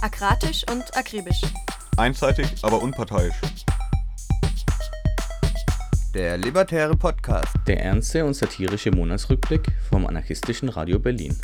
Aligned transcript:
Akratisch 0.00 0.64
und 0.70 0.96
akribisch. 0.96 1.42
Einseitig, 1.96 2.46
aber 2.62 2.80
unparteiisch. 2.80 3.34
Der 6.14 6.38
Libertäre 6.38 6.96
Podcast. 6.96 7.52
Der 7.66 7.82
ernste 7.82 8.24
und 8.24 8.34
satirische 8.34 8.92
Monatsrückblick 8.92 9.72
vom 9.90 10.06
anarchistischen 10.06 10.68
Radio 10.68 11.00
Berlin. 11.00 11.36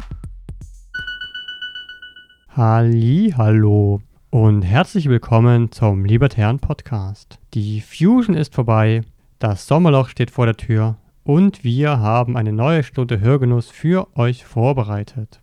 Halli, 2.51 3.35
hallo 3.37 4.01
und 4.31 4.63
herzlich 4.63 5.09
willkommen 5.09 5.73
zum 5.73 6.05
Libertären 6.05 6.61
Podcast. 6.61 7.41
Die 7.55 7.81
Fusion 7.81 8.37
ist 8.37 8.55
vorbei, 8.55 9.01
das 9.41 9.67
Sommerloch 9.67 10.09
steht 10.09 10.31
vor 10.31 10.47
der 10.47 10.57
Tür 10.57 10.97
und 11.25 11.65
wir 11.65 11.99
haben 11.99 12.37
eine 12.37 12.53
neue 12.53 12.85
Stunde 12.85 13.19
Hörgenuss 13.19 13.69
für 13.69 14.07
euch 14.17 14.45
vorbereitet. 14.45 15.41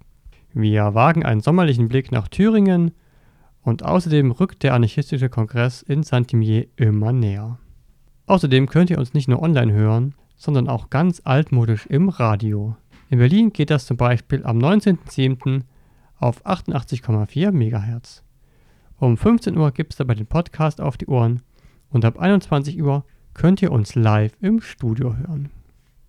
Wir 0.53 0.93
wagen 0.93 1.25
einen 1.25 1.41
sommerlichen 1.41 1.89
Blick 1.89 2.13
nach 2.13 2.29
Thüringen 2.29 2.91
und 3.63 3.83
außerdem 3.83 4.31
rückt 4.31 4.63
der 4.63 4.73
anarchistische 4.73 5.29
Kongress 5.29 5.81
in 5.81 6.03
Saint-Imier 6.03 6.67
immer 6.75 7.13
näher. 7.13 7.59
Außerdem 8.25 8.67
könnt 8.67 8.89
ihr 8.89 8.97
uns 8.97 9.13
nicht 9.13 9.27
nur 9.27 9.41
online 9.41 9.73
hören, 9.73 10.15
sondern 10.35 10.67
auch 10.67 10.89
ganz 10.89 11.21
altmodisch 11.23 11.85
im 11.85 12.09
Radio. 12.09 12.75
In 13.09 13.19
Berlin 13.19 13.51
geht 13.51 13.69
das 13.69 13.85
zum 13.85 13.97
Beispiel 13.97 14.43
am 14.45 14.57
19.07. 14.57 15.63
auf 16.17 16.45
88,4 16.45 17.51
MHz. 17.51 18.23
Um 18.97 19.17
15 19.17 19.57
Uhr 19.57 19.71
gibt 19.71 19.93
es 19.93 19.97
dabei 19.97 20.15
den 20.15 20.27
Podcast 20.27 20.79
auf 20.79 20.97
die 20.97 21.07
Ohren 21.07 21.41
und 21.89 22.05
ab 22.05 22.19
21 22.19 22.81
Uhr 22.81 23.03
könnt 23.33 23.61
ihr 23.61 23.71
uns 23.71 23.95
live 23.95 24.33
im 24.41 24.61
Studio 24.61 25.15
hören. 25.15 25.49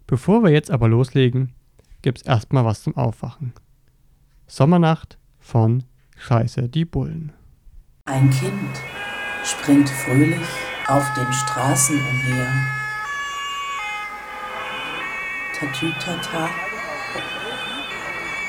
Bevor 0.06 0.42
wir 0.42 0.50
jetzt 0.50 0.70
aber 0.70 0.88
loslegen, 0.88 1.52
gibt 2.02 2.18
es 2.18 2.26
erstmal 2.26 2.64
was 2.64 2.82
zum 2.82 2.96
Aufwachen. 2.96 3.52
Sommernacht 4.46 5.18
von 5.38 5.84
Scheiße 6.16 6.68
die 6.68 6.84
Bullen. 6.84 7.32
Ein 8.04 8.28
Kind 8.30 8.80
springt 9.44 9.88
fröhlich 9.88 10.48
auf 10.88 11.04
den 11.14 11.32
Straßen 11.32 11.96
umher. 11.96 12.52
Tatütata, 15.56 16.50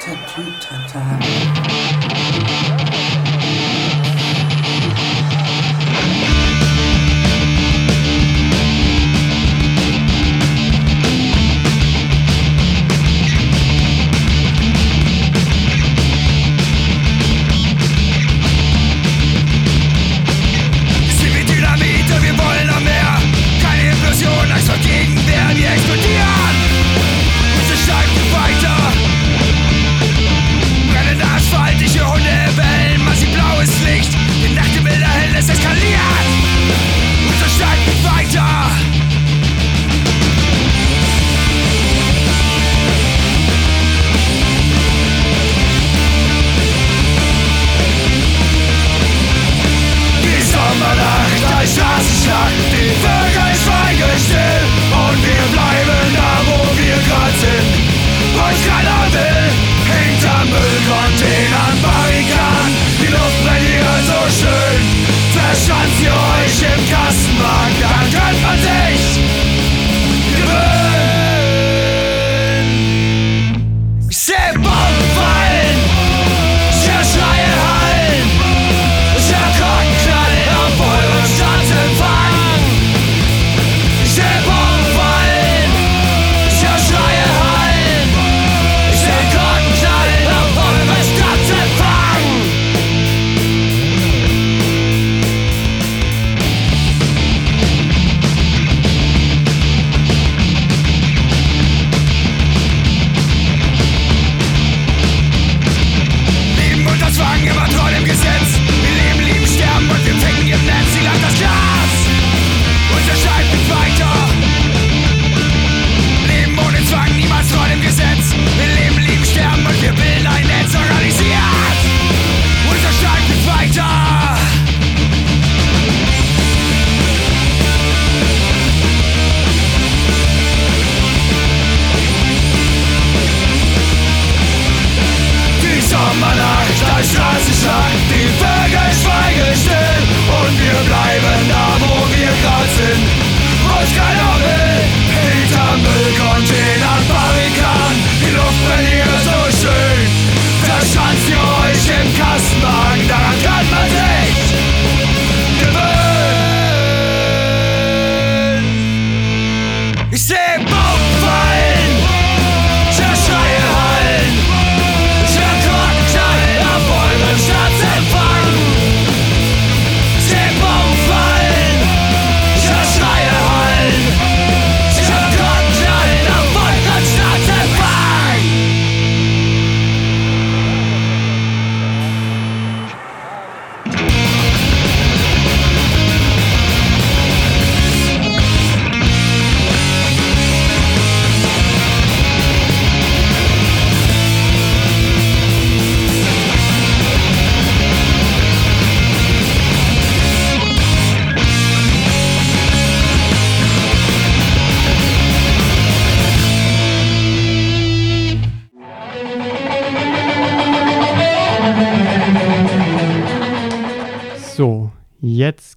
tatütata. 0.03 1.19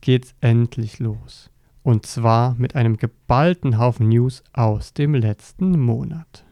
geht's 0.07 0.37
endlich 0.41 1.01
los. 1.01 1.51
Und 1.83 2.07
zwar 2.07 2.55
mit 2.55 2.77
einem 2.77 2.97
geballten 2.97 3.77
Haufen 3.77 4.09
News 4.09 4.45
aus 4.53 4.93
dem 4.93 5.15
letzten 5.15 5.81
Monat. 5.81 6.45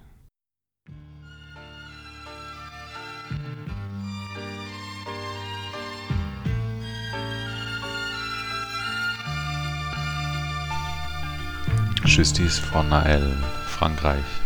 Schüstis 12.04 12.58
von 12.58 12.88
Nael, 12.88 13.36
Frankreich. 13.66 14.43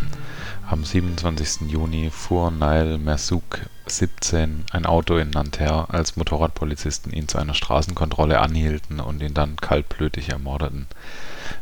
Am 0.71 0.85
27. 0.85 1.67
Juni 1.71 2.11
fuhr 2.11 2.51
Naël 2.51 2.99
Merzouk, 2.99 3.61
17, 3.87 4.65
ein 4.71 4.85
Auto 4.85 5.17
in 5.17 5.31
Nanterre, 5.31 5.89
als 5.89 6.15
Motorradpolizisten 6.15 7.11
ihn 7.11 7.27
zu 7.27 7.39
einer 7.39 7.55
Straßenkontrolle 7.55 8.39
anhielten 8.39 8.99
und 8.99 9.23
ihn 9.23 9.33
dann 9.33 9.55
kaltblütig 9.55 10.29
ermordeten. 10.29 10.85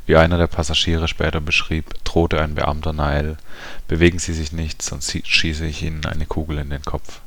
Wie 0.06 0.18
einer 0.18 0.38
der 0.38 0.48
Passagiere 0.48 1.08
später 1.08 1.40
beschrieb, 1.40 1.94
drohte 2.04 2.42
ein 2.42 2.56
Beamter 2.56 2.92
Naël: 2.92 3.38
„Bewegen 3.88 4.20
Sie 4.20 4.34
sich 4.34 4.52
nicht, 4.52 4.82
sonst 4.82 5.18
schieße 5.26 5.66
ich 5.66 5.84
Ihnen 5.84 6.06
eine 6.06 6.26
Kugel 6.26 6.58
in 6.58 6.70
den 6.70 6.84
Kopf 6.84 7.22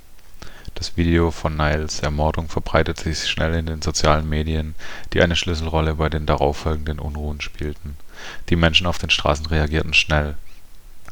das 0.81 0.97
Video 0.97 1.31
von 1.31 1.59
Naëls 1.59 2.03
Ermordung 2.03 2.49
verbreitete 2.49 3.13
sich 3.13 3.31
schnell 3.31 3.55
in 3.55 3.67
den 3.67 3.83
sozialen 3.83 4.27
Medien, 4.27 4.75
die 5.13 5.21
eine 5.21 5.37
Schlüsselrolle 5.37 5.97
bei 5.97 6.09
den 6.09 6.25
darauffolgenden 6.25 6.99
Unruhen 6.99 7.43
spielten. 7.43 7.97
Die 8.49 8.57
Menschen 8.57 8.87
auf 8.87 8.97
den 8.97 9.11
Straßen 9.11 9.45
reagierten 9.47 9.93
schnell. 9.93 10.37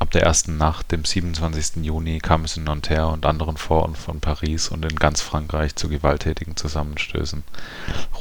Ab 0.00 0.12
der 0.12 0.22
ersten 0.22 0.56
Nacht, 0.56 0.92
dem 0.92 1.04
27. 1.04 1.84
Juni, 1.84 2.20
kam 2.20 2.44
es 2.44 2.56
in 2.56 2.62
Nanterre 2.62 3.08
und 3.08 3.26
anderen 3.26 3.56
Vororten 3.56 3.96
von 3.96 4.20
Paris 4.20 4.68
und 4.68 4.84
in 4.84 4.94
ganz 4.94 5.20
Frankreich 5.20 5.74
zu 5.74 5.88
gewalttätigen 5.88 6.56
Zusammenstößen 6.56 7.42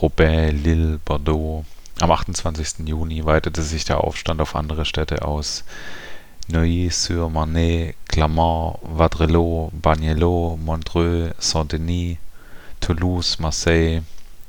(Roubaix, 0.01 0.53
Lille, 0.53 0.99
Bordeaux). 1.05 1.65
Am 1.99 2.09
28. 2.09 2.87
Juni 2.87 3.25
weitete 3.25 3.61
sich 3.61 3.85
der 3.85 4.03
Aufstand 4.03 4.41
auf 4.41 4.55
andere 4.55 4.85
Städte 4.85 5.23
aus 5.23 5.65
Neuilly-sur-Marne, 6.47 7.93
Clermont, 8.07 8.79
Vaudreuil, 8.81 9.69
Bagnelau, 9.73 10.57
Montreux, 10.57 11.35
Saint-Denis, 11.37 12.17
Toulouse, 12.79 13.37
Marseille. 13.37 14.01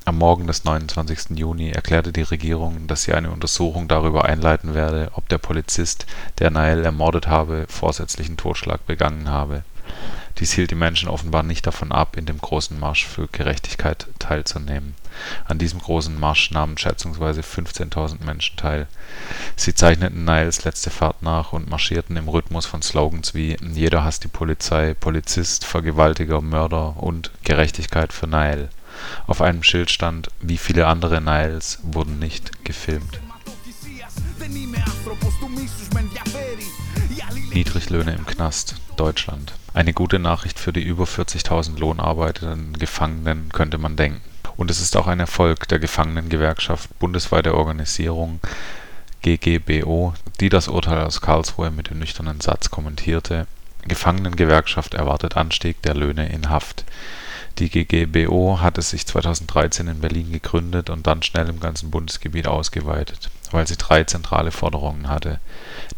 Am 0.09 0.17
Morgen 0.17 0.47
des 0.47 0.65
29. 0.65 1.37
Juni 1.37 1.69
erklärte 1.69 2.15
die 2.15 2.23
Regierung, 2.23 2.87
dass 2.87 3.03
sie 3.03 3.13
eine 3.13 3.31
Untersuchung 3.31 3.89
darüber 3.89 4.25
einleiten 4.25 4.73
werde, 4.73 5.11
ob 5.13 5.29
der 5.29 5.37
Polizist, 5.37 6.07
der 6.39 6.51
Naël 6.51 6.83
ermordet 6.83 7.27
habe, 7.27 7.67
vorsätzlichen 7.69 8.39
Totschlag 8.39 8.87
begangen 8.87 9.29
habe 9.29 9.65
dies 10.39 10.53
hielt 10.53 10.71
die 10.71 10.77
Menschen 10.77 11.09
offenbar 11.09 11.43
nicht 11.43 11.67
davon 11.67 11.91
ab, 11.91 12.17
in 12.17 12.25
dem 12.25 12.39
Großen 12.39 12.79
Marsch 12.79 13.07
für 13.07 13.27
Gerechtigkeit 13.27 14.07
teilzunehmen. 14.21 14.95
An 15.47 15.59
diesem 15.59 15.81
Großen 15.81 16.19
Marsch 16.19 16.53
nahmen 16.53 16.79
schätzungsweise 16.79 17.41
15.000 17.41 18.25
Menschen 18.25 18.57
teil. 18.57 18.87
Sie 19.57 19.75
zeichneten 19.75 20.25
Niles 20.25 20.63
letzte 20.65 20.91
Fahrt 20.91 21.23
nach 21.23 21.53
und 21.53 21.69
marschierten 21.69 22.17
im 22.17 22.29
Rhythmus 22.29 22.67
von 22.67 22.83
Slogans 22.83 23.35
wie 23.35 23.57
„Jeder 23.75 24.05
hasst 24.05 24.23
die 24.23 24.29
Polizei“, 24.29 24.95
„Polizist, 25.01 25.65
Vergewaltiger, 25.65 26.41
Mörder 26.41 26.97
und 26.97 27.33
„Gerechtigkeit 27.43 28.13
für 28.13 28.29
Nile“. 28.29 28.69
Auf 29.27 29.41
einem 29.41 29.63
Schild 29.63 29.91
stand 29.91 30.29
„Wie 30.41 30.59
viele 30.59 30.87
andere 30.87 31.21
Niles 31.21 31.79
wurden 31.83 32.19
nicht 32.19 32.65
gefilmt. 32.65 33.21
Niedriglöhne 37.53 38.13
im 38.13 38.27
Knast 38.27 38.77
(Deutschland) 38.97 39.53
Eine 39.75 39.93
gute 39.93 40.19
Nachricht 40.19 40.59
für 40.59 40.73
die 40.73 40.83
über 40.83 41.05
40.000 41.05 41.79
lohnarbeitenden 41.79 42.79
Gefangenen, 42.79 43.51
könnte 43.53 43.79
man 43.79 43.97
denken. 43.97 44.21
Und 44.57 44.71
es 44.71 44.81
ist 44.81 44.97
auch 44.97 45.07
ein 45.07 45.21
Erfolg 45.21 45.69
der 45.69 45.79
Gefangenengewerkschaft 45.79 46.99
Bundesweite 46.99 47.55
Organisierung 47.55 48.41
(GGBO), 49.23 50.15
die 50.41 50.49
das 50.49 50.69
Urteil 50.69 51.03
aus 51.03 51.21
Karlsruhe 51.21 51.71
mit 51.71 51.91
dem 51.91 51.99
nüchternen 51.99 52.41
Satz 52.41 52.71
kommentierte: 52.71 53.47
„Gefangenengewerkschaft 53.89 54.95
erwartet 54.95 55.37
Anstieg 55.37 55.81
der 55.83 55.95
Löhne 55.95 56.29
in 56.29 56.51
Haft 56.51 56.85
die 57.59 57.69
GGBO 57.71 58.61
hatte 58.61 58.83
sich 58.83 59.07
2013 59.07 59.89
in 59.89 60.01
Berlin 60.01 60.31
gegründet 60.31 60.91
und 60.91 61.07
dann 61.07 61.23
schnell 61.23 61.49
im 61.49 61.59
ganzen 61.59 61.91
Bundesgebiet 61.91 62.47
ausgeweitet, 62.47 63.31
weil 63.51 63.67
sie 63.67 63.77
drei 63.77 64.05
zentrale 64.05 64.53
Forderungen 64.53 65.09
hatte. 65.09 65.41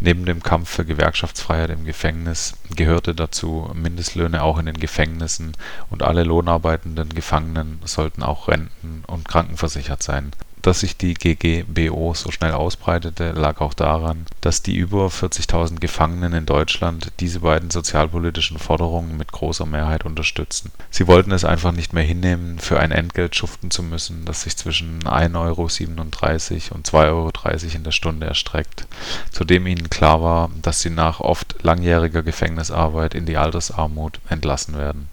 Neben 0.01 0.25
dem 0.25 0.43
Kampf 0.43 0.71
für 0.71 0.87
Gewerkschaftsfreiheit 0.87 1.71
im 1.71 1.85
Gefängnis 1.85 2.55
gehörte 2.75 3.15
dazu 3.15 3.71
Mindestlöhne 3.75 4.43
auch 4.43 4.59
in 4.59 4.67
den 4.67 4.81
Gefängnissen 4.81 5.53
und 5.91 6.03
alle 6.03 6.25
lohnarbeitenden 6.25 7.11
Gefangenen 7.11 7.81
sollten 7.85 8.23
auch 8.23 8.49
renten 8.49 9.05
und 9.07 9.29
krankenversichert 9.29 10.03
sein 10.03 10.33
dass 10.63 10.81
sich 10.81 10.97
die 10.97 11.15
GGBO 11.15 12.15
so 12.15 12.31
schnell 12.31 12.53
ausbreitete, 12.53 13.33
lag 13.33 13.61
auch 13.61 13.75
daran, 13.75 14.27
dass 14.41 14.63
die 14.63 14.77
über 14.77 15.07
40.000 15.07 15.81
Gefangenen 15.81 16.33
in 16.33 16.47
Deutschland 16.47 17.13
diese 17.21 17.41
beiden 17.41 17.71
sozialpolitischen 17.71 18.59
Forderungen 18.59 19.17
mit 19.17 19.33
großer 19.33 19.67
Mehrheit 19.67 20.05
unterstützten. 20.05 20.73
Sie 20.91 21.07
wollten 21.07 21.33
es 21.33 21.45
einfach 21.45 21.73
nicht 21.73 21.93
mehr 21.93 22.03
hinnehmen, 22.03 22.59
für 22.59 22.79
ein 22.79 22.93
Entgelt 22.93 23.37
schuften 23.37 23.71
zu 23.71 23.83
müssen, 23.83 24.25
das 24.25 24.43
sich 24.43 24.57
zwischen 24.57 25.01
1,37 25.05 25.37
Euro 25.37 26.75
und 26.75 26.87
2,30 26.87 26.95
Euro 27.09 27.31
in 27.75 27.85
der 27.85 27.93
Stunde 27.93 28.27
erstreckt, 28.27 28.87
zudem 29.31 29.67
ihnen 29.67 29.91
klar 29.91 30.23
war, 30.23 30.51
dass 30.63 30.81
sie 30.81 30.91
nach 30.91 31.21
oft 31.21 31.57
langjähriger 31.63 32.23
Gefängnisarbeit 32.23 33.15
in 33.15 33.27
die 33.27 33.37
Altersarmut 33.37 34.21
entlassen 34.29 34.77
werden 34.77 35.09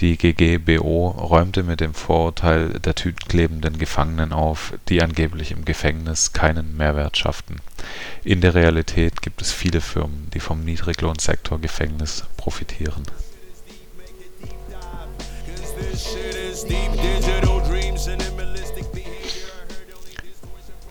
die 0.00 0.16
GGBO 0.16 1.08
räumte 1.08 1.62
mit 1.62 1.80
dem 1.80 1.94
Vorurteil 1.94 2.80
der 2.80 2.94
tütenklebenden 2.94 3.78
Gefangenen 3.78 4.32
auf, 4.32 4.74
die 4.88 5.02
angeblich 5.02 5.52
im 5.52 5.64
Gefängnis 5.64 6.32
keinen 6.32 6.76
Mehrwert 6.76 7.16
schafften. 7.16 7.60
In 8.24 8.40
der 8.40 8.54
Realität 8.54 9.22
gibt 9.22 9.42
es 9.42 9.52
viele 9.52 9.80
Firmen, 9.80 10.28
die 10.34 10.40
vom 10.40 10.64
Niedriglohnsektor 10.64 11.60
Gefängnis 11.60 12.24
profitieren. 12.36 13.04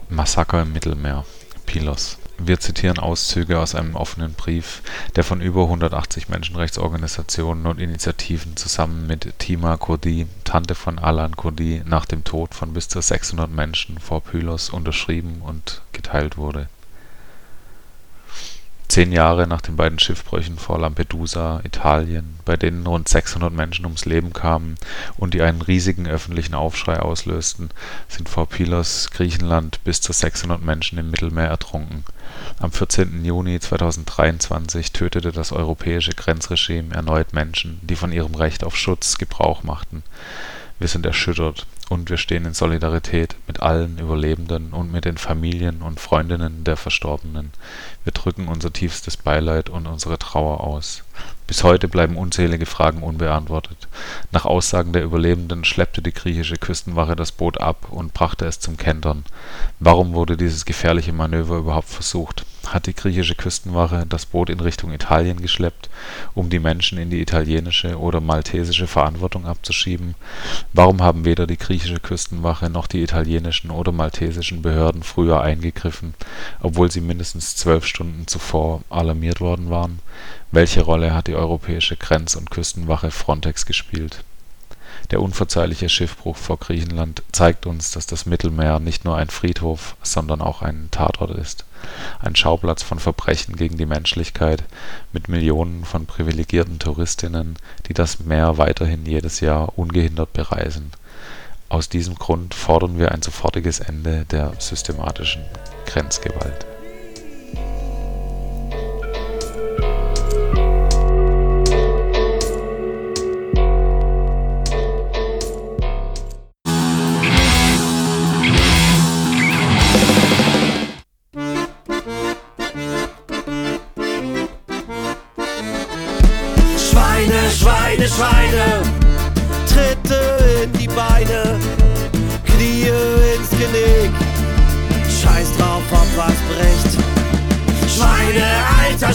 Massaker 0.10 0.62
im 0.62 0.74
Mittelmeer 0.74 1.26
Pilos 1.66 2.21
wir 2.48 2.60
zitieren 2.60 3.00
Auszüge 3.00 3.60
aus 3.60 3.76
einem 3.76 3.96
offenen 3.96 4.34
Brief, 4.34 4.82
der 5.16 5.24
von 5.24 5.42
über 5.42 5.64
180 5.64 6.30
Menschenrechtsorganisationen 6.30 7.66
und 7.66 7.80
Initiativen 7.80 8.58
zusammen 8.58 9.08
mit 9.08 9.34
Tima 9.40 9.78
Kurdi, 9.78 10.28
Tante 10.44 10.76
von 10.76 11.00
Alan 11.00 11.36
Kurdi, 11.36 11.82
nach 11.86 12.06
dem 12.06 12.24
Tod 12.24 12.54
von 12.54 12.74
bis 12.74 12.88
zu 12.88 13.02
600 13.02 13.50
Menschen 13.52 14.00
vor 14.00 14.22
Pylos 14.22 14.70
unterschrieben 14.70 15.42
und 15.42 15.82
geteilt 15.94 16.38
wurde 16.38 16.68
Zehn 18.92 19.14
Jahre 19.14 19.48
nach 19.48 19.62
den 19.62 19.78
beiden 19.78 20.00
Schiffbrüchen 20.00 20.58
vor 20.58 20.78
Lampedusa, 20.78 21.62
Italien, 21.64 22.36
bei 22.44 22.58
denen 22.58 22.86
rund 22.86 23.08
600 23.08 23.54
Menschen 23.54 23.86
ums 23.86 24.04
Leben 24.04 24.34
kamen 24.34 24.76
und 25.16 25.34
die 25.34 25.42
einen 25.42 25.62
riesigen 25.62 26.10
öffentlichen 26.10 26.56
Aufschrei 26.56 27.00
auslösten, 27.00 27.70
sind 28.10 28.28
vor 28.28 28.50
Pylos, 28.50 29.10
Griechenland, 29.12 29.82
bis 29.86 30.02
zu 30.02 30.12
600 30.12 30.62
Menschen 30.62 30.98
im 30.98 31.10
Mittelmeer 31.10 31.48
ertrunken. 31.48 32.04
Am 32.60 32.74
14. 32.74 33.24
Juni 33.24 33.62
2023 33.62 34.92
tötete 34.92 35.32
das 35.32 35.54
europäische 35.54 36.12
Grenzregime 36.12 36.94
erneut 36.94 37.32
Menschen, 37.32 37.80
die 37.84 37.96
von 37.96 38.12
ihrem 38.12 38.36
Recht 38.36 38.66
auf 38.66 38.76
Schutz 38.76 39.18
Gebrauch 39.18 39.64
machten. 39.64 40.04
Wir 40.80 40.90
sind 40.90 41.06
erschüttert 41.06 41.66
und 41.92 42.10
wir 42.10 42.16
stehen 42.16 42.46
in 42.46 42.54
Solidarität 42.54 43.36
mit 43.48 43.62
allen 43.62 43.98
Überlebenden 43.98 44.72
und 44.72 44.94
mit 44.94 45.04
den 45.04 45.18
Familien 45.18 45.82
und 45.82 46.00
Freundinnen 46.00 46.64
der 46.64 46.78
Verstorbenen. 46.78 47.52
Wir 48.06 48.14
drücken 48.14 48.48
unser 48.48 48.72
tiefstes 48.72 49.18
Beileid 49.18 49.70
und 49.70 49.88
unsere 49.88 50.18
Trauer 50.18 50.62
aus. 50.62 51.04
Bis 51.48 51.66
heute 51.66 51.90
bleiben 51.90 52.16
unzählige 52.16 52.66
Fragen 52.66 53.04
unbeantwortet. 53.04 53.90
Nach 54.32 54.46
Aussagen 54.46 54.94
der 54.94 55.04
Überlebenden 55.04 55.66
schleppte 55.66 56.02
die 56.02 56.14
griechische 56.14 56.56
Küstenwache 56.56 57.18
das 57.18 57.34
Boot 57.34 57.60
ab 57.60 57.88
und 57.90 58.14
brachte 58.14 58.46
es 58.46 58.62
zum 58.62 58.78
Kentern. 58.78 59.26
Warum 59.82 60.14
wurde 60.14 60.38
dieses 60.38 60.64
gefährliche 60.64 61.12
Manöver 61.12 61.58
überhaupt 61.58 61.90
versucht? 61.90 62.46
Hat 62.68 62.86
die 62.86 62.94
griechische 62.94 63.36
Küstenwache 63.36 64.06
das 64.08 64.26
Boot 64.26 64.50
in 64.50 64.60
Richtung 64.60 64.94
Italien 64.94 65.42
geschleppt, 65.42 65.90
um 66.34 66.50
die 66.50 66.60
Menschen 66.60 66.98
in 66.98 67.10
die 67.10 67.22
italienische 67.22 68.00
oder 68.00 68.22
maltesische 68.22 68.88
Verantwortung 68.88 69.46
abzuschieben? 69.46 70.16
Warum 70.72 71.02
haben 71.02 71.26
weder 71.26 71.48
die 71.48 71.58
griechische 71.58 72.00
Küstenwache 72.00 72.70
noch 72.70 72.88
die 72.88 73.02
italienischen 73.02 73.72
oder 73.72 73.92
maltesischen 73.92 74.62
Behörden 74.62 75.04
früher 75.04 75.42
eingegriffen, 75.42 76.14
obwohl 76.62 76.90
sie 76.92 77.02
mindestens 77.02 77.56
zwölf 77.56 77.86
Stunden 77.86 78.28
zuvor 78.28 78.84
alarmiert 78.90 79.42
worden 79.42 79.70
waren? 79.70 80.00
Welche 80.52 80.82
Rolle 80.82 81.14
hat 81.14 81.28
die 81.28 81.36
europäische 81.36 81.98
Grenz 81.98 82.36
und 82.36 82.52
Küstenwache 82.52 83.12
Frontex 83.12 83.66
gespielt? 83.66 84.24
Der 85.10 85.22
unverzeihliche 85.22 85.90
Schiffbruch 85.90 86.38
vor 86.38 86.58
Griechenland 86.58 87.24
zeigt 87.32 87.66
uns, 87.66 87.92
dass 87.92 88.06
das 88.06 88.26
Mittelmeer 88.26 88.80
nicht 88.80 89.04
nur 89.04 89.18
ein 89.18 89.30
Friedhof, 89.30 89.96
sondern 90.04 90.42
auch 90.42 90.62
ein 90.62 90.90
Tatort 90.92 91.32
ist, 91.32 91.66
ein 92.20 92.36
Schauplatz 92.36 92.84
von 92.84 93.00
Verbrechen 93.00 93.56
gegen 93.56 93.78
die 93.78 93.86
Menschlichkeit 93.86 94.64
mit 95.14 95.28
Millionen 95.28 95.86
von 95.86 96.06
privilegierten 96.06 96.80
Touristinnen, 96.80 97.58
die 97.88 97.94
das 97.94 98.20
Meer 98.20 98.58
weiterhin 98.58 99.06
jedes 99.06 99.40
Jahr 99.40 99.78
ungehindert 99.78 100.34
bereisen. 100.34 100.92
Aus 101.70 101.90
diesem 101.90 102.16
Grund 102.16 102.54
fordern 102.54 103.00
wir 103.00 103.12
ein 103.12 103.22
sofortiges 103.22 103.80
Ende 103.80 104.26
der 104.26 104.54
systematischen 104.60 105.44
Grenzgewalt 105.86 106.71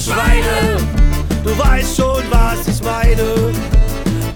Schweine, 0.06 0.76
du 1.42 1.58
weißt 1.58 1.96
schon, 1.96 2.22
was 2.30 2.68
ich 2.68 2.80
meine. 2.80 3.52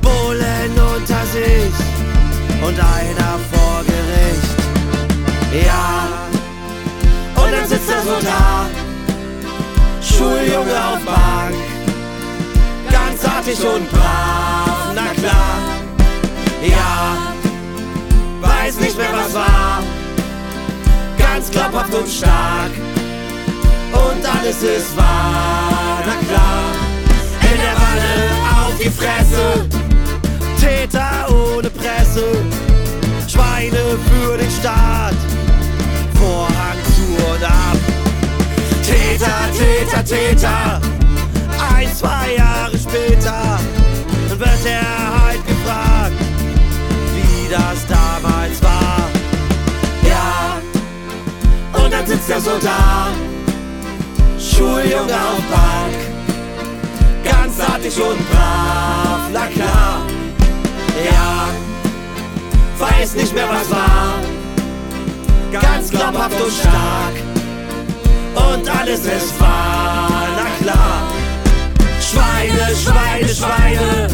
Bullen 0.02 0.72
unter 0.96 1.24
sich 1.26 1.72
und 2.60 2.76
einer 2.76 3.38
vor 3.52 3.84
Gericht. 3.84 5.64
Ja, 5.64 6.08
und 7.40 7.52
dann 7.52 7.68
sitzt 7.68 7.88
er 7.88 8.02
so 8.02 8.20
da, 8.20 8.66
Schuljunge 10.02 10.72
auf 10.72 11.04
Bank, 11.04 11.54
ganz 12.90 13.24
artig 13.24 13.60
und 13.60 13.88
brav, 13.92 14.90
na 14.92 15.14
klar. 15.20 15.58
Ja, 16.62 17.32
weiß 18.40 18.80
nicht 18.80 18.96
mehr 18.96 19.12
was 19.12 19.34
war, 19.34 19.84
ganz 21.16 21.48
glaubhaft 21.48 21.94
und 21.94 22.08
stark. 22.08 22.72
Und 23.92 24.25
alles 24.25 24.62
ist 24.62 24.97
wahr, 24.97 26.02
na 26.06 26.14
klar. 26.26 26.73
In 27.42 27.61
der 27.61 27.76
Wanne 27.76 28.66
auf 28.66 28.75
die 28.78 28.90
Fresse, 28.90 29.66
Täter 30.61 31.26
ohne 31.30 31.70
Presse, 31.70 32.25
Schweine 33.28 33.99
für 34.09 34.37
den 34.37 34.50
Staat, 34.50 35.14
Vorhang 36.14 36.78
zu 36.94 37.32
und 37.32 37.44
ab. 37.44 37.76
Täter, 38.82 39.50
Täter, 39.59 40.04
Täter, 40.04 40.80
ein, 41.76 41.88
zwei 41.94 42.35
Jahre 42.37 42.78
später 42.78 43.59
wird 44.38 44.66
er 44.66 45.25
halt 45.25 45.50
artig 57.90 58.02
und 58.02 58.30
brav, 58.30 59.20
na 59.32 59.47
klar. 59.47 60.02
Ja, 61.04 61.49
weiß 62.78 63.14
nicht 63.14 63.35
mehr 63.35 63.49
was 63.49 63.70
war, 63.70 64.14
ganz 65.52 65.90
glaubhaft 65.90 66.40
und 66.40 66.52
stark. 66.52 67.14
Und 68.35 68.68
alles 68.68 69.00
ist 69.00 69.40
wahr, 69.40 70.28
na 70.37 70.47
klar. 70.62 71.02
Schweine, 72.00 72.75
Schweine, 72.76 73.28
Schweine, 73.28 74.09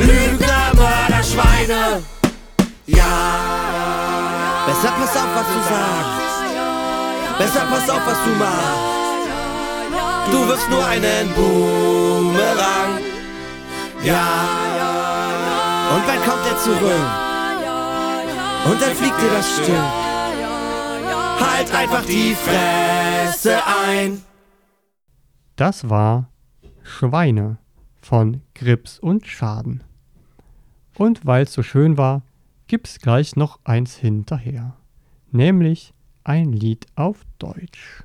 Lügner, 0.00 0.72
Mörder, 0.74 1.22
Schweine. 1.22 2.02
Ja, 2.86 3.04
besser 4.66 4.92
pass 4.98 5.16
auf, 5.16 5.30
was 5.34 5.46
du 5.46 5.60
sagst. 5.68 7.38
Besser 7.38 7.66
pass 7.70 7.90
auf, 7.90 8.06
was 8.06 8.24
du 8.24 8.30
machst. 8.38 8.97
Du 10.30 10.48
wirst 10.48 10.68
nur 10.70 10.84
einen 10.84 11.34
Boomerang. 11.34 12.98
Ja, 14.04 14.58
und 15.94 16.06
wann 16.06 16.22
kommt 16.22 16.46
er 16.46 16.58
zurück? 16.58 17.28
Und 18.70 18.82
dann 18.82 18.94
fliegt 18.94 19.20
dir 19.20 19.30
das 19.30 19.56
Stück. 19.56 20.08
Halt 21.40 21.74
einfach 21.74 22.04
die 22.04 22.34
Fresse 22.34 23.56
ein. 23.66 24.22
Das 25.56 25.88
war 25.88 26.30
Schweine 26.82 27.58
von 28.00 28.42
Grips 28.54 28.98
und 28.98 29.26
Schaden. 29.26 29.82
Und 30.96 31.24
weil 31.24 31.44
es 31.44 31.52
so 31.52 31.62
schön 31.62 31.96
war, 31.96 32.22
gibt's 32.66 32.98
gleich 32.98 33.36
noch 33.36 33.60
eins 33.64 33.96
hinterher. 33.96 34.76
Nämlich 35.30 35.94
ein 36.24 36.52
Lied 36.52 36.86
auf 36.96 37.24
Deutsch. 37.38 38.04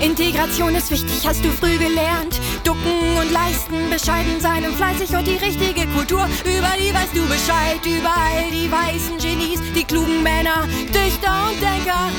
Integration 0.00 0.74
ist 0.74 0.90
wichtig, 0.90 1.24
hast 1.24 1.44
du 1.44 1.48
früh 1.50 1.78
gelernt. 1.78 2.40
Ducken 2.64 2.80
und 3.20 3.30
leisten, 3.30 3.88
bescheiden 3.88 4.40
sein 4.40 4.64
und 4.64 4.74
fleißig 4.74 5.14
und 5.16 5.28
die 5.28 5.36
richtige 5.36 5.86
Kultur. 5.94 6.28
Über 6.44 6.72
die 6.76 6.92
weißt 6.92 7.14
du 7.14 7.24
Bescheid, 7.28 7.78
überall 7.86 8.50
die 8.50 8.68
weißen 8.68 9.18
Genies, 9.18 9.60
die 9.76 9.84
klugen 9.84 10.24
Männer, 10.24 10.66
Dichter 10.86 11.48
und 11.48 11.62
Denker. 11.62 12.10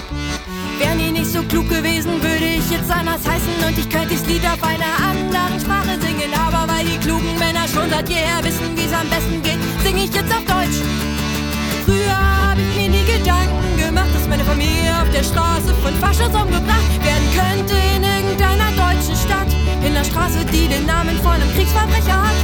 Wären 0.79 0.97
die 0.97 1.11
nicht 1.11 1.29
so 1.29 1.43
klug 1.43 1.67
gewesen, 1.67 2.23
würde 2.23 2.45
ich 2.45 2.71
jetzt 2.71 2.89
anders 2.89 3.27
heißen 3.27 3.67
und 3.67 3.77
ich 3.77 3.89
könnte 3.89 4.15
das 4.15 4.25
Lied 4.27 4.45
auf 4.45 4.63
einer 4.63 4.95
anderen 5.11 5.59
Sprache 5.59 5.99
singen. 5.99 6.33
Aber 6.33 6.71
weil 6.71 6.85
die 6.85 6.97
klugen 6.99 7.37
Männer 7.37 7.67
schon 7.67 7.89
seit 7.89 8.07
jeher 8.07 8.41
wissen, 8.43 8.77
wie 8.77 8.85
es 8.85 8.93
am 8.93 9.09
besten 9.09 9.41
geht, 9.41 9.59
singe 9.83 10.05
ich 10.05 10.13
jetzt 10.13 10.31
auf 10.31 10.45
Deutsch. 10.45 11.12
Früher 11.85 12.15
hab 12.15 12.57
ich 12.57 12.75
mir 12.77 12.89
nie 12.89 13.03
Gedanken 13.03 13.77
gemacht, 13.77 14.07
dass 14.13 14.27
meine 14.29 14.45
Familie 14.45 14.91
auf 15.01 15.09
der 15.11 15.23
Straße 15.23 15.73
von 15.83 15.93
Faschos 15.95 16.33
umgebracht 16.33 16.93
werden 17.03 17.27
könnte 17.35 17.75
in 17.95 18.03
irgendeiner 18.03 18.71
deutschen 18.71 19.15
Stadt. 19.15 19.47
In 19.85 19.93
der 19.93 20.05
Straße, 20.05 20.45
die 20.45 20.67
den 20.69 20.85
Namen 20.85 21.17
von 21.17 21.33
einem 21.33 21.51
Kriegsverbrecher 21.53 22.23
hat. 22.23 22.35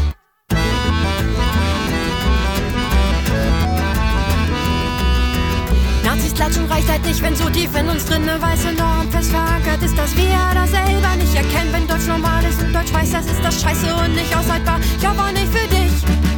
Nazis 6.03 6.33
klatschen 6.33 6.65
reicht 6.65 6.89
halt 6.89 7.05
nicht, 7.05 7.21
wenn 7.21 7.35
so 7.35 7.49
tief 7.49 7.73
in 7.79 7.87
uns 7.87 8.05
drin 8.05 8.27
eine 8.27 8.41
weiße 8.41 8.73
Norm 8.73 9.09
fest 9.09 9.31
verankert 9.31 9.81
ist, 9.83 9.97
dass 9.97 10.17
wir 10.17 10.37
das 10.53 10.71
selber 10.71 11.15
nicht 11.15 11.33
erkennen. 11.33 11.71
Wenn 11.71 11.87
Deutsch 11.87 12.07
normal 12.07 12.43
ist 12.43 12.61
und 12.61 12.73
Deutsch 12.73 12.91
weiß, 12.91 13.11
das 13.11 13.25
ist 13.25 13.41
das 13.41 13.61
Scheiße 13.61 13.87
und 14.03 14.15
nicht 14.15 14.35
aushaltbar. 14.35 14.79
Ich 14.99 15.07
auch 15.07 15.31
nicht 15.31 15.47
für 15.47 15.67
dich. 15.69 16.28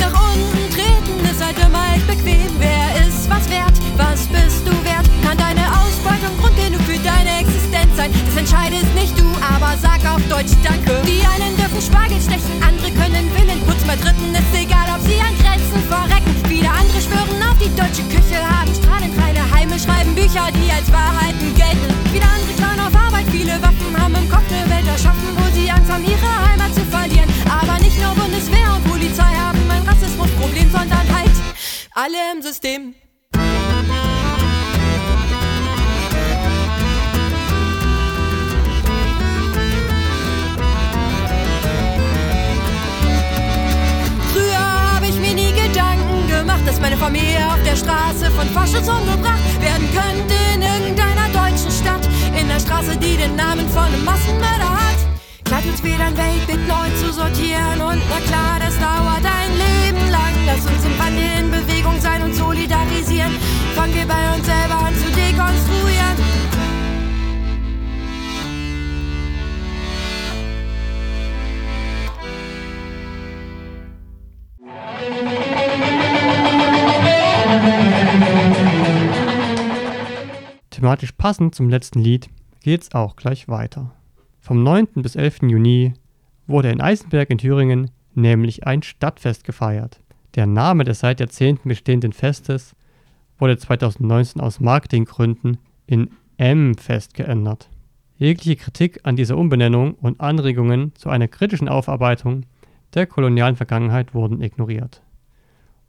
Nach 0.00 0.14
unten 0.32 0.70
treten 0.70 1.24
ist 1.30 1.44
halt 1.44 1.58
immer 1.58 1.84
echt 1.94 2.06
bequem. 2.06 2.50
Wer 2.58 3.06
ist 3.06 3.28
was 3.30 3.48
wert? 3.50 3.74
Was 3.96 4.26
bist 4.26 4.66
du 4.66 4.72
wert? 4.84 5.08
Kann 5.22 5.36
deine 5.38 5.64
Ausbeutung 5.80 6.36
Grund 6.40 6.56
genug 6.56 6.82
für 6.82 6.98
deine 6.98 7.40
Existenz 7.40 7.96
sein? 7.96 8.12
Das 8.26 8.36
entscheidest 8.36 8.94
nicht 8.94 9.18
du, 9.18 9.26
aber 9.54 9.76
sag 9.80 9.93
auf 10.06 10.20
Deutsch 10.28 10.52
Danke. 10.62 11.00
Die 11.06 11.24
einen 11.24 11.56
dürfen 11.56 11.80
Spargel 11.80 12.20
stechen, 12.20 12.52
andere 12.60 12.90
können 12.92 13.26
Willen 13.34 13.60
putzen. 13.64 13.86
Bei 13.86 13.96
Dritten 13.96 14.34
ist 14.34 14.52
egal, 14.54 14.86
ob 14.92 15.00
sie 15.00 15.18
an 15.20 15.34
Grenzen 15.40 15.80
verrecken. 15.88 16.32
Wieder 16.48 16.70
andere 16.70 17.00
schwören 17.00 17.40
auf 17.42 17.58
die 17.58 17.72
deutsche 17.74 18.04
Küche, 18.12 18.38
haben 18.38 18.72
strahlend 18.74 19.16
reine 19.16 19.44
Heime, 19.52 19.78
schreiben 19.78 20.14
Bücher, 20.14 20.52
die 20.52 20.68
als 20.70 20.90
Wahrheiten 20.92 21.48
gelten. 21.56 21.88
Wieder 22.12 22.28
andere 22.28 22.54
klauen 22.56 22.80
auf 22.80 22.94
Arbeit, 22.94 23.26
viele 23.30 23.56
Waffen 23.62 23.92
haben 23.96 24.14
im 24.14 24.28
Kopf 24.28 24.46
eine 24.52 24.68
Welt 24.70 24.86
erschaffen, 24.86 25.28
wo 25.36 25.44
sie 25.56 25.70
Angst 25.70 25.90
haben, 25.90 26.04
ihre 26.04 26.32
Heimat 26.48 26.72
zu 26.74 26.84
verlieren. 26.92 27.28
Aber 27.48 27.80
nicht 27.80 27.96
nur 28.00 28.12
Bundeswehr 28.14 28.68
und 28.76 28.84
Polizei 28.84 29.32
haben 29.34 29.60
ein 29.70 29.82
Rassismusproblem, 29.88 30.70
sondern 30.70 31.06
halt 31.12 31.34
alle 31.94 32.20
im 32.34 32.42
System. 32.42 32.94
Meine 46.84 46.98
Familie 46.98 47.38
auf 47.48 47.62
der 47.64 47.76
Straße 47.76 48.30
von 48.32 48.46
Faschos 48.50 48.86
umgebracht 48.86 49.40
werden 49.58 49.88
könnte 49.96 50.34
in 50.54 50.60
irgendeiner 50.60 51.28
deutschen 51.32 51.70
Stadt. 51.70 52.06
In 52.38 52.46
der 52.46 52.60
Straße, 52.60 52.94
die 52.98 53.16
den 53.16 53.34
Namen 53.36 53.66
von 53.70 53.84
einem 53.84 54.04
Massenmörder 54.04 54.68
hat. 54.68 55.00
Klar 55.46 55.62
tut's 55.62 55.82
wieder 55.82 56.04
ein 56.04 56.14
Weltbild 56.14 56.68
neu 56.68 56.88
zu 57.00 57.10
sortieren 57.10 57.80
und 57.80 58.02
na 58.10 58.20
klar, 58.28 58.60
das 58.60 58.76
dauert 58.76 59.24
ein 59.24 59.52
Leben 59.56 60.10
lang. 60.10 60.34
Lass 60.44 60.60
uns 60.66 60.84
im 60.84 60.98
Wandel 60.98 61.24
in 61.40 61.50
Bewegung 61.50 61.98
sein 62.02 62.22
und 62.22 62.34
solidarisieren. 62.34 63.32
Fangen 63.74 63.94
wir 63.94 64.06
bei 64.06 64.34
uns 64.36 64.44
selber 64.44 64.76
an 64.84 64.94
zu 64.94 65.08
dekonstruieren. 65.08 66.23
Thematisch 80.74 81.12
passend 81.12 81.54
zum 81.54 81.68
letzten 81.68 82.00
Lied 82.00 82.28
geht's 82.60 82.96
auch 82.96 83.14
gleich 83.14 83.46
weiter. 83.46 83.92
Vom 84.40 84.64
9. 84.64 84.88
bis 84.96 85.14
11. 85.14 85.42
Juni 85.42 85.94
wurde 86.48 86.68
in 86.72 86.80
Eisenberg 86.80 87.30
in 87.30 87.38
Thüringen 87.38 87.92
nämlich 88.16 88.66
ein 88.66 88.82
Stadtfest 88.82 89.44
gefeiert. 89.44 90.00
Der 90.34 90.46
Name 90.46 90.82
des 90.82 90.98
seit 90.98 91.20
Jahrzehnten 91.20 91.68
bestehenden 91.68 92.12
Festes 92.12 92.74
wurde 93.38 93.56
2019 93.56 94.40
aus 94.40 94.58
Marketinggründen 94.58 95.58
in 95.86 96.10
M-Fest 96.38 97.14
geändert. 97.14 97.70
Jegliche 98.16 98.56
Kritik 98.56 98.98
an 99.04 99.14
dieser 99.14 99.36
Umbenennung 99.36 99.94
und 99.94 100.20
Anregungen 100.20 100.92
zu 100.96 101.08
einer 101.08 101.28
kritischen 101.28 101.68
Aufarbeitung 101.68 102.46
der 102.94 103.06
kolonialen 103.06 103.54
Vergangenheit 103.54 104.12
wurden 104.12 104.42
ignoriert. 104.42 105.02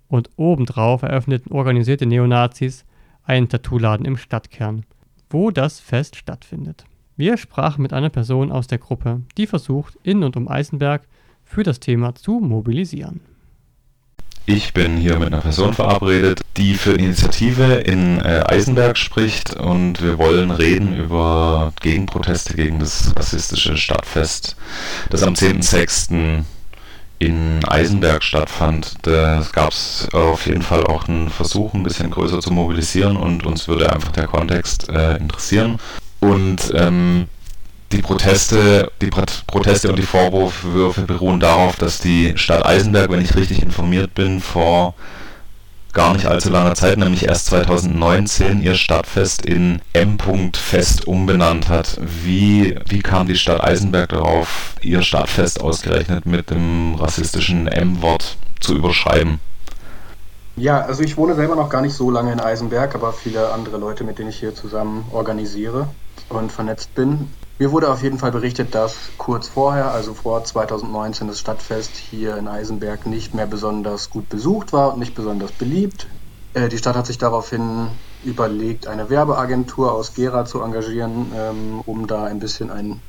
Und 0.10 0.30
obendrauf 0.36 1.02
eröffneten 1.02 1.52
organisierte 1.52 2.06
Neonazis 2.06 2.86
einen 3.26 3.50
Tattoo-Laden 3.50 4.06
im 4.06 4.18
Stadtkern, 4.18 4.86
wo 5.30 5.52
das 5.52 5.80
Fest 5.80 6.16
stattfindet. 6.16 6.86
Wir 7.18 7.38
sprachen 7.38 7.82
mit 7.82 7.94
einer 7.94 8.10
Person 8.10 8.52
aus 8.52 8.68
der 8.68 8.78
Gruppe, 8.78 9.22
die 9.38 9.48
versucht, 9.48 9.98
in 10.04 10.24
und 10.24 10.36
um 10.36 10.48
Eisenberg 10.48 11.04
für 11.44 11.64
das 11.64 11.80
Thema 11.80 12.16
zu 12.16 12.40
mobilisieren. 12.40 13.22
Ich 14.48 14.74
bin 14.74 14.98
hier 14.98 15.18
mit 15.18 15.30
einer 15.30 15.42
Person 15.42 15.74
verabredet, 15.74 16.42
die 16.56 16.76
für 16.76 16.94
Initiative 16.94 17.76
in 17.76 18.20
äh, 18.20 18.44
Eisenberg 18.46 18.96
spricht 18.96 19.56
und 19.56 20.04
wir 20.04 20.20
wollen 20.20 20.52
reden 20.52 20.96
über 20.96 21.74
Gegenproteste 21.82 22.54
gegen 22.54 22.78
das 22.78 23.12
rassistische 23.16 23.76
Stadtfest, 23.76 24.56
das 25.10 25.24
am 25.24 25.34
10.06. 25.34 26.44
in 27.20 27.64
Eisenberg 27.66 28.24
stattfand. 28.24 28.94
Da 29.04 29.44
gab 29.54 29.72
es 29.72 30.08
auf 30.14 30.46
jeden 30.48 30.62
Fall 30.62 30.86
auch 30.86 31.08
einen 31.08 31.30
Versuch, 31.30 31.74
ein 31.74 31.84
bisschen 31.84 32.12
größer 32.12 32.40
zu 32.40 32.52
mobilisieren 32.52 33.18
und 33.18 33.46
uns 33.46 33.68
würde 33.68 33.92
einfach 33.92 34.12
der 34.12 34.28
Kontext 34.28 34.90
äh, 34.90 35.18
interessieren. 35.18 35.80
Und 36.20 36.74
ähm, 36.76 37.28
die 37.92 38.02
Proteste, 38.02 38.92
die 39.02 39.10
Proteste 39.48 39.90
und 39.90 39.98
die 39.98 40.04
Vorwürfe 40.04 41.02
beruhen 41.02 41.40
darauf, 41.40 41.76
dass 41.78 42.00
die 42.00 42.34
Stadt 42.36 42.66
Eisenberg, 42.66 43.12
wenn 43.12 43.22
ich 43.22 43.36
richtig 43.36 43.62
informiert 43.62 44.14
bin, 44.16 44.42
vor 44.42 44.96
gar 45.96 46.14
nicht 46.14 46.28
allzu 46.28 46.50
langer 46.50 46.76
Zeit, 46.76 46.98
nämlich 46.98 47.26
erst 47.26 47.48
2019, 47.48 48.62
ihr 48.62 48.76
Stadtfest 48.76 49.46
in 49.46 49.82
M. 49.94 50.18
Fest 50.54 51.08
umbenannt 51.08 51.70
hat. 51.70 51.98
Wie, 52.02 52.78
wie 52.88 53.00
kam 53.00 53.28
die 53.28 53.38
Stadt 53.38 53.64
Eisenberg 53.64 54.10
darauf, 54.10 54.76
ihr 54.82 55.02
Stadtfest 55.02 55.62
ausgerechnet 55.62 56.26
mit 56.26 56.52
dem 56.52 56.96
rassistischen 56.96 57.68
M-Wort 57.68 58.38
zu 58.60 58.76
überschreiben? 58.76 59.40
Ja, 60.58 60.82
also 60.82 61.02
ich 61.02 61.16
wohne 61.16 61.34
selber 61.36 61.56
noch 61.56 61.70
gar 61.70 61.82
nicht 61.82 61.96
so 61.96 62.12
lange 62.12 62.34
in 62.34 62.42
Eisenberg, 62.42 62.94
aber 62.94 63.14
viele 63.14 63.52
andere 63.52 63.78
Leute, 63.78 64.04
mit 64.04 64.20
denen 64.20 64.30
ich 64.30 64.40
hier 64.40 64.54
zusammen 64.54 65.06
organisiere 65.12 65.88
und 66.28 66.52
vernetzt 66.52 66.94
bin. 66.94 67.30
Mir 67.58 67.72
wurde 67.72 67.90
auf 67.90 68.04
jeden 68.04 68.20
Fall 68.20 68.32
berichtet, 68.32 68.76
dass 68.76 69.14
kurz 69.18 69.48
vorher, 69.48 69.94
also 69.94 70.14
vor 70.14 70.44
2019, 70.44 71.28
das 71.30 71.40
Stadtfest 71.40 71.96
hier 71.96 72.36
in 72.36 72.50
Eisenberg 72.50 73.06
nicht 73.06 73.34
mehr 73.34 73.48
besonders 73.48 74.10
gut 74.10 74.28
besucht 74.28 74.74
war 74.74 74.94
und 74.94 75.00
nicht 75.00 75.14
besonders 75.14 75.54
beliebt. 75.54 76.10
Äh, 76.54 76.68
die 76.68 76.78
Stadt 76.78 76.98
hat 76.98 77.06
sich 77.08 77.18
daraufhin 77.18 78.02
überlegt, 78.22 78.88
eine 78.88 79.10
Werbeagentur 79.10 79.94
aus 79.94 80.14
Gera 80.14 80.44
zu 80.44 80.62
engagieren, 80.62 81.32
ähm, 81.34 81.82
um 81.86 82.08
da 82.08 82.26
ein 82.26 82.40
bisschen 82.40 82.72
ein, 82.72 83.04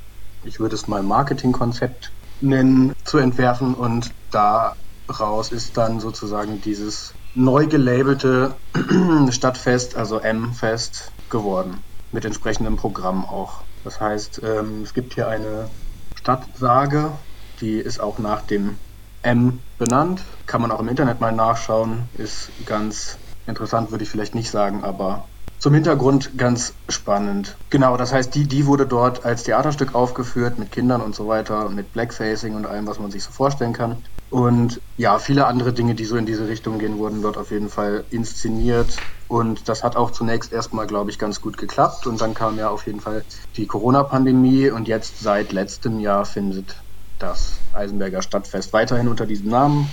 ich 0.44 0.60
würde 0.60 0.76
es 0.76 0.86
mal 0.86 1.02
Marketingkonzept 1.02 2.12
nennen, 2.40 2.92
zu 3.04 3.18
entwerfen. 3.18 3.74
Und 3.74 4.12
daraus 4.30 5.50
ist 5.50 5.76
dann 5.76 5.98
sozusagen 5.98 6.60
dieses 6.60 7.16
neu 7.34 7.66
gelabelte 7.66 8.60
Stadtfest, 9.30 9.96
also 9.96 10.20
M-Fest, 10.20 11.14
geworden. 11.28 11.82
Mit 12.12 12.24
entsprechendem 12.24 12.76
Programm 12.76 13.24
auch. 13.24 13.65
Das 13.86 14.00
heißt, 14.00 14.40
ähm, 14.42 14.82
es 14.82 14.94
gibt 14.94 15.14
hier 15.14 15.28
eine 15.28 15.70
Stadtsage, 16.16 17.12
die 17.60 17.78
ist 17.78 18.00
auch 18.00 18.18
nach 18.18 18.42
dem 18.42 18.76
M 19.22 19.60
benannt. 19.78 20.22
Kann 20.46 20.60
man 20.60 20.72
auch 20.72 20.80
im 20.80 20.88
Internet 20.88 21.20
mal 21.20 21.30
nachschauen. 21.30 22.02
Ist 22.18 22.50
ganz 22.66 23.16
interessant, 23.46 23.92
würde 23.92 24.02
ich 24.02 24.10
vielleicht 24.10 24.34
nicht 24.34 24.50
sagen, 24.50 24.82
aber 24.82 25.28
zum 25.60 25.72
Hintergrund 25.72 26.36
ganz 26.36 26.74
spannend. 26.88 27.56
Genau, 27.70 27.96
das 27.96 28.12
heißt, 28.12 28.34
die, 28.34 28.48
die 28.48 28.66
wurde 28.66 28.86
dort 28.86 29.24
als 29.24 29.44
Theaterstück 29.44 29.94
aufgeführt 29.94 30.58
mit 30.58 30.72
Kindern 30.72 31.00
und 31.00 31.14
so 31.14 31.28
weiter, 31.28 31.68
mit 31.68 31.92
Blackfacing 31.92 32.56
und 32.56 32.66
allem, 32.66 32.88
was 32.88 32.98
man 32.98 33.12
sich 33.12 33.22
so 33.22 33.30
vorstellen 33.30 33.72
kann. 33.72 34.02
Und 34.30 34.80
ja, 34.96 35.20
viele 35.20 35.46
andere 35.46 35.72
Dinge, 35.72 35.94
die 35.94 36.06
so 36.06 36.16
in 36.16 36.26
diese 36.26 36.48
Richtung 36.48 36.80
gehen, 36.80 36.98
wurden 36.98 37.22
dort 37.22 37.38
auf 37.38 37.52
jeden 37.52 37.68
Fall 37.68 38.04
inszeniert. 38.10 38.98
Und 39.28 39.68
das 39.68 39.82
hat 39.82 39.96
auch 39.96 40.12
zunächst 40.12 40.52
erstmal, 40.52 40.86
glaube 40.86 41.10
ich, 41.10 41.18
ganz 41.18 41.40
gut 41.40 41.56
geklappt. 41.56 42.06
Und 42.06 42.20
dann 42.20 42.34
kam 42.34 42.58
ja 42.58 42.70
auf 42.70 42.86
jeden 42.86 43.00
Fall 43.00 43.24
die 43.56 43.66
Corona-Pandemie. 43.66 44.70
Und 44.70 44.88
jetzt 44.88 45.20
seit 45.20 45.52
letztem 45.52 45.98
Jahr 45.98 46.24
findet 46.24 46.76
das 47.18 47.58
Eisenberger 47.72 48.22
Stadtfest 48.22 48.72
weiterhin 48.72 49.08
unter 49.08 49.26
diesem 49.26 49.48
Namen 49.48 49.88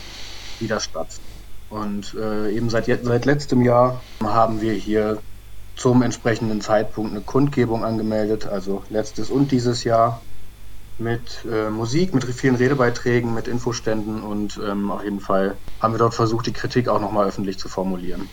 wieder 0.59 0.79
statt. 0.79 1.19
Und 1.69 2.13
äh, 2.13 2.51
eben 2.51 2.69
seit, 2.69 2.85
seit 2.85 3.25
letztem 3.25 3.61
Jahr 3.61 4.01
haben 4.23 4.61
wir 4.61 4.73
hier 4.73 5.17
zum 5.75 6.03
entsprechenden 6.03 6.61
Zeitpunkt 6.61 7.11
eine 7.11 7.21
Kundgebung 7.21 7.83
angemeldet, 7.83 8.45
also 8.45 8.83
letztes 8.89 9.31
und 9.31 9.51
dieses 9.51 9.83
Jahr 9.83 10.21
mit 10.99 11.43
äh, 11.51 11.69
Musik, 11.71 12.13
mit 12.13 12.23
vielen 12.25 12.55
Redebeiträgen, 12.55 13.33
mit 13.33 13.47
Infoständen 13.47 14.21
und 14.21 14.59
ähm, 14.63 14.91
auf 14.91 15.03
jeden 15.03 15.19
Fall 15.19 15.55
haben 15.81 15.93
wir 15.93 15.97
dort 15.97 16.13
versucht, 16.13 16.45
die 16.45 16.53
Kritik 16.53 16.87
auch 16.87 17.01
nochmal 17.01 17.27
öffentlich 17.27 17.57
zu 17.57 17.67
formulieren. 17.67 18.29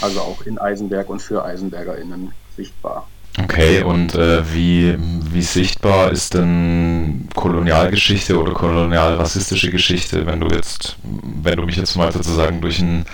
Also 0.00 0.20
auch 0.20 0.42
in 0.42 0.58
Eisenberg 0.58 1.08
und 1.08 1.20
für 1.20 1.44
EisenbergerInnen 1.44 2.32
sichtbar. 2.56 3.06
Okay, 3.38 3.82
und 3.82 4.14
äh, 4.16 4.42
wie, 4.52 4.96
wie 4.98 5.42
sichtbar 5.42 6.10
ist 6.10 6.34
denn 6.34 7.28
Kolonialgeschichte 7.36 8.38
oder 8.38 8.52
kolonialrassistische 8.52 9.70
Geschichte, 9.70 10.26
wenn 10.26 10.40
du 10.40 10.48
jetzt, 10.48 10.96
wenn 11.42 11.56
du 11.56 11.62
mich 11.64 11.76
jetzt 11.76 11.96
mal 11.96 12.10
sozusagen 12.10 12.60
durch 12.60 12.80
einen, 12.80 13.06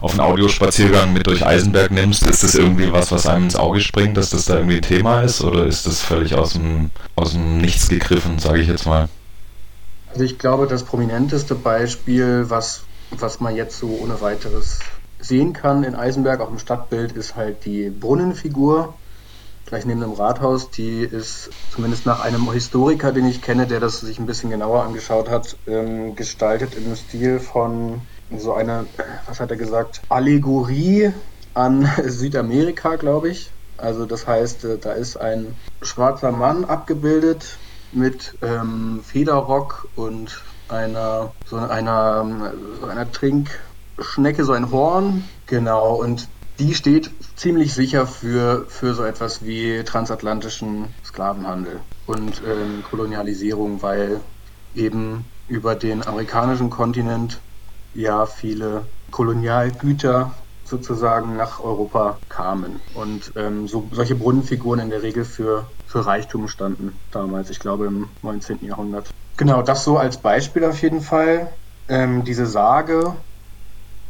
auf 0.00 0.12
einen 0.12 0.20
Audiospaziergang 0.20 1.12
mit 1.12 1.26
durch 1.26 1.44
Eisenberg 1.44 1.90
nimmst, 1.90 2.24
ist 2.24 2.44
das 2.44 2.54
irgendwie 2.54 2.92
was, 2.92 3.10
was 3.10 3.26
einem 3.26 3.44
ins 3.44 3.56
Auge 3.56 3.80
springt, 3.80 4.16
dass 4.16 4.30
das 4.30 4.44
da 4.44 4.56
irgendwie 4.56 4.76
ein 4.76 4.82
Thema 4.82 5.22
ist 5.22 5.42
oder 5.42 5.66
ist 5.66 5.86
das 5.86 6.02
völlig 6.02 6.36
aus 6.36 6.52
dem, 6.52 6.90
aus 7.16 7.32
dem 7.32 7.58
Nichts 7.58 7.88
gegriffen, 7.88 8.38
sage 8.38 8.60
ich 8.60 8.68
jetzt 8.68 8.86
mal? 8.86 9.08
Also 10.12 10.24
ich 10.24 10.38
glaube, 10.38 10.68
das 10.68 10.84
prominenteste 10.84 11.56
Beispiel, 11.56 12.44
was, 12.48 12.84
was 13.10 13.40
man 13.40 13.56
jetzt 13.56 13.76
so 13.80 13.98
ohne 14.00 14.20
weiteres 14.20 14.78
sehen 15.24 15.52
kann 15.52 15.84
in 15.84 15.94
Eisenberg, 15.94 16.40
auch 16.40 16.50
im 16.50 16.58
Stadtbild, 16.58 17.12
ist 17.12 17.36
halt 17.36 17.64
die 17.64 17.90
Brunnenfigur 17.90 18.98
gleich 19.64 19.86
neben 19.86 20.00
dem 20.00 20.12
Rathaus. 20.12 20.70
Die 20.70 21.02
ist 21.02 21.52
zumindest 21.68 22.06
nach 22.06 22.20
einem 22.20 22.50
Historiker, 22.52 23.12
den 23.12 23.26
ich 23.26 23.42
kenne, 23.42 23.66
der 23.66 23.80
das 23.80 24.00
sich 24.00 24.18
ein 24.18 24.26
bisschen 24.26 24.50
genauer 24.50 24.82
angeschaut 24.82 25.30
hat, 25.30 25.56
ähm, 25.66 26.14
gestaltet 26.14 26.74
im 26.74 26.94
Stil 26.94 27.40
von 27.40 28.02
so 28.30 28.52
einer, 28.52 28.86
was 29.26 29.40
hat 29.40 29.50
er 29.50 29.56
gesagt, 29.56 30.02
Allegorie 30.08 31.12
an 31.54 31.88
Südamerika, 32.04 32.96
glaube 32.96 33.30
ich. 33.30 33.52
Also 33.76 34.06
das 34.06 34.26
heißt, 34.26 34.64
äh, 34.64 34.78
da 34.78 34.92
ist 34.92 35.16
ein 35.16 35.56
schwarzer 35.82 36.32
Mann 36.32 36.64
abgebildet 36.64 37.58
mit 37.90 38.36
ähm, 38.42 39.02
Federrock 39.02 39.88
und 39.94 40.42
einer 40.68 41.32
so 41.46 41.56
einer, 41.56 42.54
so 42.80 42.86
einer 42.86 43.10
Trinkschnecke, 43.96 44.44
so 44.44 44.52
ein 44.52 44.70
Horn. 44.70 45.24
Genau, 45.46 45.94
und 45.94 46.28
die 46.58 46.74
steht 46.74 47.10
ziemlich 47.36 47.74
sicher 47.74 48.06
für, 48.06 48.66
für 48.68 48.94
so 48.94 49.04
etwas 49.04 49.44
wie 49.44 49.82
transatlantischen 49.84 50.86
Sklavenhandel 51.04 51.80
und 52.06 52.42
ähm, 52.46 52.84
Kolonialisierung, 52.88 53.82
weil 53.82 54.20
eben 54.74 55.24
über 55.48 55.74
den 55.74 56.06
amerikanischen 56.06 56.70
Kontinent 56.70 57.40
ja 57.94 58.26
viele 58.26 58.86
Kolonialgüter 59.10 60.32
sozusagen 60.64 61.36
nach 61.36 61.60
Europa 61.60 62.18
kamen. 62.28 62.80
Und 62.94 63.32
ähm, 63.36 63.68
so, 63.68 63.88
solche 63.92 64.14
Brunnenfiguren 64.14 64.80
in 64.80 64.90
der 64.90 65.02
Regel 65.02 65.24
für, 65.24 65.66
für 65.86 66.06
Reichtum 66.06 66.48
standen 66.48 66.96
damals, 67.10 67.50
ich 67.50 67.58
glaube 67.58 67.86
im 67.86 68.08
19. 68.22 68.64
Jahrhundert. 68.64 69.10
Genau, 69.36 69.62
das 69.62 69.84
so 69.84 69.98
als 69.98 70.16
Beispiel 70.16 70.64
auf 70.64 70.80
jeden 70.80 71.00
Fall. 71.00 71.52
Ähm, 71.88 72.24
diese 72.24 72.46
Sage, 72.46 73.14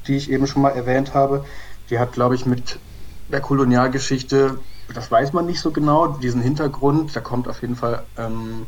die 0.06 0.16
ich 0.16 0.30
eben 0.30 0.46
schon 0.46 0.62
mal 0.62 0.70
erwähnt 0.70 1.14
habe, 1.14 1.44
die 1.90 1.98
hat, 1.98 2.12
glaube 2.12 2.34
ich, 2.34 2.46
mit 2.46 2.80
der 3.28 3.40
Kolonialgeschichte, 3.40 4.58
das 4.92 5.10
weiß 5.10 5.32
man 5.32 5.46
nicht 5.46 5.60
so 5.60 5.72
genau, 5.72 6.18
diesen 6.18 6.42
Hintergrund, 6.42 7.14
da 7.16 7.20
kommt 7.20 7.48
auf 7.48 7.62
jeden 7.62 7.76
Fall 7.76 8.08
ähm, 8.16 8.66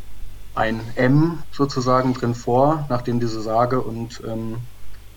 ein 0.55 0.81
M 0.97 1.43
sozusagen 1.51 2.15
drin 2.15 2.35
vor, 2.35 2.87
nachdem 2.89 3.21
diese 3.21 3.43
Sage 3.43 3.83
und 3.83 4.23
ähm, 4.27 4.69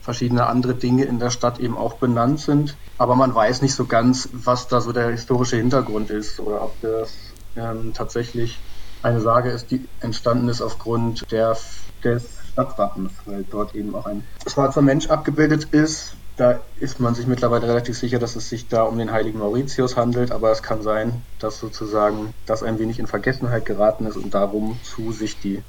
verschiedene 0.02 0.48
andere 0.48 0.76
Dinge 0.76 1.06
in 1.06 1.20
der 1.20 1.30
Stadt 1.30 1.60
eben 1.60 1.78
auch 1.78 2.00
benannt 2.00 2.40
sind. 2.40 2.78
Aber 2.98 3.16
man 3.16 3.34
weiß 3.34 3.62
nicht 3.62 3.74
so 3.76 3.86
ganz, 3.88 4.30
was 4.34 4.68
da 4.68 4.82
so 4.82 4.92
der 4.92 5.12
historische 5.12 5.58
Hintergrund 5.58 6.10
ist 6.10 6.40
oder 6.40 6.62
ob 6.62 6.80
das 6.82 7.38
ähm, 7.56 7.94
tatsächlich 7.94 8.64
eine 9.02 9.22
Sage 9.22 9.52
ist, 9.52 9.68
die 9.72 9.90
entstanden 10.00 10.50
ist 10.50 10.62
aufgrund 10.62 11.24
der, 11.32 11.58
des 12.04 12.49
Stadtwappens, 12.60 13.12
weil 13.26 13.46
dort 13.50 13.74
eben 13.76 13.96
auch 13.96 14.06
ein 14.06 14.24
schwarzer 14.46 14.82
Mensch 14.82 15.10
abgebildet 15.10 15.70
ist, 15.72 16.14
da 16.36 16.60
ist 16.80 17.00
man 17.00 17.16
sich 17.16 17.28
mittlerweile 17.28 17.68
relativ 17.68 17.98
sicher, 17.98 18.20
dass 18.20 18.36
es 18.36 18.50
sich 18.50 18.68
da 18.68 18.84
um 18.84 18.98
den 18.98 19.12
heiligen 19.12 19.40
Mauritius 19.40 19.98
handelt, 19.98 20.32
aber 20.32 20.52
es 20.52 20.64
kann 20.64 20.82
sein, 20.82 21.22
dass 21.40 21.60
sozusagen 21.60 22.34
das 22.46 22.64
ein 22.64 22.80
wenig 22.80 23.00
in 23.00 23.08
Vergessenheit 23.08 23.66
geraten 23.66 24.06
ist 24.06 24.16
und 24.16 24.34
darum 24.34 24.78
zu 24.84 25.12
sich 25.12 25.40
die 25.40 25.62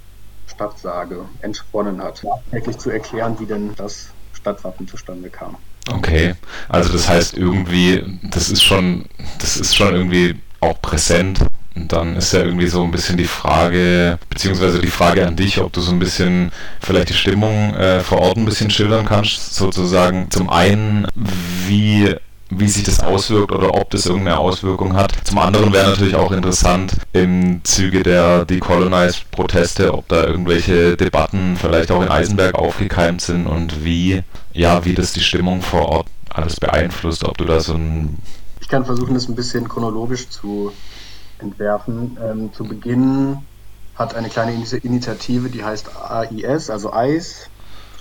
Stadtsage 0.46 1.24
entsponnen 1.42 2.02
hat, 2.02 2.24
wirklich 2.50 2.78
zu 2.78 2.90
erklären, 2.90 3.36
wie 3.38 3.46
denn 3.46 3.74
das 3.76 4.08
Stadtwappen 4.32 4.88
zustande 4.88 5.30
kam. 5.30 5.56
Okay, 5.92 6.34
also 6.68 6.92
das 6.92 7.08
heißt 7.08 7.36
irgendwie, 7.36 8.18
das 8.22 8.50
ist 8.50 8.62
schon, 8.62 9.06
das 9.38 9.56
ist 9.56 9.76
schon 9.76 9.94
irgendwie 9.94 10.40
auch 10.60 10.80
präsent 10.80 11.40
und 11.76 11.92
dann 11.92 12.16
ist 12.16 12.32
ja 12.32 12.40
irgendwie 12.40 12.66
so 12.66 12.82
ein 12.82 12.90
bisschen 12.90 13.16
die 13.16 13.26
Frage, 13.26 14.18
beziehungsweise 14.28 14.80
die 14.80 14.88
Frage 14.88 15.26
an 15.26 15.36
dich, 15.36 15.60
ob 15.60 15.72
du 15.72 15.80
so 15.80 15.92
ein 15.92 15.98
bisschen 15.98 16.50
vielleicht 16.80 17.10
die 17.10 17.14
Stimmung 17.14 17.74
äh, 17.74 18.00
vor 18.00 18.18
Ort 18.18 18.36
ein 18.36 18.44
bisschen 18.44 18.70
schildern 18.70 19.06
kannst. 19.06 19.54
Sozusagen 19.54 20.30
zum 20.30 20.50
einen, 20.50 21.06
wie 21.66 22.14
wie 22.50 22.68
sich 22.68 22.82
das 22.82 23.00
auswirkt 23.00 23.52
oder 23.52 23.74
ob 23.74 23.90
das 23.90 24.06
irgendeine 24.06 24.38
Auswirkung 24.38 24.96
hat. 24.96 25.12
Zum 25.24 25.38
anderen 25.38 25.72
wäre 25.72 25.90
natürlich 25.90 26.16
auch 26.16 26.32
interessant 26.32 26.96
im 27.12 27.60
Zuge 27.62 28.02
der 28.02 28.44
Decolonize-Proteste, 28.44 29.94
ob 29.94 30.08
da 30.08 30.24
irgendwelche 30.24 30.96
Debatten 30.96 31.56
vielleicht 31.56 31.92
auch 31.92 32.02
in 32.02 32.08
Eisenberg 32.08 32.56
aufgekeimt 32.56 33.20
sind 33.20 33.46
und 33.46 33.84
wie, 33.84 34.22
ja, 34.52 34.84
wie 34.84 34.94
das 34.94 35.12
die 35.12 35.20
Stimmung 35.20 35.62
vor 35.62 35.88
Ort 35.88 36.06
alles 36.28 36.58
beeinflusst, 36.58 37.24
ob 37.24 37.38
du 37.38 37.44
da 37.44 37.60
so 37.60 37.74
ein... 37.74 38.18
Ich 38.60 38.68
kann 38.68 38.84
versuchen, 38.84 39.14
das 39.14 39.28
ein 39.28 39.36
bisschen 39.36 39.68
chronologisch 39.68 40.28
zu 40.28 40.72
entwerfen. 41.40 42.18
Ähm, 42.22 42.52
zu 42.52 42.64
Beginn 42.64 43.48
hat 43.94 44.14
eine 44.14 44.28
kleine 44.28 44.52
Initiative, 44.54 45.50
die 45.50 45.64
heißt 45.64 45.96
AIS, 45.96 46.70
also 46.70 46.92
AIS, 46.92 47.50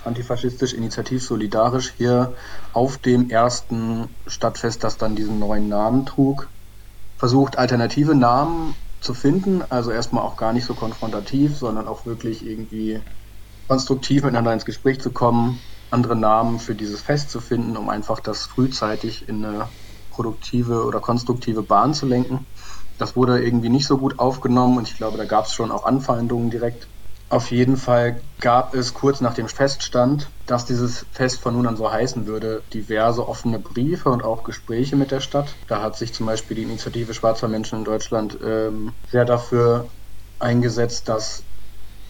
antifaschistisch, 0.04 0.72
initiativ 0.72 1.22
solidarisch, 1.22 1.92
hier 1.96 2.34
auf 2.72 2.98
dem 2.98 3.28
ersten 3.28 4.16
Stadtfest, 4.26 4.84
das 4.84 4.96
dann 4.96 5.16
diesen 5.16 5.38
neuen 5.38 5.68
Namen 5.68 6.06
trug, 6.06 6.50
versucht 7.16 7.58
alternative 7.58 8.14
Namen 8.14 8.76
zu 9.00 9.14
finden, 9.14 9.62
also 9.62 9.90
erstmal 9.90 10.24
auch 10.24 10.36
gar 10.36 10.52
nicht 10.52 10.64
so 10.66 10.74
konfrontativ, 10.74 11.56
sondern 11.56 11.88
auch 11.88 12.06
wirklich 12.06 12.44
irgendwie 12.44 13.02
konstruktiv 13.68 14.22
miteinander 14.22 14.52
ins 14.52 14.64
Gespräch 14.64 15.00
zu 15.00 15.12
kommen, 15.12 15.64
andere 15.90 16.16
Namen 16.16 16.58
für 16.58 16.74
dieses 16.74 17.02
Fest 17.02 17.30
zu 17.30 17.40
finden, 17.40 17.76
um 17.76 17.88
einfach 17.88 18.20
das 18.20 18.46
frühzeitig 18.46 19.28
in 19.28 19.44
eine 19.44 19.72
produktive 20.10 20.84
oder 20.84 21.00
konstruktive 21.00 21.62
Bahn 21.62 21.94
zu 21.94 22.06
lenken. 22.06 22.46
Das 23.00 23.16
wurde 23.16 23.42
irgendwie 23.42 23.70
nicht 23.70 23.86
so 23.86 23.96
gut 23.96 24.18
aufgenommen 24.18 24.76
und 24.76 24.86
ich 24.86 24.96
glaube, 24.96 25.16
da 25.16 25.24
gab 25.24 25.46
es 25.46 25.54
schon 25.54 25.72
auch 25.72 25.84
Anfeindungen 25.84 26.50
direkt. 26.50 26.86
Auf 27.30 27.50
jeden 27.50 27.76
Fall 27.76 28.20
gab 28.40 28.74
es 28.74 28.92
kurz 28.92 29.20
nach 29.20 29.32
dem 29.32 29.48
Feststand, 29.48 30.28
dass 30.46 30.66
dieses 30.66 31.06
Fest 31.12 31.40
von 31.40 31.54
nun 31.54 31.66
an 31.66 31.76
so 31.76 31.90
heißen 31.90 32.26
würde, 32.26 32.62
diverse 32.74 33.26
offene 33.26 33.58
Briefe 33.58 34.10
und 34.10 34.22
auch 34.22 34.44
Gespräche 34.44 34.96
mit 34.96 35.12
der 35.12 35.20
Stadt. 35.20 35.54
Da 35.66 35.80
hat 35.80 35.96
sich 35.96 36.12
zum 36.12 36.26
Beispiel 36.26 36.56
die 36.56 36.64
Initiative 36.64 37.14
Schwarzer 37.14 37.48
Menschen 37.48 37.78
in 37.78 37.84
Deutschland 37.84 38.36
ähm, 38.44 38.92
sehr 39.10 39.24
dafür 39.24 39.88
eingesetzt, 40.38 41.08
dass 41.08 41.44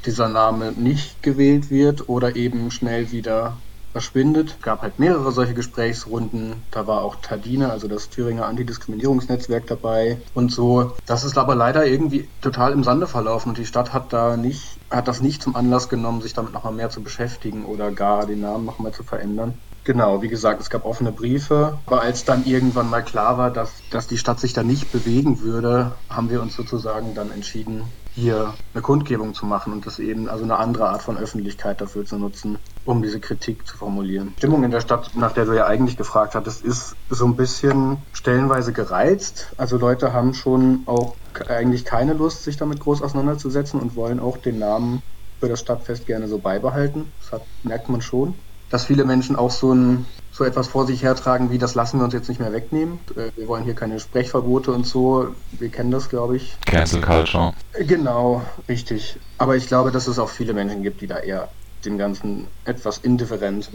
dieser 0.07 0.29
Name 0.29 0.73
nicht 0.73 1.23
gewählt 1.23 1.71
wird 1.71 2.09
oder 2.09 2.35
eben 2.35 2.71
schnell 2.71 3.13
wieder 3.13 3.59
verschwindet. 3.93 4.57
Es 4.59 4.63
gab 4.63 4.83
halt 4.83 4.99
mehrere 4.99 5.33
solche 5.33 5.55
Gesprächsrunden. 5.55 6.63
Da 6.71 6.87
war 6.87 7.03
auch 7.03 7.17
Tadine, 7.17 7.71
also 7.71 7.89
das 7.89 8.11
Thüringer 8.11 8.47
Antidiskriminierungsnetzwerk 8.47 9.67
dabei 9.67 10.23
und 10.35 10.53
so. 10.53 10.97
Das 11.07 11.25
ist 11.25 11.39
aber 11.39 11.55
leider 11.55 11.87
irgendwie 11.87 12.29
total 12.41 12.73
im 12.73 12.85
Sande 12.85 13.07
verlaufen 13.07 13.51
und 13.51 13.59
die 13.59 13.67
Stadt 13.67 13.93
hat 13.93 14.13
da 14.13 14.37
nicht, 14.37 14.79
hat 14.91 15.09
das 15.09 15.21
nicht 15.21 15.43
zum 15.43 15.57
Anlass 15.57 15.89
genommen, 15.89 16.21
sich 16.21 16.33
damit 16.33 16.53
nochmal 16.53 16.73
mehr 16.73 16.91
zu 16.91 17.03
beschäftigen 17.03 17.65
oder 17.65 17.91
gar 17.91 18.27
den 18.27 18.41
Namen 18.41 18.65
nochmal 18.65 18.93
zu 18.93 19.03
verändern. 19.03 19.55
Genau, 19.83 20.21
wie 20.21 20.29
gesagt, 20.29 20.61
es 20.61 20.69
gab 20.69 20.85
offene 20.85 21.11
Briefe, 21.11 21.79
aber 21.87 22.03
als 22.03 22.25
dann 22.25 22.45
irgendwann 22.45 22.91
mal 22.91 23.03
klar 23.03 23.39
war, 23.39 23.51
dass, 23.51 23.73
dass 23.91 24.07
die 24.07 24.19
Stadt 24.19 24.39
sich 24.39 24.53
da 24.53 24.63
nicht 24.63 24.93
bewegen 24.93 25.41
würde, 25.41 25.93
haben 26.09 26.29
wir 26.29 26.43
uns 26.43 26.55
sozusagen 26.55 27.15
dann 27.15 27.31
entschieden, 27.31 27.85
hier 28.13 28.55
eine 28.75 28.83
Kundgebung 28.83 29.35
zu 29.35 29.47
machen 29.47 29.73
und 29.73 29.87
das 29.87 29.99
eben 29.99 30.29
also 30.29 30.45
eine 30.45 30.59
andere 30.59 30.91
Art 30.91 31.03
von 31.03 31.17
Öffentlichkeit 31.17 31.81
dafür 31.81 32.05
zu 32.05 32.19
nutzen, 32.19 32.59
um 32.85 33.03
diese 33.03 33.21
Kritik 33.21 33.67
zu 33.67 33.77
formulieren. 33.77 34.33
Die 34.37 34.41
Stimmung 34.41 34.65
in 34.65 34.71
der 34.71 34.81
Stadt, 34.81 35.11
nach 35.15 35.33
der 35.33 35.45
du 35.45 35.53
ja 35.53 35.67
eigentlich 35.67 35.97
gefragt 35.97 36.35
hattest, 36.35 36.65
ist 36.65 36.97
so 37.09 37.27
ein 37.27 37.37
bisschen 37.37 37.99
stellenweise 38.13 38.73
gereizt. 38.73 39.49
Also 39.57 39.77
Leute 39.77 40.13
haben 40.13 40.35
schon 40.35 40.83
auch 40.87 41.15
eigentlich 41.49 41.85
keine 41.85 42.15
Lust, 42.15 42.45
sich 42.45 42.57
damit 42.57 42.81
groß 42.81 43.03
auseinanderzusetzen 43.03 43.81
und 43.81 43.97
wollen 43.97 44.21
auch 44.21 44.37
den 44.39 44.59
Namen 44.59 45.03
für 45.41 45.49
das 45.49 45.61
Stadtfest 45.61 46.07
gerne 46.07 46.29
so 46.29 46.39
beibehalten. 46.39 47.13
Das 47.21 47.33
hat, 47.33 47.43
merkt 47.63 47.89
man 47.89 48.03
schon. 48.03 48.35
Dass 48.71 48.85
viele 48.85 49.05
Menschen 49.05 49.35
auch 49.37 49.51
so 49.51 49.73
ein 49.73 50.07
so 50.33 50.45
etwas 50.45 50.69
vor 50.69 50.87
sich 50.87 51.03
hertragen 51.03 51.51
wie, 51.51 51.59
das 51.59 51.75
lassen 51.75 51.99
wir 51.99 52.05
uns 52.05 52.15
jetzt 52.15 52.29
nicht 52.29 52.41
mehr 52.41 52.53
wegnehmen. 52.53 53.01
Äh, 53.17 53.31
wir 53.37 53.49
wollen 53.49 53.65
hier 53.65 53.75
keine 53.75 53.99
Sprechverbote 53.99 54.71
und 54.71 54.87
so. 54.87 55.35
Wir 55.51 55.69
kennen 55.71 55.91
das, 55.91 56.09
glaube 56.09 56.37
ich. 56.37 56.57
Cancel 56.67 57.01
Culture. 57.01 57.53
Genau, 57.79 58.43
richtig. 58.69 59.19
Aber 59.39 59.57
ich 59.57 59.67
glaube, 59.67 59.91
dass 59.91 60.07
es 60.07 60.19
auch 60.19 60.29
viele 60.29 60.55
Menschen 60.55 60.83
gibt, 60.83 61.01
die 61.01 61.09
da 61.09 61.19
eher 61.19 61.49
dem 61.85 61.99
Ganzen 61.99 62.47
etwas 62.65 62.99
indifferent 62.99 63.71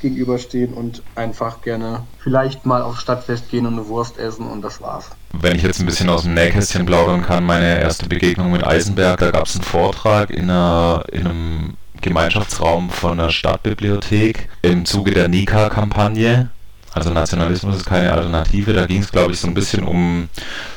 gegenüberstehen 0.00 0.74
und 0.74 1.02
einfach 1.14 1.62
gerne 1.62 2.02
vielleicht 2.18 2.66
mal 2.66 2.82
aufs 2.82 3.00
Stadtfest 3.00 3.50
gehen 3.50 3.66
und 3.66 3.74
eine 3.74 3.88
Wurst 3.88 4.18
essen 4.18 4.46
und 4.46 4.62
das 4.62 4.80
war's. 4.80 5.10
Wenn 5.32 5.56
ich 5.56 5.62
jetzt 5.62 5.80
ein 5.80 5.86
bisschen 5.86 6.10
aus 6.10 6.22
dem 6.22 6.34
Nähkästchen 6.34 6.84
plaudern 6.86 7.22
kann, 7.22 7.44
meine 7.44 7.80
erste 7.80 8.06
Begegnung 8.06 8.52
mit 8.52 8.66
Eisenberg, 8.66 9.18
da 9.18 9.30
gab 9.30 9.46
es 9.46 9.54
einen 9.54 9.64
Vortrag 9.64 10.30
in, 10.30 10.50
einer, 10.50 11.04
in 11.10 11.26
einem 11.26 11.74
Gemeinschaftsraum 12.00 12.90
von 12.90 13.16
der 13.16 13.30
Stadtbibliothek 13.30 14.48
im 14.60 14.84
Zuge 14.84 15.12
der 15.12 15.28
Nika-Kampagne. 15.28 16.50
Also 16.94 17.10
Nationalismus 17.10 17.76
ist 17.76 17.86
keine 17.86 18.12
Alternative. 18.12 18.72
Da 18.72 18.86
ging 18.86 19.02
es, 19.02 19.10
glaube 19.10 19.32
ich, 19.32 19.40
so 19.40 19.48
ein 19.48 19.54
bisschen 19.54 19.82
um 19.82 20.28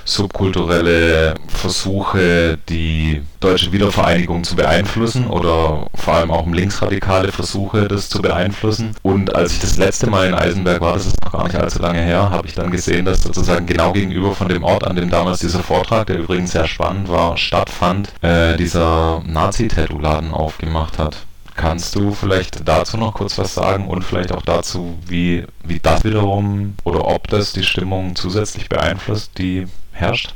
subkulturelle 0.04 1.36
Versuche, 1.48 2.58
die 2.70 3.22
deutsche 3.40 3.72
Wiedervereinigung 3.72 4.44
zu 4.44 4.56
beeinflussen 4.56 5.28
oder 5.28 5.88
vor 5.94 6.14
allem 6.16 6.32
auch 6.32 6.44
um 6.44 6.54
linksradikale 6.54 7.32
Versuche, 7.32 7.88
das 7.88 8.10
zu 8.10 8.22
beeinflussen. 8.22 8.96
Und 9.04 9.36
als 9.36 9.54
ich 9.54 9.60
das 9.60 9.78
letzte 9.78 10.10
Mal 10.10 10.28
in 10.28 10.34
Eisenberg 10.34 10.82
war, 10.82 10.94
das 10.94 11.06
ist 11.06 11.24
noch 11.24 11.34
gar 11.34 11.44
nicht 11.44 11.56
allzu 11.56 11.80
lange 11.80 12.02
her, 12.02 12.32
habe 12.32 12.48
ich 12.48 12.56
dann 12.56 12.72
gesehen, 12.72 13.06
dass 13.06 13.22
sozusagen 13.22 13.68
genau 13.68 13.92
gegenüber 13.94 14.34
von 14.34 14.48
dem 14.48 14.64
Ort, 14.64 14.86
an 14.88 14.96
dem 14.96 15.10
damals 15.12 15.40
dieser 15.40 15.60
Vortrag, 15.60 16.08
der 16.08 16.18
übrigens 16.18 16.52
sehr 16.52 16.68
spannend 16.68 17.10
war, 17.10 17.38
stattfand, 17.38 18.12
äh, 18.22 18.58
dieser 18.58 19.22
Nazi-Tattoo-Laden 19.26 20.32
aufgemacht 20.32 20.98
hat. 20.98 21.27
Kannst 21.58 21.96
du 21.96 22.14
vielleicht 22.14 22.68
dazu 22.68 22.98
noch 22.98 23.16
kurz 23.16 23.36
was 23.40 23.56
sagen 23.56 23.88
und 23.88 24.04
vielleicht 24.04 24.32
auch 24.32 24.44
dazu, 24.44 24.96
wie, 25.08 25.44
wie 25.64 25.80
das 25.80 26.04
wiederum 26.04 26.76
oder 26.84 27.06
ob 27.08 27.28
das 27.30 27.52
die 27.52 27.64
Stimmung 27.64 28.16
zusätzlich 28.16 28.70
beeinflusst, 28.70 29.40
die 29.40 29.66
herrscht? 29.92 30.36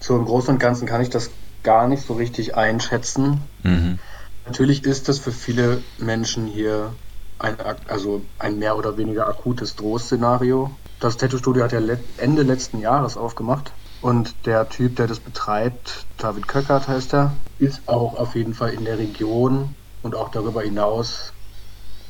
So 0.00 0.16
im 0.16 0.24
Großen 0.24 0.54
und 0.54 0.58
Ganzen 0.58 0.88
kann 0.88 1.00
ich 1.00 1.10
das 1.10 1.30
gar 1.62 1.86
nicht 1.86 2.04
so 2.04 2.14
richtig 2.14 2.56
einschätzen. 2.56 3.40
Mhm. 3.62 4.00
Natürlich 4.46 4.82
ist 4.84 5.08
das 5.08 5.20
für 5.20 5.30
viele 5.30 5.80
Menschen 5.98 6.48
hier 6.48 6.92
ein, 7.38 7.54
also 7.86 8.22
ein 8.40 8.58
mehr 8.58 8.76
oder 8.76 8.96
weniger 8.96 9.28
akutes 9.28 9.76
Drohszenario. 9.76 10.72
Das 10.98 11.18
Tattoo-Studio 11.18 11.62
hat 11.62 11.70
ja 11.70 11.80
Ende 12.16 12.42
letzten 12.42 12.80
Jahres 12.80 13.16
aufgemacht. 13.16 13.70
Und 14.02 14.34
der 14.44 14.68
Typ, 14.68 14.96
der 14.96 15.06
das 15.06 15.20
betreibt, 15.20 16.04
David 16.18 16.48
Köckert 16.48 16.88
heißt 16.88 17.14
er, 17.14 17.32
ist 17.60 17.82
auch 17.86 18.18
auf 18.18 18.34
jeden 18.34 18.54
Fall 18.54 18.70
in 18.70 18.84
der 18.84 18.98
Region 18.98 19.76
und 20.02 20.14
auch 20.14 20.30
darüber 20.30 20.62
hinaus 20.62 21.32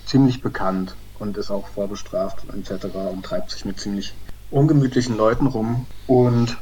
ziemlich 0.07 0.41
bekannt 0.41 0.97
und 1.19 1.37
ist 1.37 1.51
auch 1.51 1.69
vorbestraft 1.69 2.45
etc. 2.53 2.87
und 3.13 3.25
treibt 3.25 3.51
sich 3.51 3.65
mit 3.65 3.79
ziemlich 3.79 4.15
ungemütlichen 4.51 5.17
Leuten 5.17 5.47
rum. 5.47 5.87
Und 6.07 6.57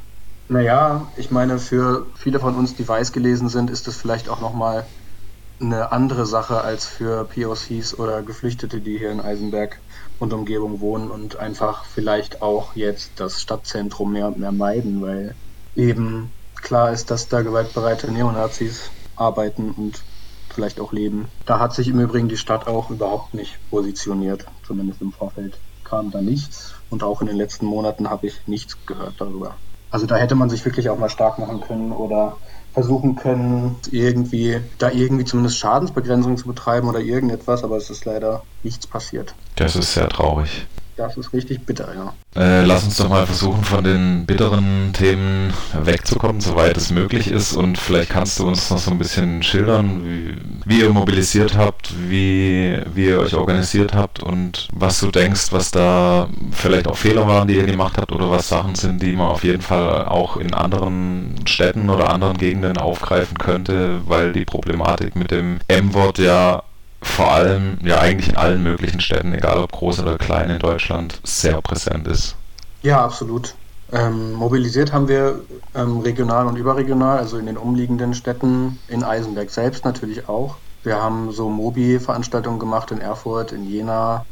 naja, 0.49 1.13
ich 1.17 1.31
meine, 1.31 1.59
für 1.59 2.07
viele 2.17 2.41
von 2.41 2.57
uns, 2.57 2.75
die 2.75 2.87
weiß 2.87 3.13
gelesen 3.13 3.49
sind, 3.49 3.71
ist 3.71 3.87
das 3.87 3.97
vielleicht 3.97 4.29
auch 4.29 4.41
nochmal 4.41 4.87
eine 5.61 5.93
andere 5.93 6.25
Sache 6.25 6.63
als 6.63 6.87
für 6.87 7.25
POCs 7.25 7.99
oder 7.99 8.23
Geflüchtete, 8.23 8.81
die 8.81 8.99
hier 8.99 9.11
in 9.11 9.21
Eisenberg 9.21 9.81
und 10.19 10.33
Umgebung 10.33 10.81
wohnen 10.81 11.11
und 11.11 11.37
einfach 11.37 11.85
vielleicht 11.85 12.43
auch 12.43 12.77
jetzt 12.77 13.19
das 13.21 13.43
Stadtzentrum 13.43 14.13
mehr 14.13 14.29
und 14.29 14.39
mehr 14.39 14.53
meiden, 14.53 15.03
weil 15.03 15.35
eben 15.75 16.33
klar 16.63 16.93
ist, 16.93 17.11
dass 17.11 17.29
da 17.29 17.43
gewaltbereite 17.43 18.11
Neonazis 18.11 18.91
arbeiten 19.17 19.73
und 19.73 20.08
vielleicht 20.59 20.81
auch 20.81 20.93
leben. 20.93 21.29
Da 21.47 21.61
hat 21.61 21.73
sich 21.73 21.87
im 21.87 22.01
Übrigen 22.01 22.29
die 22.29 22.37
Stadt 22.37 22.67
auch 22.67 22.91
überhaupt 22.91 23.33
nicht 23.33 23.59
positioniert, 23.71 24.45
zumindest 24.67 25.01
im 25.01 25.13
Vorfeld 25.13 25.57
kam 25.85 26.11
da 26.11 26.21
nichts 26.21 26.75
und 26.91 27.05
auch 27.05 27.21
in 27.21 27.29
den 27.29 27.37
letzten 27.37 27.65
Monaten 27.65 28.11
habe 28.11 28.27
ich 28.27 28.41
nichts 28.49 28.77
gehört 28.85 29.15
darüber. 29.19 29.55
Also 29.93 30.07
da 30.07 30.17
hätte 30.17 30.35
man 30.35 30.51
sich 30.51 30.65
wirklich 30.65 30.91
auch 30.91 30.99
mal 30.99 31.11
stark 31.11 31.39
machen 31.39 31.61
können 31.61 31.93
oder 31.93 32.39
versuchen 32.75 33.15
können, 33.15 33.77
irgendwie 33.93 34.59
da 34.79 34.91
irgendwie 34.91 35.25
zumindest 35.25 35.59
Schadensbegrenzung 35.59 36.37
zu 36.37 36.49
betreiben 36.49 36.89
oder 36.89 36.99
irgendetwas, 36.99 37.63
aber 37.63 37.77
es 37.77 37.89
ist 37.89 38.05
leider 38.05 38.43
nichts 38.65 38.89
passiert. 38.89 39.35
Das 39.55 39.77
ist 39.77 39.95
sehr 39.95 40.09
traurig. 40.09 40.67
Das 40.99 41.17
ist 41.17 41.33
richtig 41.33 41.65
bitter, 41.65 41.95
ja. 41.95 42.13
Äh, 42.35 42.65
lass 42.65 42.83
uns 42.83 42.97
doch 42.97 43.09
mal 43.09 43.25
versuchen, 43.25 43.63
von 43.63 43.85
den 43.85 44.27
bitteren 44.27 44.93
Themen 44.93 45.53
wegzukommen, 45.73 46.41
soweit 46.41 46.77
es 46.77 46.91
möglich 46.91 47.31
ist. 47.31 47.53
Und 47.53 47.79
vielleicht 47.79 48.11
kannst 48.11 48.41
du 48.41 48.49
uns 48.49 48.69
noch 48.69 48.79
so 48.79 48.91
ein 48.91 48.99
bisschen 48.99 49.45
schildern, 49.45 50.03
wie, 50.05 50.37
wie 50.65 50.81
ihr 50.81 50.91
mobilisiert 50.91 51.57
habt, 51.57 51.95
wie, 52.09 52.81
wie 52.95 53.07
ihr 53.07 53.21
euch 53.21 53.35
organisiert 53.35 53.95
habt 53.95 54.25
und 54.25 54.67
was 54.73 54.99
du 54.99 55.13
denkst, 55.13 55.53
was 55.53 55.71
da 55.71 56.29
vielleicht 56.51 56.89
auch 56.89 56.97
Fehler 56.97 57.29
waren, 57.29 57.47
die 57.47 57.55
ihr 57.55 57.67
gemacht 57.67 57.97
habt 57.97 58.11
oder 58.11 58.29
was 58.29 58.49
Sachen 58.49 58.75
sind, 58.75 59.01
die 59.01 59.13
man 59.13 59.29
auf 59.29 59.45
jeden 59.45 59.63
Fall 59.63 60.07
auch 60.07 60.37
in 60.37 60.53
anderen 60.53 61.37
Städten 61.47 61.91
oder 61.91 62.11
anderen 62.11 62.37
Gegenden 62.39 62.77
aufgreifen 62.77 63.39
könnte, 63.39 64.01
weil 64.07 64.33
die 64.33 64.45
Problematik 64.45 65.15
mit 65.15 65.31
dem 65.31 65.61
M-Wort 65.69 66.19
ja 66.19 66.65
vor 67.01 67.31
allem 67.31 67.79
ja 67.83 67.99
eigentlich 67.99 68.29
in 68.29 68.37
allen 68.37 68.63
möglichen 68.63 69.01
Städten, 69.01 69.33
egal 69.33 69.59
ob 69.59 69.73
groß 69.73 70.01
oder 70.01 70.19
klein 70.19 70.51
in 70.51 70.59
Deutschland, 70.59 71.21
sehr 71.25 71.61
präsent 71.63 72.07
ist. 72.09 72.37
Ja, 72.83 73.05
absolut. 73.05 73.55
Ähm, 73.91 74.35
mobilisiert 74.35 74.93
haben 74.93 75.09
wir 75.09 75.41
ähm, 75.75 76.01
regional 76.01 76.47
und 76.47 76.57
überregional, 76.57 77.19
also 77.19 77.39
in 77.39 77.47
den 77.47 77.57
umliegenden 77.57 78.15
Städten, 78.15 78.79
in 78.89 79.03
Eisenberg 79.03 79.51
selbst 79.51 79.85
natürlich 79.85 80.29
auch. 80.29 80.57
Wir 80.83 80.97
haben 81.01 81.33
so 81.33 81.49
Mobi-Veranstaltungen 81.49 82.59
gemacht 82.59 82.91
in 82.91 83.01
Erfurt, 83.01 83.53
in 83.53 83.65
Jena, 83.65 84.27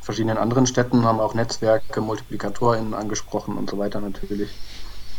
verschiedenen 0.00 0.38
anderen 0.38 0.66
Städten, 0.66 1.04
haben 1.04 1.20
auch 1.20 1.34
Netzwerke, 1.34 2.00
MultiplikatorInnen 2.00 2.94
angesprochen 2.94 3.56
und 3.56 3.68
so 3.68 3.78
weiter 3.78 4.00
natürlich. 4.00 4.50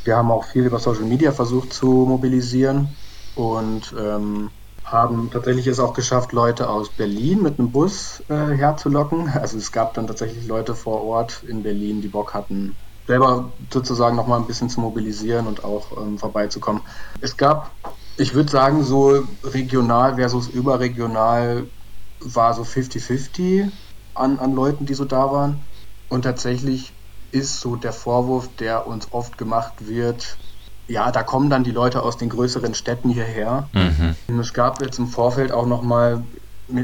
Wir 0.04 0.16
haben 0.16 0.32
auch 0.32 0.46
viel 0.46 0.66
über 0.66 0.80
Social 0.80 1.04
Media 1.04 1.32
versucht 1.32 1.74
zu 1.74 1.88
mobilisieren 1.88 2.90
und 3.36 3.94
ähm, 4.00 4.50
haben 4.84 5.30
tatsächlich 5.32 5.68
es 5.68 5.80
auch 5.80 5.94
geschafft, 5.94 6.32
Leute 6.32 6.70
aus 6.70 6.96
Berlin 6.96 7.42
mit 7.42 7.60
einem 7.60 7.72
Bus 7.72 8.24
äh, 8.30 8.34
herzulocken. 8.36 9.30
Also 9.30 9.58
es 9.58 9.72
gab 9.72 9.94
dann 9.94 10.08
tatsächlich 10.08 10.46
Leute 10.48 10.76
vor 10.76 11.04
Ort 11.04 11.44
in 11.44 11.64
Berlin, 11.64 12.02
die 12.02 12.10
Bock 12.10 12.34
hatten, 12.34 12.78
selber 13.08 13.58
sozusagen 13.72 14.16
nochmal 14.16 14.40
ein 14.40 14.48
bisschen 14.48 14.70
zu 14.70 14.82
mobilisieren 14.82 15.48
und 15.48 15.64
auch 15.64 15.98
ähm, 15.98 16.18
vorbeizukommen. 16.18 16.84
Es 17.22 17.38
gab, 17.38 17.76
ich 18.18 18.34
würde 18.34 18.52
sagen, 18.52 18.84
so 18.84 19.24
regional 19.44 20.16
versus 20.16 20.48
überregional 20.50 21.72
war 22.20 22.54
so 22.54 22.64
50-50 22.64 23.72
an, 24.14 24.40
an 24.40 24.54
Leuten, 24.54 24.86
die 24.86 24.94
so 24.94 25.06
da 25.06 25.32
waren. 25.32 25.66
Und 26.10 26.24
tatsächlich 26.24 26.94
ist 27.32 27.62
so 27.62 27.76
der 27.76 27.94
Vorwurf, 27.94 28.56
der 28.56 28.88
uns 28.88 29.12
oft 29.12 29.38
gemacht 29.38 29.88
wird, 29.88 30.38
ja, 30.92 31.12
da 31.12 31.24
kommen 31.24 31.50
dann 31.50 31.64
die 31.64 31.72
Leute 31.72 32.04
aus 32.04 32.18
den 32.18 32.30
größeren 32.30 32.74
Städten 32.74 33.10
hierher. 33.10 33.70
Mhm. 33.74 34.16
Es 34.40 34.54
gab 34.54 34.82
jetzt 34.82 35.00
im 35.00 35.08
Vorfeld 35.08 35.52
auch 35.52 35.66
nochmal 35.66 36.26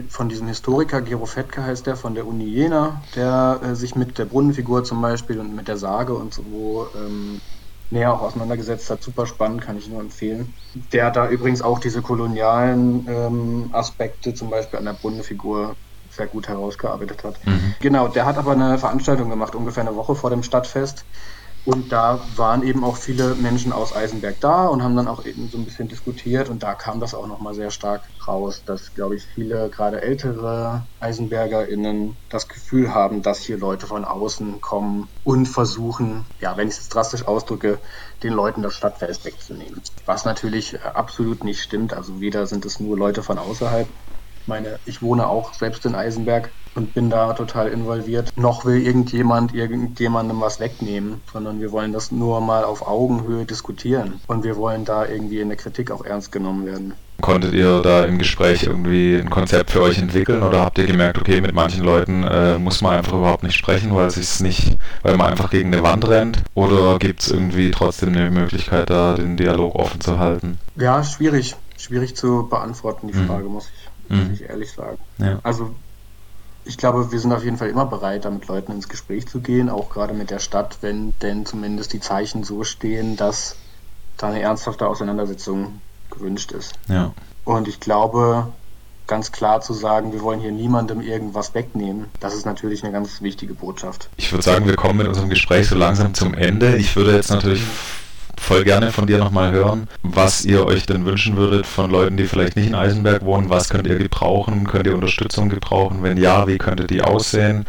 von 0.10 0.28
diesem 0.28 0.48
Historiker, 0.48 1.02
Gero 1.02 1.26
Fettke 1.26 1.64
heißt 1.64 1.88
der, 1.88 1.96
von 1.96 2.14
der 2.14 2.28
Uni 2.28 2.46
Jena, 2.46 3.02
der 3.16 3.62
äh, 3.64 3.76
sich 3.76 3.96
mit 3.96 4.18
der 4.18 4.26
Brunnenfigur 4.26 4.84
zum 4.84 5.02
Beispiel 5.02 5.40
und 5.40 5.56
mit 5.56 5.68
der 5.68 5.78
Sage 5.78 6.14
und 6.14 6.34
so 6.34 6.88
ähm, 6.96 7.40
näher 7.90 8.14
auch 8.14 8.22
auseinandergesetzt 8.22 8.90
hat. 8.90 9.02
Super 9.02 9.26
spannend, 9.26 9.62
kann 9.62 9.78
ich 9.78 9.88
nur 9.88 10.02
empfehlen. 10.02 10.56
Der 10.92 11.10
da 11.12 11.30
übrigens 11.30 11.62
auch 11.62 11.80
diese 11.80 12.02
kolonialen 12.02 13.08
ähm, 13.08 13.70
Aspekte 13.72 14.34
zum 14.34 14.50
Beispiel 14.50 14.80
an 14.80 14.86
der 14.86 14.94
Brunnenfigur 14.94 15.78
sehr 16.10 16.28
gut 16.28 16.48
herausgearbeitet 16.48 17.24
hat. 17.24 17.46
Mhm. 17.46 17.76
Genau, 17.80 18.08
der 18.08 18.26
hat 18.26 18.38
aber 18.38 18.52
eine 18.52 18.78
Veranstaltung 18.78 19.30
gemacht, 19.30 19.56
ungefähr 19.56 19.84
eine 19.84 19.96
Woche 19.96 20.16
vor 20.16 20.30
dem 20.30 20.44
Stadtfest. 20.44 21.06
Und 21.68 21.92
da 21.92 22.22
waren 22.38 22.64
eben 22.64 22.86
auch 22.86 22.96
viele 22.96 23.36
Menschen 23.36 23.74
aus 23.74 23.94
Eisenberg 23.94 24.40
da 24.40 24.68
und 24.68 24.82
haben 24.82 24.96
dann 24.96 25.10
auch 25.10 25.26
eben 25.26 25.50
so 25.50 25.58
ein 25.58 25.66
bisschen 25.66 25.90
diskutiert. 25.90 26.48
Und 26.48 26.64
da 26.64 26.76
kam 26.76 27.02
das 27.02 27.14
auch 27.14 27.28
nochmal 27.28 27.54
sehr 27.54 27.72
stark 27.72 28.10
raus, 28.26 28.64
dass, 28.66 28.94
glaube 28.94 29.18
ich, 29.18 29.26
viele, 29.26 29.70
gerade 29.70 30.02
ältere 30.02 30.88
EisenbergerInnen, 31.02 32.16
das 32.30 32.48
Gefühl 32.48 32.96
haben, 32.96 33.22
dass 33.22 33.42
hier 33.42 33.58
Leute 33.58 33.86
von 33.86 34.06
außen 34.06 34.62
kommen 34.62 35.10
und 35.24 35.46
versuchen, 35.46 36.26
ja, 36.40 36.56
wenn 36.56 36.70
ich 36.70 36.78
es 36.78 36.88
drastisch 36.88 37.28
ausdrücke, 37.28 37.82
den 38.24 38.32
Leuten 38.32 38.62
das 38.62 38.74
Stadtfest 38.74 39.26
wegzunehmen. 39.26 39.82
Was 40.06 40.24
natürlich 40.24 40.82
absolut 40.82 41.44
nicht 41.44 41.62
stimmt. 41.62 41.92
Also 41.92 42.22
weder 42.22 42.48
sind 42.48 42.66
es 42.66 42.80
nur 42.80 42.98
Leute 42.98 43.24
von 43.24 43.38
außerhalb, 43.38 43.90
meine, 44.48 44.80
ich 44.86 45.02
wohne 45.02 45.28
auch 45.28 45.54
selbst 45.54 45.86
in 45.86 45.96
Eisenberg 45.96 46.52
und 46.78 46.94
bin 46.94 47.10
da 47.10 47.34
total 47.34 47.70
involviert. 47.70 48.32
Noch 48.38 48.64
will 48.64 48.86
irgendjemand 48.86 49.54
irgendjemandem 49.54 50.40
was 50.40 50.60
wegnehmen, 50.60 51.22
sondern 51.34 51.60
wir 51.60 51.72
wollen 51.72 51.92
das 51.92 52.12
nur 52.12 52.40
mal 52.40 52.64
auf 52.64 52.88
Augenhöhe 52.88 53.46
diskutieren 53.46 54.22
und 54.28 54.44
wir 54.44 54.56
wollen 54.56 54.86
da 54.86 55.06
irgendwie 55.06 55.40
in 55.40 55.50
der 55.50 55.58
Kritik 55.58 55.92
auch 55.92 56.06
ernst 56.06 56.32
genommen 56.32 56.66
werden. 56.66 56.94
Konntet 57.20 57.56
ihr 57.56 57.82
da 57.82 58.06
im 58.06 58.20
Gespräch 58.20 58.64
irgendwie 58.64 59.16
ein 59.16 59.32
Konzept 59.32 59.72
für 59.72 59.82
euch 59.82 59.98
entwickeln 59.98 60.44
oder 60.44 60.62
habt 60.62 60.78
ihr 60.78 60.86
gemerkt, 60.86 61.18
okay, 61.18 61.42
mit 61.42 61.56
manchen 61.56 61.84
Leuten 61.84 62.24
äh, 62.24 62.60
muss 62.60 62.82
man 62.82 62.96
einfach 62.96 63.14
überhaupt 63.14 63.42
nicht 63.42 63.56
sprechen, 63.56 63.94
weil 63.96 64.06
es 64.06 64.40
nicht, 64.40 64.78
weil 65.02 65.18
man 65.18 65.32
einfach 65.32 65.50
gegen 65.50 65.74
eine 65.74 65.82
Wand 65.82 66.08
rennt? 66.08 66.44
Oder 66.54 67.00
gibt 67.00 67.24
es 67.24 67.32
irgendwie 67.32 67.72
trotzdem 67.72 68.10
eine 68.10 68.30
Möglichkeit, 68.30 68.92
da 68.92 69.16
den 69.16 69.36
Dialog 69.36 69.74
offen 69.74 70.00
zu 70.00 70.20
halten? 70.20 70.60
Ja, 70.76 71.04
schwierig. 71.04 71.56
Schwierig 71.76 72.16
zu 72.16 72.48
beantworten, 72.50 73.08
die 73.08 73.18
mhm. 73.18 73.28
Frage, 73.28 73.46
muss 73.46 73.70
ich 73.76 73.87
muss 74.10 74.28
mhm. 74.28 74.34
ich 74.34 74.44
ehrlich 74.44 74.72
sagen. 74.72 74.98
Ja. 75.18 75.40
Also 75.44 75.76
ich 76.66 76.78
glaube, 76.78 77.12
wir 77.12 77.20
sind 77.20 77.32
auf 77.32 77.44
jeden 77.44 77.58
Fall 77.58 77.70
immer 77.70 77.86
bereit, 77.86 78.26
da 78.26 78.30
mit 78.30 78.48
Leuten 78.48 78.74
ins 78.74 78.90
Gespräch 78.90 79.28
zu 79.28 79.40
gehen, 79.40 79.70
auch 79.70 79.90
gerade 79.90 80.14
mit 80.14 80.30
der 80.30 80.40
Stadt, 80.40 80.78
wenn 80.82 81.14
denn 81.22 81.46
zumindest 81.46 81.94
die 81.94 82.00
Zeichen 82.00 82.44
so 82.44 82.64
stehen, 82.64 83.16
dass 83.16 83.56
da 84.18 84.28
eine 84.28 84.42
ernsthafte 84.42 84.88
Auseinandersetzung 84.88 85.82
gewünscht 86.12 86.52
ist. 86.52 86.74
Ja. 86.88 87.14
Und 87.46 87.68
ich 87.68 87.80
glaube, 87.80 88.48
ganz 89.08 89.32
klar 89.32 89.62
zu 89.62 89.74
sagen, 89.74 90.12
wir 90.12 90.22
wollen 90.22 90.40
hier 90.40 90.52
niemandem 90.52 91.02
irgendwas 91.02 91.54
wegnehmen, 91.54 92.06
das 92.20 92.34
ist 92.34 92.46
natürlich 92.46 92.84
eine 92.84 92.92
ganz 92.92 93.22
wichtige 93.22 93.54
Botschaft. 93.54 94.10
Ich 94.18 94.32
würde 94.32 94.44
sagen, 94.44 94.66
wir 94.66 94.76
kommen 94.76 94.98
mit 94.98 95.08
unserem 95.08 95.30
Gespräch 95.30 95.68
so 95.70 95.76
langsam 95.76 96.14
zum 96.14 96.34
Ende. 96.34 96.76
Ich 96.76 96.96
würde 96.96 97.16
jetzt 97.16 97.32
natürlich 97.32 97.64
voll 98.40 98.64
gerne 98.64 98.92
von 98.92 99.08
dir 99.08 99.18
nochmal 99.18 99.52
hören, 99.52 99.88
was 100.04 100.46
ihr 100.46 100.66
euch 100.66 100.86
denn 100.86 101.06
wünschen 101.06 101.36
würdet 101.36 101.66
von 101.66 101.92
Leuten, 101.92 102.18
die 102.18 102.26
vielleicht 102.26 102.56
nicht 102.56 102.68
in 102.68 102.76
Eisenberg 102.76 103.26
wohnen. 103.26 103.50
Was 103.50 103.70
könnt 103.70 103.88
ihr 103.88 103.98
gebrauchen? 103.98 104.68
Könnt 104.68 104.88
ihr 104.88 104.96
Unterstützung 104.96 105.50
gebrauchen? 105.50 106.04
Wenn 106.04 106.18
ja, 106.18 106.48
wie 106.48 106.58
könnte 106.58 106.88
die 106.88 107.02
aussehen? 107.02 107.66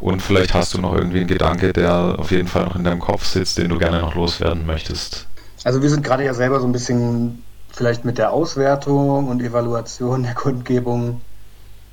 Und 0.00 0.22
vielleicht 0.22 0.54
hast 0.54 0.74
du 0.74 0.80
noch 0.80 0.94
irgendwie 0.94 1.18
einen 1.18 1.26
Gedanke, 1.26 1.72
der 1.72 2.16
auf 2.18 2.30
jeden 2.30 2.48
Fall 2.48 2.64
noch 2.64 2.76
in 2.76 2.84
deinem 2.84 3.00
Kopf 3.00 3.24
sitzt, 3.24 3.58
den 3.58 3.68
du 3.68 3.78
gerne 3.78 4.00
noch 4.00 4.14
loswerden 4.14 4.66
möchtest. 4.66 5.26
Also 5.64 5.82
wir 5.82 5.90
sind 5.90 6.04
gerade 6.04 6.24
ja 6.24 6.34
selber 6.34 6.60
so 6.60 6.66
ein 6.66 6.72
bisschen 6.72 7.42
vielleicht 7.72 8.04
mit 8.04 8.18
der 8.18 8.32
Auswertung 8.32 9.28
und 9.28 9.42
Evaluation 9.42 10.22
der 10.22 10.34
Kundgebung 10.34 11.20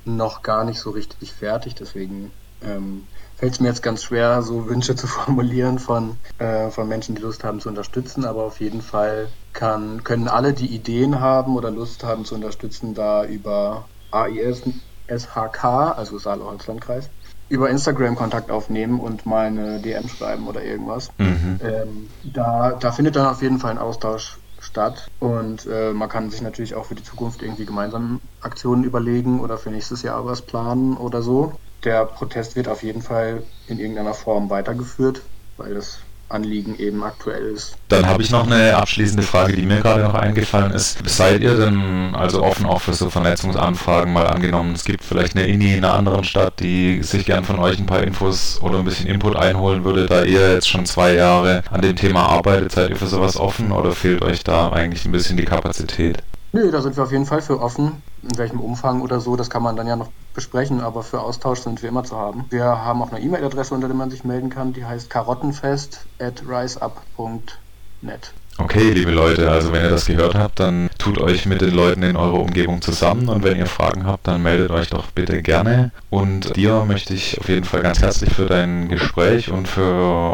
noch 0.04 0.42
gar 0.42 0.64
nicht 0.64 0.78
so 0.78 0.90
richtig 0.90 1.32
fertig. 1.32 1.74
Deswegen 1.74 2.30
ähm, 2.62 3.04
fällt 3.36 3.52
es 3.52 3.60
mir 3.60 3.68
jetzt 3.68 3.82
ganz 3.82 4.02
schwer, 4.02 4.42
so 4.42 4.68
Wünsche 4.68 4.96
zu 4.96 5.06
formulieren 5.06 5.78
von, 5.78 6.18
äh, 6.38 6.70
von 6.70 6.88
Menschen, 6.88 7.14
die 7.14 7.22
Lust 7.22 7.44
haben 7.44 7.60
zu 7.60 7.68
unterstützen, 7.68 8.24
aber 8.24 8.44
auf 8.44 8.60
jeden 8.60 8.82
Fall 8.82 9.28
kann, 9.52 10.02
können 10.04 10.28
alle, 10.28 10.52
die 10.52 10.74
Ideen 10.74 11.20
haben 11.20 11.56
oder 11.56 11.70
Lust 11.70 12.02
haben 12.04 12.24
zu 12.24 12.34
unterstützen, 12.34 12.94
da 12.94 13.24
über 13.24 13.88
AIS 14.10 14.62
SHK, 15.08 15.64
also 15.96 16.18
Saale-Holz-Landkreis, 16.18 17.10
über 17.48 17.70
Instagram 17.70 18.16
Kontakt 18.16 18.50
aufnehmen 18.50 18.98
und 18.98 19.24
mal 19.24 19.46
eine 19.46 19.80
DM 19.80 20.08
schreiben 20.08 20.48
oder 20.48 20.64
irgendwas. 20.64 21.10
Mhm. 21.18 21.60
Ähm, 21.62 22.08
da, 22.24 22.72
da 22.72 22.90
findet 22.90 23.16
dann 23.16 23.26
auf 23.26 23.42
jeden 23.42 23.60
Fall 23.60 23.70
ein 23.70 23.78
Austausch 23.78 24.40
statt 24.58 25.06
und 25.20 25.66
äh, 25.66 25.92
man 25.92 26.08
kann 26.08 26.30
sich 26.30 26.40
natürlich 26.40 26.74
auch 26.74 26.86
für 26.86 26.94
die 26.94 27.04
Zukunft 27.04 27.42
irgendwie 27.42 27.66
gemeinsam 27.66 28.20
Aktionen 28.40 28.84
überlegen 28.84 29.40
oder 29.40 29.58
für 29.58 29.70
nächstes 29.70 30.02
Jahr 30.02 30.24
was 30.24 30.42
planen 30.42 30.96
oder 30.96 31.22
so 31.22 31.52
der 31.86 32.04
Protest 32.04 32.56
wird 32.56 32.68
auf 32.68 32.82
jeden 32.82 33.00
Fall 33.00 33.42
in 33.68 33.78
irgendeiner 33.78 34.12
Form 34.12 34.50
weitergeführt, 34.50 35.22
weil 35.56 35.74
das 35.74 36.00
Anliegen 36.28 36.76
eben 36.78 37.04
aktuell 37.04 37.52
ist. 37.52 37.76
Dann 37.88 38.06
habe 38.06 38.20
ich 38.20 38.32
noch 38.32 38.46
eine 38.46 38.76
abschließende 38.76 39.22
Frage, 39.22 39.54
die 39.54 39.64
mir 39.64 39.80
gerade 39.80 40.02
noch 40.02 40.14
eingefallen 40.14 40.72
ist. 40.72 40.98
Seid 41.08 41.40
ihr 41.40 41.56
denn 41.56 42.16
also 42.16 42.42
offen 42.42 42.66
auch 42.66 42.80
für 42.80 42.94
so 42.94 43.10
Vernetzungsanfragen 43.10 44.12
mal 44.12 44.26
angenommen? 44.26 44.74
Es 44.74 44.84
gibt 44.84 45.04
vielleicht 45.04 45.36
eine 45.36 45.46
INI 45.46 45.76
in 45.76 45.84
einer 45.84 45.94
anderen 45.94 46.24
Stadt, 46.24 46.54
die 46.58 47.00
sich 47.04 47.26
gern 47.26 47.44
von 47.44 47.60
euch 47.60 47.78
ein 47.78 47.86
paar 47.86 48.02
Infos 48.02 48.60
oder 48.60 48.80
ein 48.80 48.84
bisschen 48.84 49.06
Input 49.06 49.36
einholen 49.36 49.84
würde, 49.84 50.06
da 50.06 50.24
ihr 50.24 50.54
jetzt 50.54 50.68
schon 50.68 50.84
zwei 50.84 51.14
Jahre 51.14 51.62
an 51.70 51.82
dem 51.82 51.94
Thema 51.94 52.26
arbeitet. 52.26 52.72
Seid 52.72 52.90
ihr 52.90 52.96
für 52.96 53.06
sowas 53.06 53.36
offen 53.36 53.70
oder 53.70 53.92
fehlt 53.92 54.22
euch 54.22 54.42
da 54.42 54.72
eigentlich 54.72 55.04
ein 55.04 55.12
bisschen 55.12 55.36
die 55.36 55.44
Kapazität? 55.44 56.24
Nö, 56.52 56.70
da 56.72 56.80
sind 56.80 56.96
wir 56.96 57.04
auf 57.04 57.12
jeden 57.12 57.26
Fall 57.26 57.42
für 57.42 57.60
offen. 57.60 58.02
In 58.22 58.38
welchem 58.38 58.60
Umfang 58.60 59.02
oder 59.02 59.20
so, 59.20 59.36
das 59.36 59.50
kann 59.50 59.62
man 59.62 59.76
dann 59.76 59.86
ja 59.86 59.96
noch 59.96 60.10
besprechen, 60.34 60.80
aber 60.80 61.02
für 61.02 61.20
Austausch 61.20 61.60
sind 61.60 61.82
wir 61.82 61.88
immer 61.88 62.04
zu 62.04 62.16
haben. 62.16 62.44
Wir 62.50 62.64
haben 62.64 63.02
auch 63.02 63.10
eine 63.10 63.20
E-Mail-Adresse, 63.20 63.74
unter 63.74 63.88
der 63.88 63.96
man 63.96 64.10
sich 64.10 64.24
melden 64.24 64.50
kann, 64.50 64.72
die 64.72 64.84
heißt 64.84 65.10
karottenfest 65.10 66.06
at 66.18 66.42
riseup.net. 66.48 68.32
Okay, 68.58 68.90
liebe 68.90 69.10
Leute, 69.10 69.50
also 69.50 69.70
wenn 69.72 69.82
ihr 69.82 69.90
das 69.90 70.06
gehört 70.06 70.34
habt, 70.34 70.60
dann 70.60 70.88
tut 70.98 71.18
euch 71.18 71.44
mit 71.44 71.60
den 71.60 71.74
Leuten 71.74 72.02
in 72.02 72.16
eurer 72.16 72.40
Umgebung 72.40 72.80
zusammen 72.80 73.28
und 73.28 73.44
wenn 73.44 73.58
ihr 73.58 73.66
Fragen 73.66 74.06
habt, 74.06 74.26
dann 74.26 74.42
meldet 74.42 74.70
euch 74.70 74.88
doch 74.88 75.10
bitte 75.10 75.42
gerne. 75.42 75.92
Und 76.08 76.56
dir 76.56 76.84
möchte 76.86 77.12
ich 77.12 77.38
auf 77.38 77.50
jeden 77.50 77.64
Fall 77.64 77.82
ganz 77.82 78.00
herzlich 78.00 78.32
für 78.32 78.46
dein 78.46 78.88
Gespräch 78.88 79.50
und 79.50 79.68
für 79.68 79.82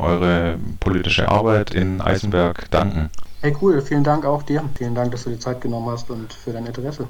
eure 0.03 0.57
politische 0.79 1.29
Arbeit 1.29 1.75
in 1.75 2.01
Eisenberg 2.01 2.71
danken. 2.71 3.11
Hey 3.41 3.57
cool, 3.61 3.83
vielen 3.83 4.05
Dank 4.05 4.25
auch 4.25 4.45
dir. 4.45 4.63
Vielen 4.77 4.95
Dank, 4.95 5.11
dass 5.11 5.25
du 5.25 5.31
dir 5.31 5.41
Zeit 5.41 5.61
genommen 5.61 5.91
hast 5.91 6.09
und 6.09 6.33
für 6.33 6.53
dein 6.53 6.67
Interesse. 6.67 7.09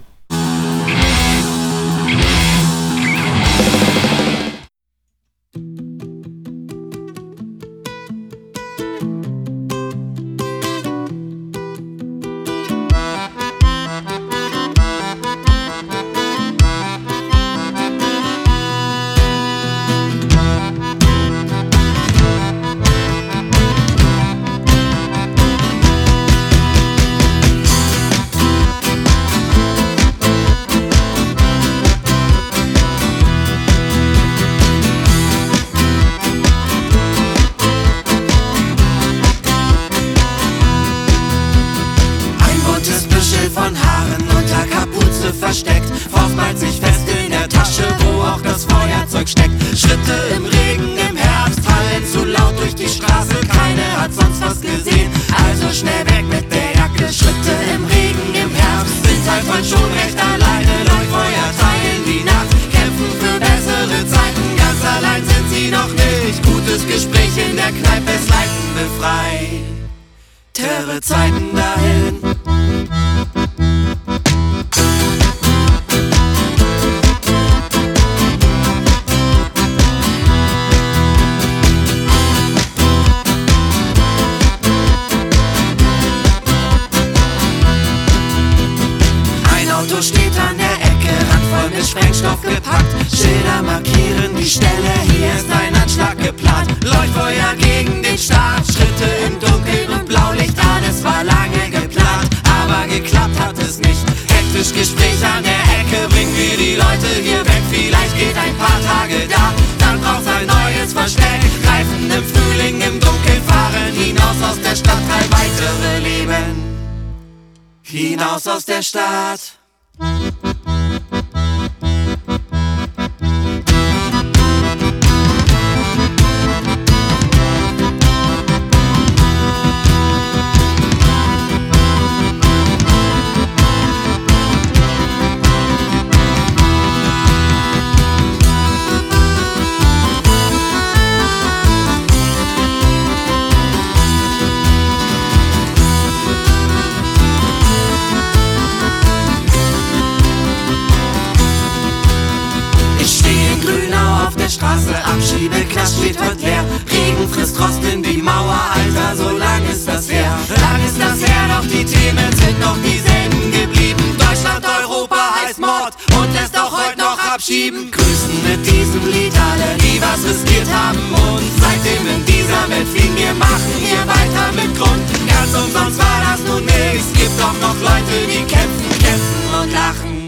Rost 157.50 157.82
in 157.82 158.04
die 158.04 158.22
Mauer, 158.22 158.60
Alter, 158.72 159.16
so 159.16 159.36
lang 159.36 159.68
ist 159.68 159.88
das 159.88 160.08
her. 160.08 160.38
Lang 160.60 160.84
ist 160.86 160.96
das 160.96 161.18
her, 161.28 161.48
doch 161.48 161.66
die 161.66 161.84
Themen 161.84 162.30
sind 162.36 162.60
noch 162.60 162.76
dieselben 162.84 163.50
geblieben. 163.50 164.16
Deutschland, 164.16 164.64
Europa 164.80 165.34
heißt 165.42 165.58
Mord 165.58 165.94
und 166.16 166.32
lässt 166.34 166.56
auch 166.56 166.70
heute 166.70 166.98
noch 166.98 167.18
abschieben. 167.18 167.90
Grüßen 167.90 168.36
mit 168.48 168.64
diesem 168.64 169.04
Lied 169.10 169.34
alle, 169.36 169.76
die 169.78 170.00
was 170.00 170.24
riskiert 170.24 170.68
haben. 170.72 171.00
Und 171.10 171.42
seitdem 171.60 172.06
in 172.14 172.24
dieser 172.26 172.62
Welt 172.70 172.86
fliehen 172.86 173.16
wir, 173.16 173.34
machen 173.34 173.74
hier 173.80 174.06
weiter 174.06 174.46
mit 174.54 174.78
Grund. 174.78 175.02
Ganz 175.26 175.52
umsonst 175.52 175.98
war 175.98 176.20
das 176.22 176.40
nun 176.46 176.64
nichts, 176.64 177.12
gibt 177.14 177.40
doch 177.40 177.58
noch 177.60 177.78
Leute, 177.82 178.16
die 178.30 178.44
kämpfen, 178.46 178.90
kämpfen 179.02 179.60
und 179.60 179.72
lachen 179.72 180.22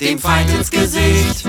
dem 0.00 0.18
Feind 0.18 0.50
ins 0.50 0.70
Gesicht. 0.70 1.44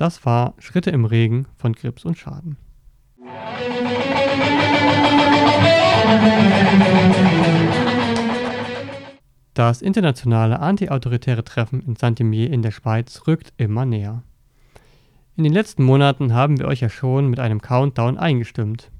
Das 0.00 0.24
war 0.24 0.54
Schritte 0.56 0.88
im 0.88 1.04
Regen 1.04 1.44
von 1.58 1.74
Grips 1.74 2.06
und 2.06 2.16
Schaden. 2.16 2.56
Das 9.52 9.82
internationale 9.82 10.58
antiautoritäre 10.60 11.44
Treffen 11.44 11.82
in 11.82 11.96
Saint-Imier 11.96 12.50
in 12.50 12.62
der 12.62 12.70
Schweiz 12.70 13.24
rückt 13.26 13.52
immer 13.58 13.84
näher. 13.84 14.22
In 15.36 15.44
den 15.44 15.52
letzten 15.52 15.84
Monaten 15.84 16.32
haben 16.32 16.58
wir 16.58 16.66
euch 16.66 16.80
ja 16.80 16.88
schon 16.88 17.28
mit 17.28 17.38
einem 17.38 17.60
Countdown 17.60 18.16
eingestimmt. 18.16 18.90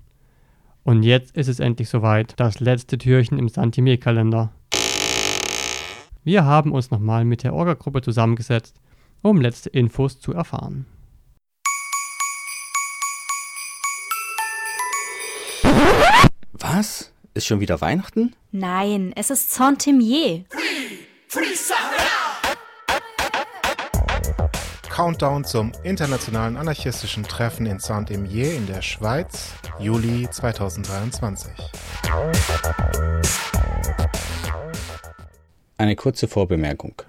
Und 0.84 1.02
jetzt 1.02 1.34
ist 1.34 1.48
es 1.48 1.60
endlich 1.60 1.88
soweit, 1.88 2.38
das 2.38 2.60
letzte 2.60 2.98
Türchen 2.98 3.38
im 3.38 3.48
Saint-Imier-Kalender. 3.48 4.52
Wir 6.24 6.44
haben 6.44 6.72
uns 6.72 6.90
nochmal 6.90 7.24
mit 7.24 7.42
der 7.42 7.54
Orga-Gruppe 7.54 8.02
zusammengesetzt, 8.02 8.78
um 9.22 9.40
letzte 9.40 9.70
Infos 9.70 10.20
zu 10.20 10.32
erfahren. 10.32 10.86
Was? 16.60 17.10
Ist 17.32 17.46
schon 17.46 17.60
wieder 17.60 17.80
Weihnachten? 17.80 18.36
Nein, 18.52 19.12
es 19.16 19.30
ist 19.30 19.50
Saint-Imier. 19.50 20.44
Countdown 24.90 25.44
zum 25.44 25.72
internationalen 25.84 26.58
anarchistischen 26.58 27.22
Treffen 27.22 27.64
in 27.64 27.78
Saint-Imier 27.78 28.54
in 28.54 28.66
der 28.66 28.82
Schweiz, 28.82 29.54
Juli 29.78 30.28
2023. 30.30 31.50
Eine 35.78 35.96
kurze 35.96 36.28
Vorbemerkung. 36.28 37.00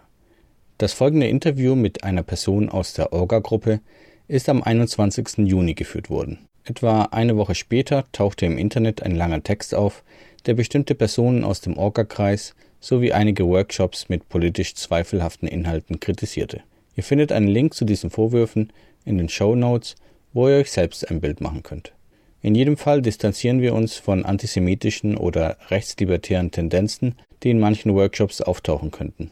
Das 0.77 0.93
folgende 0.93 1.27
Interview 1.27 1.75
mit 1.75 2.05
einer 2.05 2.23
Person 2.23 2.69
aus 2.69 2.93
der 2.93 3.11
Orga-Gruppe 3.11 3.81
ist 4.29 4.47
am 4.47 4.63
21. 4.63 5.39
Juni 5.39 5.73
geführt 5.73 6.09
worden. 6.09 6.47
Etwa 6.63 7.03
eine 7.11 7.37
Woche 7.37 7.55
später 7.55 8.05
tauchte 8.11 8.45
im 8.45 8.57
Internet 8.57 9.01
ein 9.01 9.15
langer 9.15 9.43
Text 9.43 9.73
auf, 9.73 10.03
der 10.45 10.53
bestimmte 10.53 10.95
Personen 10.95 11.43
aus 11.43 11.61
dem 11.61 11.77
Orga-Kreis 11.77 12.55
sowie 12.79 13.13
einige 13.13 13.47
Workshops 13.47 14.09
mit 14.09 14.29
politisch 14.29 14.75
zweifelhaften 14.75 15.47
Inhalten 15.47 15.99
kritisierte. 15.99 16.61
Ihr 16.95 17.03
findet 17.03 17.31
einen 17.31 17.47
Link 17.47 17.73
zu 17.73 17.85
diesen 17.85 18.09
Vorwürfen 18.09 18.71
in 19.05 19.17
den 19.17 19.29
Show 19.29 19.55
Notes, 19.55 19.95
wo 20.33 20.47
ihr 20.49 20.57
euch 20.57 20.71
selbst 20.71 21.09
ein 21.09 21.21
Bild 21.21 21.41
machen 21.41 21.63
könnt. 21.63 21.93
In 22.41 22.55
jedem 22.55 22.75
Fall 22.75 23.01
distanzieren 23.01 23.61
wir 23.61 23.73
uns 23.73 23.97
von 23.97 24.25
antisemitischen 24.25 25.15
oder 25.15 25.57
rechtslibertären 25.69 26.51
Tendenzen, 26.51 27.15
die 27.43 27.51
in 27.51 27.59
manchen 27.59 27.93
Workshops 27.93 28.41
auftauchen 28.41 28.91
könnten, 28.91 29.31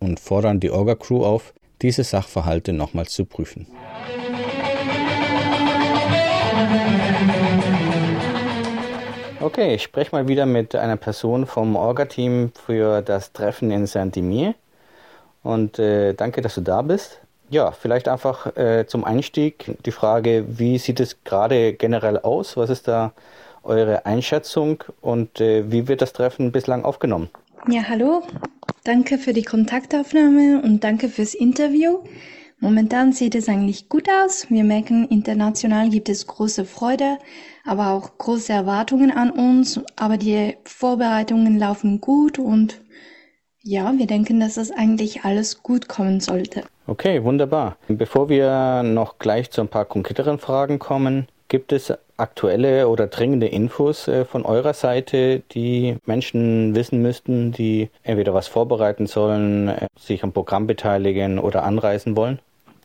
und 0.00 0.18
fordern 0.18 0.58
die 0.58 0.70
Orga-Crew 0.70 1.24
auf, 1.24 1.54
diese 1.82 2.02
Sachverhalte 2.02 2.72
nochmals 2.72 3.12
zu 3.12 3.24
prüfen. 3.24 3.68
Okay, 9.40 9.76
ich 9.76 9.84
spreche 9.84 10.10
mal 10.10 10.26
wieder 10.26 10.46
mit 10.46 10.74
einer 10.74 10.96
Person 10.96 11.46
vom 11.46 11.76
Orga-Team 11.76 12.50
für 12.66 13.02
das 13.02 13.32
Treffen 13.32 13.70
in 13.70 13.86
Saint-Imier. 13.86 14.56
Und 15.44 15.78
äh, 15.78 16.12
danke, 16.12 16.40
dass 16.40 16.56
du 16.56 16.60
da 16.60 16.82
bist. 16.82 17.20
Ja, 17.48 17.70
vielleicht 17.70 18.08
einfach 18.08 18.56
äh, 18.56 18.86
zum 18.88 19.04
Einstieg 19.04 19.76
die 19.86 19.92
Frage, 19.92 20.44
wie 20.48 20.76
sieht 20.78 20.98
es 20.98 21.22
gerade 21.22 21.72
generell 21.72 22.18
aus? 22.18 22.56
Was 22.56 22.68
ist 22.68 22.88
da 22.88 23.12
eure 23.62 24.04
Einschätzung 24.06 24.82
und 25.00 25.40
äh, 25.40 25.70
wie 25.70 25.86
wird 25.86 26.02
das 26.02 26.12
Treffen 26.12 26.50
bislang 26.50 26.84
aufgenommen? 26.84 27.30
Ja, 27.68 27.82
hallo. 27.88 28.22
Danke 28.82 29.18
für 29.18 29.32
die 29.32 29.44
Kontaktaufnahme 29.44 30.62
und 30.64 30.82
danke 30.82 31.08
fürs 31.08 31.34
Interview. 31.34 32.00
Momentan 32.60 33.12
sieht 33.12 33.36
es 33.36 33.48
eigentlich 33.48 33.88
gut 33.88 34.08
aus. 34.24 34.50
Wir 34.50 34.64
merken, 34.64 35.06
international 35.08 35.90
gibt 35.90 36.08
es 36.08 36.26
große 36.26 36.64
Freude, 36.64 37.18
aber 37.64 37.92
auch 37.92 38.18
große 38.18 38.52
Erwartungen 38.52 39.12
an 39.12 39.30
uns. 39.30 39.80
Aber 39.94 40.16
die 40.16 40.56
Vorbereitungen 40.64 41.56
laufen 41.58 42.00
gut 42.00 42.40
und 42.40 42.80
ja, 43.62 43.92
wir 43.96 44.06
denken, 44.06 44.40
dass 44.40 44.54
das 44.54 44.72
eigentlich 44.72 45.24
alles 45.24 45.62
gut 45.62 45.88
kommen 45.88 46.20
sollte. 46.20 46.62
Okay, 46.86 47.22
wunderbar. 47.22 47.76
Bevor 47.86 48.28
wir 48.28 48.82
noch 48.82 49.18
gleich 49.18 49.50
zu 49.50 49.60
ein 49.60 49.68
paar 49.68 49.84
konkreteren 49.84 50.38
Fragen 50.38 50.78
kommen, 50.78 51.28
gibt 51.48 51.72
es 51.72 51.92
aktuelle 52.16 52.88
oder 52.88 53.06
dringende 53.06 53.46
Infos 53.46 54.08
äh, 54.08 54.24
von 54.24 54.44
eurer 54.44 54.74
Seite, 54.74 55.42
die 55.52 55.96
Menschen 56.04 56.74
wissen 56.74 57.00
müssten, 57.00 57.52
die 57.52 57.90
entweder 58.02 58.34
was 58.34 58.48
vorbereiten 58.48 59.06
sollen, 59.06 59.68
äh, 59.68 59.86
sich 59.98 60.24
am 60.24 60.32
Programm 60.32 60.66
beteiligen 60.66 61.38
oder 61.38 61.62
anreisen 61.62 62.16
wollen? 62.16 62.40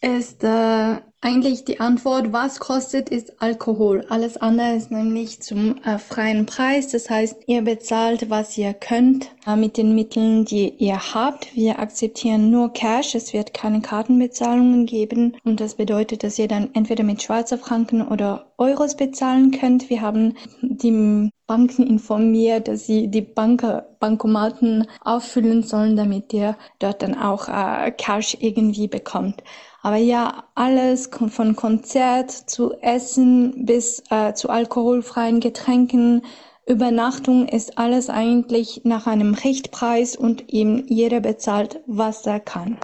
ist 0.00 0.44
äh, 0.44 0.96
eigentlich 1.22 1.66
die 1.66 1.80
Antwort, 1.80 2.32
was 2.32 2.60
kostet, 2.60 3.10
ist 3.10 3.42
Alkohol. 3.42 4.06
Alles 4.08 4.38
andere 4.38 4.74
ist 4.74 4.90
nämlich 4.90 5.42
zum 5.42 5.76
äh, 5.84 5.98
freien 5.98 6.46
Preis. 6.46 6.88
Das 6.88 7.10
heißt, 7.10 7.42
ihr 7.46 7.60
bezahlt, 7.60 8.30
was 8.30 8.56
ihr 8.56 8.72
könnt 8.72 9.30
äh, 9.46 9.54
mit 9.54 9.76
den 9.76 9.94
Mitteln, 9.94 10.46
die 10.46 10.70
ihr 10.70 10.98
habt. 11.14 11.54
Wir 11.54 11.78
akzeptieren 11.78 12.50
nur 12.50 12.72
Cash. 12.72 13.14
Es 13.14 13.34
wird 13.34 13.52
keine 13.52 13.82
Kartenbezahlungen 13.82 14.86
geben. 14.86 15.36
Und 15.44 15.60
das 15.60 15.74
bedeutet, 15.74 16.24
dass 16.24 16.38
ihr 16.38 16.48
dann 16.48 16.70
entweder 16.72 17.04
mit 17.04 17.22
Schweizer 17.22 17.58
Franken 17.58 18.00
oder 18.00 18.46
Euros 18.56 18.96
bezahlen 18.96 19.50
könnt. 19.50 19.90
Wir 19.90 20.00
haben 20.00 20.36
die 20.62 21.30
Banken 21.46 21.86
informiert, 21.86 22.68
dass 22.68 22.86
sie 22.86 23.08
die 23.08 23.22
Bank 23.22 23.62
Bankomaten 23.98 24.86
auffüllen 25.02 25.62
sollen, 25.62 25.96
damit 25.96 26.32
ihr 26.32 26.56
dort 26.78 27.02
dann 27.02 27.14
auch 27.14 27.48
äh, 27.48 27.90
Cash 27.90 28.38
irgendwie 28.40 28.88
bekommt. 28.88 29.42
Aber 29.82 29.96
ja, 29.96 30.44
alles 30.54 31.08
von 31.28 31.56
Konzert 31.56 32.30
zu 32.30 32.74
Essen 32.82 33.64
bis 33.64 34.02
äh, 34.10 34.34
zu 34.34 34.50
alkoholfreien 34.50 35.40
Getränken, 35.40 36.22
Übernachtung 36.66 37.48
ist 37.48 37.78
alles 37.78 38.08
eigentlich 38.10 38.82
nach 38.84 39.06
einem 39.06 39.34
Richtpreis 39.34 40.14
und 40.14 40.52
eben 40.52 40.86
jeder 40.86 41.20
bezahlt, 41.20 41.80
was 41.86 42.24
er 42.26 42.38
kann. 42.38 42.78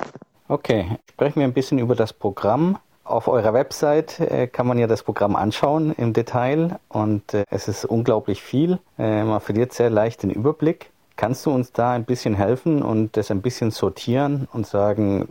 Okay, 0.49 0.99
sprechen 1.11 1.37
wir 1.37 1.45
ein 1.45 1.53
bisschen 1.53 1.79
über 1.79 1.95
das 1.95 2.13
Programm. 2.13 2.79
Auf 3.05 3.29
eurer 3.29 3.53
Website 3.55 4.19
äh, 4.19 4.49
kann 4.49 4.67
man 4.67 4.79
ja 4.79 4.89
das 4.89 5.05
Programm 5.05 5.37
anschauen 5.37 5.95
im 5.97 6.13
Detail 6.13 6.81
und 6.89 7.35
äh, 7.35 7.45
es 7.51 7.69
ist 7.69 7.85
unglaublich 7.85 8.43
viel. 8.43 8.81
Äh, 8.99 9.23
man 9.23 9.41
verliert 9.41 9.73
sehr 9.73 9.91
leicht 9.91 10.25
den 10.25 10.31
Überblick. 10.31 10.91
Kannst 11.17 11.47
du 11.47 11.51
uns 11.51 11.73
da 11.73 11.93
ein 11.93 12.05
bisschen 12.05 12.35
helfen 12.35 12.83
und 12.83 13.17
das 13.17 13.31
ein 13.31 13.43
bisschen 13.43 13.71
sortieren 13.71 14.49
und 14.53 14.67
sagen, 14.67 15.27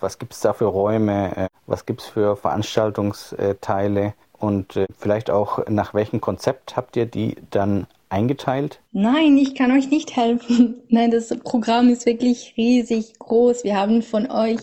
was 0.00 0.18
gibt 0.18 0.32
es 0.32 0.40
da 0.40 0.52
für 0.54 0.64
Räume, 0.64 1.36
äh, 1.36 1.48
was 1.66 1.84
gibt 1.86 2.00
es 2.00 2.06
für 2.08 2.36
Veranstaltungsteile 2.36 4.14
und 4.38 4.76
äh, 4.76 4.86
vielleicht 4.98 5.30
auch 5.30 5.66
nach 5.68 5.94
welchem 5.94 6.20
Konzept 6.20 6.76
habt 6.76 6.96
ihr 6.96 7.06
die 7.06 7.36
dann 7.50 7.86
eingeteilt? 8.08 8.80
Nein, 8.92 9.36
ich 9.36 9.54
kann 9.54 9.70
euch 9.72 9.90
nicht 9.90 10.16
helfen. 10.16 10.82
Nein, 10.88 11.10
das 11.10 11.28
Programm 11.44 11.88
ist 11.88 12.06
wirklich 12.06 12.54
riesig 12.56 13.18
groß. 13.18 13.64
Wir 13.64 13.76
haben 13.76 14.02
von 14.02 14.30
euch 14.30 14.58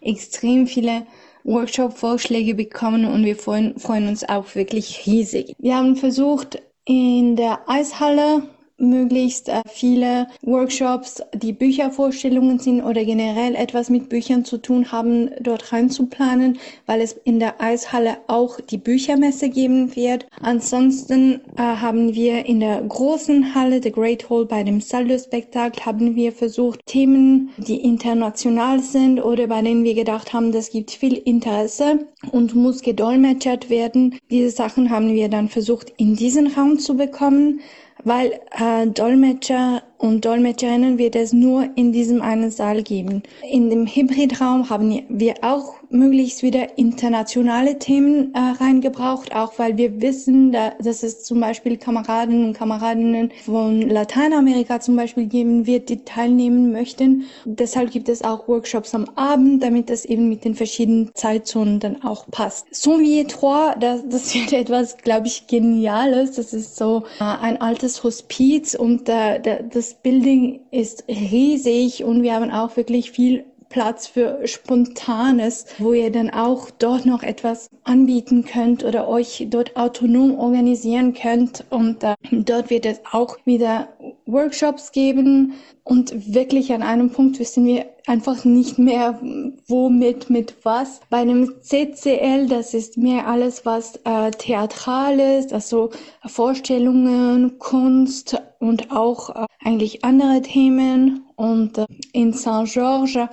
extrem 0.00 0.66
viele 0.66 1.02
Workshop-Vorschläge 1.44 2.54
bekommen 2.54 3.04
und 3.04 3.24
wir 3.24 3.36
freuen, 3.36 3.78
freuen 3.78 4.08
uns 4.08 4.28
auch 4.28 4.54
wirklich 4.54 5.06
riesig. 5.06 5.54
Wir 5.58 5.76
haben 5.76 5.96
versucht, 5.96 6.60
in 6.84 7.36
der 7.36 7.60
Eishalle 7.68 8.42
möglichst 8.78 9.48
äh, 9.48 9.62
viele 9.68 10.28
Workshops, 10.42 11.22
die 11.34 11.52
Büchervorstellungen 11.52 12.58
sind 12.58 12.82
oder 12.82 13.04
generell 13.04 13.54
etwas 13.54 13.90
mit 13.90 14.08
Büchern 14.08 14.44
zu 14.44 14.58
tun 14.58 14.90
haben, 14.92 15.30
dort 15.40 15.72
reinzuplanen, 15.72 16.58
weil 16.86 17.00
es 17.00 17.12
in 17.24 17.40
der 17.40 17.60
Eishalle 17.60 18.18
auch 18.28 18.60
die 18.60 18.78
Büchermesse 18.78 19.48
geben 19.48 19.94
wird. 19.96 20.26
Ansonsten 20.40 21.40
äh, 21.56 21.62
haben 21.62 22.14
wir 22.14 22.46
in 22.46 22.60
der 22.60 22.80
großen 22.82 23.54
Halle, 23.54 23.82
The 23.82 23.92
Great 23.92 24.30
Hall 24.30 24.46
bei 24.46 24.62
dem 24.62 24.80
Saldo-Spektakel, 24.80 25.84
haben 25.84 26.14
wir 26.14 26.32
versucht, 26.32 26.80
Themen, 26.86 27.50
die 27.58 27.80
international 27.82 28.80
sind 28.80 29.20
oder 29.20 29.46
bei 29.48 29.60
denen 29.62 29.84
wir 29.84 29.94
gedacht 29.94 30.32
haben, 30.32 30.52
das 30.52 30.70
gibt 30.70 30.92
viel 30.92 31.14
Interesse 31.14 32.06
und 32.30 32.54
muss 32.54 32.82
gedolmetschert 32.82 33.70
werden. 33.70 34.18
Diese 34.30 34.50
Sachen 34.50 34.90
haben 34.90 35.12
wir 35.12 35.28
dann 35.28 35.48
versucht, 35.48 35.92
in 35.96 36.14
diesen 36.14 36.46
Raum 36.48 36.78
zu 36.78 36.96
bekommen 36.96 37.60
weil 38.04 38.40
äh, 38.50 38.86
Dolmetscher 38.86 39.82
und 39.98 40.24
Dolmetscherinnen 40.24 40.96
wird 40.96 41.16
es 41.16 41.32
nur 41.32 41.68
in 41.74 41.92
diesem 41.92 42.22
einen 42.22 42.50
Saal 42.50 42.82
geben. 42.82 43.24
In 43.50 43.68
dem 43.68 43.86
Hybridraum 43.86 44.70
haben 44.70 45.02
wir 45.08 45.34
auch 45.42 45.74
möglichst 45.90 46.42
wieder 46.42 46.78
internationale 46.78 47.78
Themen 47.78 48.34
äh, 48.34 48.38
reingebraucht, 48.62 49.34
auch 49.34 49.58
weil 49.58 49.76
wir 49.76 50.00
wissen, 50.00 50.52
da, 50.52 50.72
dass 50.80 51.02
es 51.02 51.24
zum 51.24 51.40
Beispiel 51.40 51.76
Kameraden 51.78 52.44
und 52.44 52.52
Kameradinnen 52.52 53.32
von 53.44 53.82
Lateinamerika 53.82 54.80
zum 54.80 54.96
Beispiel 54.96 55.26
geben 55.26 55.66
wird, 55.66 55.88
die 55.88 56.04
teilnehmen 56.04 56.72
möchten. 56.72 57.24
Deshalb 57.44 57.90
gibt 57.90 58.08
es 58.08 58.22
auch 58.22 58.48
Workshops 58.48 58.94
am 58.94 59.06
Abend, 59.16 59.62
damit 59.62 59.90
das 59.90 60.04
eben 60.04 60.28
mit 60.28 60.44
den 60.44 60.54
verschiedenen 60.54 61.10
Zeitzonen 61.14 61.80
dann 61.80 62.02
auch 62.02 62.26
passt. 62.30 62.66
Sonvier 62.70 63.24
3, 63.24 63.76
das, 63.80 64.02
das 64.08 64.34
wird 64.34 64.52
etwas, 64.52 64.98
glaube 64.98 65.26
ich, 65.26 65.46
Geniales. 65.46 66.32
Das 66.32 66.52
ist 66.52 66.76
so 66.76 67.04
äh, 67.18 67.24
ein 67.24 67.60
altes 67.60 68.04
Hospiz 68.04 68.74
und 68.74 69.08
äh, 69.08 69.60
das 69.72 69.87
Building 69.94 70.60
ist 70.70 71.04
riesig 71.08 72.04
und 72.04 72.22
wir 72.22 72.34
haben 72.34 72.50
auch 72.50 72.76
wirklich 72.76 73.10
viel 73.10 73.44
Platz 73.68 74.06
für 74.06 74.46
Spontanes, 74.46 75.66
wo 75.78 75.92
ihr 75.92 76.10
dann 76.10 76.30
auch 76.30 76.70
dort 76.70 77.04
noch 77.04 77.22
etwas 77.22 77.68
anbieten 77.84 78.44
könnt 78.44 78.82
oder 78.82 79.08
euch 79.08 79.46
dort 79.50 79.76
autonom 79.76 80.38
organisieren 80.38 81.12
könnt. 81.12 81.64
Und 81.70 82.02
äh, 82.02 82.14
dort 82.30 82.70
wird 82.70 82.86
es 82.86 83.00
auch 83.12 83.36
wieder 83.44 83.88
Workshops 84.26 84.92
geben. 84.92 85.54
Und 85.88 86.34
wirklich 86.34 86.74
an 86.74 86.82
einem 86.82 87.08
Punkt 87.08 87.38
wissen 87.38 87.64
wir 87.64 87.86
einfach 88.06 88.44
nicht 88.44 88.78
mehr, 88.78 89.18
womit, 89.66 90.28
mit 90.28 90.54
was. 90.62 91.00
Bei 91.08 91.16
einem 91.16 91.54
CCL, 91.62 92.46
das 92.46 92.74
ist 92.74 92.98
mehr 92.98 93.26
alles, 93.26 93.64
was 93.64 93.96
äh, 94.04 94.30
theatral 94.30 95.18
ist, 95.18 95.54
also 95.54 95.88
Vorstellungen, 96.26 97.58
Kunst 97.58 98.36
und 98.58 98.90
auch 98.90 99.30
äh, 99.30 99.46
eigentlich 99.64 100.04
andere 100.04 100.42
Themen. 100.42 101.24
Und 101.36 101.78
äh, 101.78 101.86
in 102.12 102.32
Saint-Georges 102.32 103.28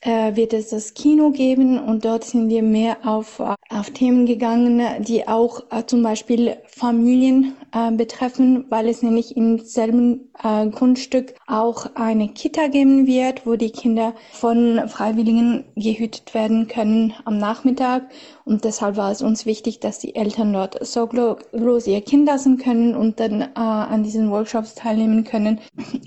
äh, 0.00 0.34
wird 0.34 0.52
es 0.52 0.70
das 0.70 0.94
Kino 0.94 1.30
geben 1.30 1.78
und 1.78 2.04
dort 2.04 2.24
sind 2.24 2.48
wir 2.48 2.62
mehr 2.62 2.96
auf, 3.04 3.38
äh, 3.38 3.54
auf 3.70 3.90
Themen 3.90 4.26
gegangen, 4.26 4.82
die 5.04 5.28
auch 5.28 5.62
äh, 5.70 5.84
zum 5.86 6.02
Beispiel 6.02 6.56
Familien 6.66 7.54
äh, 7.72 7.92
betreffen, 7.92 8.66
weil 8.70 8.88
es 8.88 9.02
nämlich 9.02 9.36
im 9.36 9.58
selben 9.60 10.32
äh, 10.42 10.66
Grundstück 10.68 11.34
auch 11.46 11.94
eine 11.94 12.28
Kita 12.28 12.68
geben 12.68 13.06
wird, 13.06 13.46
wo 13.46 13.56
die 13.56 13.70
Kinder 13.70 14.14
von 14.32 14.88
Freiwilligen 14.88 15.64
gehütet 15.76 16.34
werden 16.34 16.68
können 16.68 17.14
am 17.24 17.38
Nachmittag 17.38 18.04
Und 18.44 18.64
deshalb 18.64 18.96
war 18.96 19.10
es 19.10 19.22
uns 19.22 19.46
wichtig, 19.46 19.80
dass 19.80 19.98
die 19.98 20.14
Eltern 20.14 20.52
dort 20.52 20.84
sorglos 20.86 21.86
ihr 21.86 22.00
Kind 22.02 22.26
lassen 22.26 22.58
können 22.58 22.94
und 22.94 23.18
dann 23.18 23.40
äh, 23.40 23.46
an 23.54 24.02
diesen 24.02 24.30
Workshops 24.30 24.74
teilnehmen 24.74 25.24
können. 25.24 25.60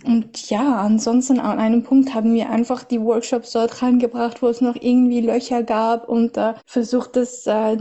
Und 0.06 0.50
ja, 0.50 0.78
ansonsten 0.78 1.40
an 1.40 1.58
einem 1.58 1.84
Punkt 1.84 2.14
haben 2.14 2.34
wir 2.34 2.50
einfach 2.50 2.84
die 2.84 3.02
Workshops 3.02 3.52
dort 3.52 3.82
reingebracht, 3.82 4.42
wo 4.42 4.48
es 4.48 4.62
noch 4.62 4.76
irgendwie 4.76 5.22
Löcher 5.22 5.64
gab 5.64 6.08
und 6.08 6.38
äh, 6.38 6.54
versucht, 6.66 7.16
das 7.16 7.48
äh, 7.48 7.76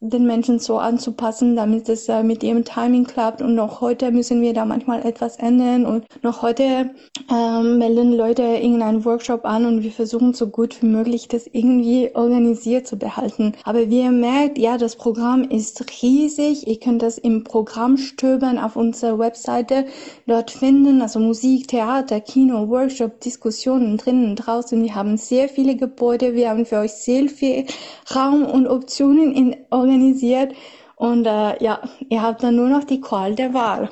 den 0.00 0.26
Menschen 0.26 0.58
so 0.58 0.78
anzupassen, 0.78 1.56
damit 1.56 1.88
es 1.88 2.08
äh, 2.08 2.22
mit 2.22 2.42
ihrem 2.42 2.64
Timing 2.64 3.04
klappt. 3.04 3.42
Und 3.42 3.54
noch 3.54 3.80
heute 3.80 4.10
müssen 4.10 4.42
wir 4.42 4.52
da 4.52 4.64
manchmal 4.64 5.04
etwas 5.04 5.36
ändern. 5.36 5.86
Und 5.86 6.04
noch 6.22 6.42
heute 6.42 6.90
ähm, 7.32 7.78
melden 7.78 8.12
Leute 8.12 8.42
irgendeinen 8.42 9.04
Workshop 9.04 9.44
an 9.44 9.64
und 9.66 9.82
wir 9.82 9.92
versuchen 9.92 10.34
so 10.34 10.48
gut 10.48 10.80
wie 10.82 10.86
möglich 10.86 11.28
das 11.28 11.46
irgendwie 11.46 12.10
organisiert 12.14 12.86
zu 12.86 12.96
behalten. 12.96 13.52
Aber 13.64 13.90
wie 13.96 14.02
ihr 14.02 14.10
merkt, 14.10 14.58
ja, 14.58 14.76
das 14.76 14.94
Programm 14.94 15.42
ist 15.42 15.82
riesig. 16.02 16.66
Ihr 16.66 16.78
könnt 16.78 17.00
das 17.00 17.16
im 17.16 17.44
Programm 17.44 17.96
stöbern 17.96 18.58
auf 18.58 18.76
unserer 18.76 19.18
Webseite 19.18 19.86
dort 20.26 20.50
finden. 20.50 21.00
Also 21.00 21.18
Musik, 21.18 21.68
Theater, 21.68 22.20
Kino, 22.20 22.68
Workshop, 22.68 23.20
Diskussionen 23.20 23.96
drinnen 23.96 24.28
und 24.30 24.36
draußen. 24.36 24.82
Wir 24.82 24.94
haben 24.94 25.16
sehr 25.16 25.48
viele 25.48 25.76
Gebäude. 25.76 26.34
Wir 26.34 26.50
haben 26.50 26.66
für 26.66 26.80
euch 26.80 26.92
sehr 26.92 27.26
viel 27.30 27.64
Raum 28.14 28.44
und 28.44 28.66
Optionen 28.66 29.32
in 29.32 29.56
organisiert. 29.70 30.52
Und 30.96 31.24
äh, 31.24 31.64
ja, 31.64 31.80
ihr 32.10 32.20
habt 32.20 32.42
dann 32.42 32.56
nur 32.56 32.68
noch 32.68 32.84
die 32.84 33.00
Qual 33.00 33.34
der 33.34 33.54
Wahl. 33.54 33.88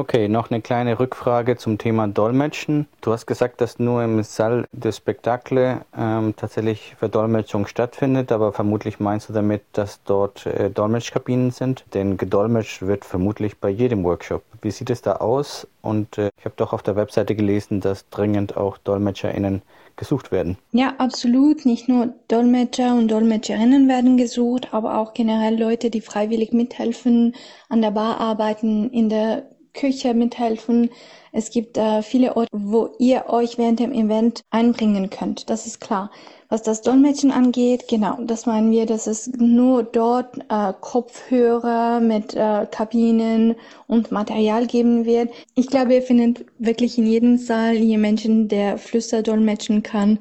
Okay, 0.00 0.28
noch 0.28 0.50
eine 0.50 0.62
kleine 0.62 0.98
Rückfrage 0.98 1.58
zum 1.58 1.76
Thema 1.76 2.08
Dolmetschen. 2.08 2.86
Du 3.02 3.12
hast 3.12 3.26
gesagt, 3.26 3.60
dass 3.60 3.78
nur 3.78 4.02
im 4.02 4.22
Saal 4.22 4.64
des 4.72 4.96
Spektakle 4.96 5.82
ähm, 5.94 6.32
tatsächlich 6.34 6.94
Verdolmetschung 6.98 7.66
stattfindet, 7.66 8.32
aber 8.32 8.54
vermutlich 8.54 8.98
meinst 8.98 9.28
du 9.28 9.34
damit, 9.34 9.60
dass 9.74 10.02
dort 10.04 10.46
äh, 10.46 10.70
Dolmetschkabinen 10.70 11.50
sind? 11.50 11.84
Denn 11.92 12.16
gedolmetscht 12.16 12.80
wird 12.80 13.04
vermutlich 13.04 13.58
bei 13.58 13.68
jedem 13.68 14.02
Workshop. 14.02 14.42
Wie 14.62 14.70
sieht 14.70 14.88
es 14.88 15.02
da 15.02 15.16
aus? 15.16 15.66
Und 15.82 16.16
äh, 16.16 16.30
ich 16.38 16.46
habe 16.46 16.54
doch 16.56 16.72
auf 16.72 16.82
der 16.82 16.96
Webseite 16.96 17.34
gelesen, 17.34 17.82
dass 17.82 18.08
dringend 18.08 18.56
auch 18.56 18.78
DolmetscherInnen 18.78 19.60
gesucht 19.96 20.32
werden. 20.32 20.56
Ja, 20.72 20.94
absolut. 20.96 21.66
Nicht 21.66 21.90
nur 21.90 22.14
Dolmetscher 22.28 22.94
und 22.94 23.08
Dolmetscherinnen 23.08 23.86
werden 23.86 24.16
gesucht, 24.16 24.72
aber 24.72 24.96
auch 24.96 25.12
generell 25.12 25.60
Leute, 25.60 25.90
die 25.90 26.00
freiwillig 26.00 26.54
mithelfen, 26.54 27.34
an 27.68 27.82
der 27.82 27.90
Bar 27.90 28.18
arbeiten, 28.18 28.88
in 28.88 29.10
der 29.10 29.44
Küche 29.74 30.14
mithelfen. 30.14 30.90
Es 31.32 31.50
gibt 31.50 31.76
äh, 31.76 32.02
viele 32.02 32.36
Orte, 32.36 32.48
wo 32.52 32.90
ihr 32.98 33.24
euch 33.28 33.58
während 33.58 33.78
dem 33.78 33.92
Event 33.92 34.42
einbringen 34.50 35.10
könnt. 35.10 35.48
Das 35.48 35.66
ist 35.66 35.80
klar. 35.80 36.10
Was 36.48 36.62
das 36.62 36.82
Dolmetschen 36.82 37.30
angeht, 37.30 37.86
genau, 37.88 38.18
das 38.22 38.46
meinen 38.46 38.72
wir, 38.72 38.84
dass 38.84 39.06
es 39.06 39.28
nur 39.36 39.84
dort 39.84 40.36
äh, 40.48 40.72
Kopfhörer 40.80 42.00
mit 42.00 42.34
äh, 42.34 42.66
Kabinen 42.68 43.54
und 43.86 44.10
Material 44.10 44.66
geben 44.66 45.04
wird. 45.04 45.30
Ich 45.54 45.68
glaube, 45.68 45.94
ihr 45.94 46.02
findet 46.02 46.44
wirklich 46.58 46.98
in 46.98 47.06
jedem 47.06 47.36
Saal 47.36 47.76
hier 47.76 47.98
Menschen, 47.98 48.48
der 48.48 48.78
Flüster 48.78 49.22
dolmetschen 49.22 49.84
kann 49.84 50.18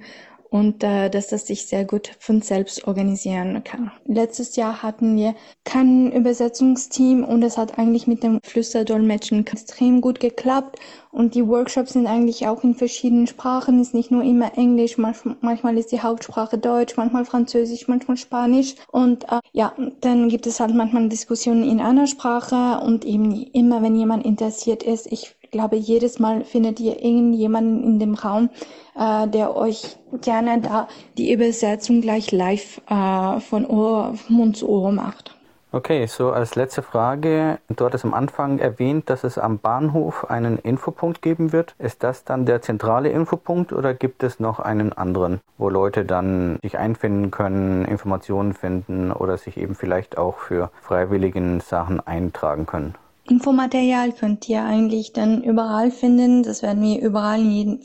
und 0.49 0.83
äh, 0.83 1.09
dass 1.09 1.27
das 1.27 1.47
sich 1.47 1.67
sehr 1.67 1.85
gut 1.85 2.11
von 2.19 2.41
selbst 2.41 2.87
organisieren 2.87 3.63
kann. 3.63 3.91
Letztes 4.05 4.55
Jahr 4.55 4.81
hatten 4.81 5.15
wir 5.15 5.35
kein 5.63 6.11
Übersetzungsteam 6.11 7.23
und 7.23 7.43
es 7.43 7.57
hat 7.57 7.77
eigentlich 7.77 8.07
mit 8.07 8.23
dem 8.23 8.39
Flüsterdolmetschen 8.43 9.45
extrem 9.45 10.01
gut 10.01 10.19
geklappt. 10.19 10.79
Und 11.11 11.33
die 11.33 11.47
Workshops 11.47 11.93
sind 11.93 12.05
eigentlich 12.05 12.47
auch 12.47 12.63
in 12.63 12.75
verschiedenen 12.75 13.25
Sprachen, 13.25 13.81
ist 13.81 13.95
nicht 13.95 14.11
nur 14.11 14.23
immer 14.23 14.55
Englisch, 14.57 14.97
manchmal 14.97 15.77
ist 15.77 15.91
die 15.91 16.01
Hauptsprache 16.01 16.59
Deutsch, 16.59 16.97
manchmal 16.97 17.25
Französisch, 17.25 17.87
manchmal 17.87 18.17
Spanisch. 18.17 18.75
Und 18.91 19.23
äh, 19.23 19.39
ja, 19.51 19.73
dann 20.01 20.29
gibt 20.29 20.45
es 20.45 20.59
halt 20.59 20.73
manchmal 20.75 21.09
Diskussionen 21.09 21.67
in 21.67 21.79
einer 21.79 22.05
Sprache 22.05 22.79
und 22.85 23.05
eben 23.05 23.31
immer, 23.53 23.81
wenn 23.81 23.95
jemand 23.95 24.23
interessiert 24.25 24.83
ist, 24.83 25.11
ich 25.11 25.35
glaube, 25.51 25.75
jedes 25.75 26.19
Mal 26.19 26.43
findet 26.43 26.79
ihr 26.79 27.03
irgendjemanden 27.03 27.83
in 27.83 27.99
dem 27.99 28.13
Raum, 28.15 28.49
äh, 28.95 29.27
der 29.27 29.55
euch 29.55 29.97
gerne 30.21 30.61
da 30.61 30.87
die 31.17 31.31
Übersetzung 31.31 32.01
gleich 32.01 32.31
live 32.31 32.81
äh, 32.89 33.39
von 33.39 33.65
Ohr, 33.65 34.15
Mund 34.27 34.57
zu 34.57 34.69
Ohr 34.69 34.91
macht. 34.91 35.35
Okay, 35.71 36.07
so 36.07 36.31
als 36.31 36.55
letzte 36.55 36.81
Frage. 36.81 37.59
Du 37.69 37.85
hattest 37.85 38.03
am 38.03 38.15
Anfang 38.15 38.57
erwähnt, 38.57 39.07
dass 39.11 39.23
es 39.23 39.37
am 39.37 39.59
Bahnhof 39.59 40.27
einen 40.27 40.57
Infopunkt 40.57 41.21
geben 41.21 41.51
wird. 41.51 41.75
Ist 41.77 42.01
das 42.01 42.23
dann 42.23 42.47
der 42.47 42.63
zentrale 42.63 43.09
Infopunkt 43.09 43.71
oder 43.71 43.93
gibt 43.93 44.23
es 44.23 44.39
noch 44.39 44.59
einen 44.59 44.93
anderen, 44.93 45.41
wo 45.59 45.69
Leute 45.69 46.05
dann 46.05 46.57
sich 46.63 46.79
einfinden 46.79 47.29
können, 47.29 47.85
Informationen 47.85 48.55
finden 48.55 49.11
oder 49.11 49.37
sich 49.37 49.57
eben 49.57 49.75
vielleicht 49.75 50.17
auch 50.17 50.39
für 50.39 50.71
freiwilligen 50.81 51.59
Sachen 51.59 51.99
eintragen 51.99 52.65
können? 52.65 52.95
Infomaterial 53.29 54.11
könnt 54.11 54.49
ihr 54.49 54.63
eigentlich 54.63 55.13
dann 55.13 55.43
überall 55.43 55.91
finden. 55.91 56.41
Das 56.41 56.63
werden 56.63 56.81
wir 56.81 56.99
überall 56.99 57.39
in 57.39 57.51
jedem 57.51 57.79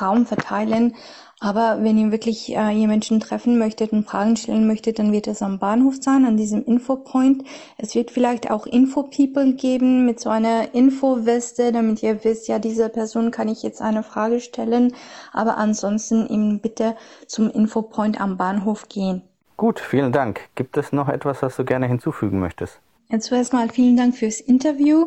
Raum 0.00 0.26
verteilen. 0.26 0.96
Aber 1.40 1.84
wenn 1.84 1.96
ihr 1.96 2.10
wirklich 2.10 2.56
äh, 2.56 2.70
jemanden 2.70 3.20
treffen 3.20 3.58
möchtet 3.58 3.92
und 3.92 4.08
Fragen 4.08 4.36
stellen 4.36 4.66
möchtet, 4.66 4.98
dann 4.98 5.12
wird 5.12 5.28
es 5.28 5.40
am 5.40 5.60
Bahnhof 5.60 5.94
sein, 6.00 6.24
an 6.24 6.36
diesem 6.36 6.64
Infopoint. 6.64 7.44
Es 7.76 7.94
wird 7.94 8.10
vielleicht 8.10 8.50
auch 8.50 8.66
Info-People 8.66 9.54
geben 9.54 10.04
mit 10.04 10.18
so 10.18 10.30
einer 10.30 10.74
Info-Weste, 10.74 11.70
damit 11.70 12.02
ihr 12.02 12.24
wisst, 12.24 12.48
ja, 12.48 12.58
dieser 12.58 12.88
Person 12.88 13.30
kann 13.30 13.46
ich 13.46 13.62
jetzt 13.62 13.80
eine 13.80 14.02
Frage 14.02 14.40
stellen. 14.40 14.94
Aber 15.32 15.58
ansonsten 15.58 16.26
eben 16.26 16.58
bitte 16.58 16.96
zum 17.28 17.50
Infopoint 17.50 18.20
am 18.20 18.36
Bahnhof 18.36 18.88
gehen. 18.88 19.22
Gut, 19.56 19.78
vielen 19.78 20.10
Dank. 20.10 20.40
Gibt 20.56 20.76
es 20.76 20.92
noch 20.92 21.08
etwas, 21.08 21.40
was 21.42 21.54
du 21.54 21.64
gerne 21.64 21.86
hinzufügen 21.86 22.40
möchtest? 22.40 22.80
Ja, 23.10 23.20
zuerst 23.20 23.54
mal 23.54 23.70
vielen 23.70 23.96
Dank 23.96 24.16
fürs 24.16 24.40
Interview. 24.40 25.06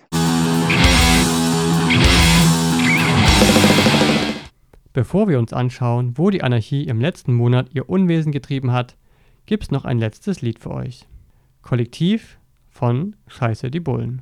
Bevor 4.93 5.29
wir 5.29 5.39
uns 5.39 5.55
anschauen, 5.55 6.18
wo 6.18 6.29
die 6.31 6.43
Anarchie 6.43 6.87
im 6.87 7.01
letzten 7.01 7.33
Monat 7.33 7.68
ihr 7.73 7.89
Unwesen 7.89 8.31
getrieben 8.31 8.73
hat, 8.73 8.97
gibt's 9.47 9.70
noch 9.70 9.87
ein 9.87 9.99
letztes 9.99 10.43
Lied 10.43 10.59
für 10.59 10.73
euch. 10.73 11.07
Kollektiv 11.62 12.39
von 12.68 13.16
Scheiße 13.27 13.70
die 13.70 13.81
Bullen. 13.81 14.20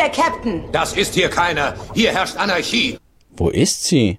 der 0.08 0.24
Captain. 0.24 0.64
Das 0.72 0.92
ist 0.92 1.14
hier 1.14 1.28
keiner. 1.28 1.74
Hier 1.94 2.12
herrscht 2.12 2.36
Anarchie. 2.36 2.98
Wo 3.36 3.48
ist 3.48 3.84
sie? 3.84 4.18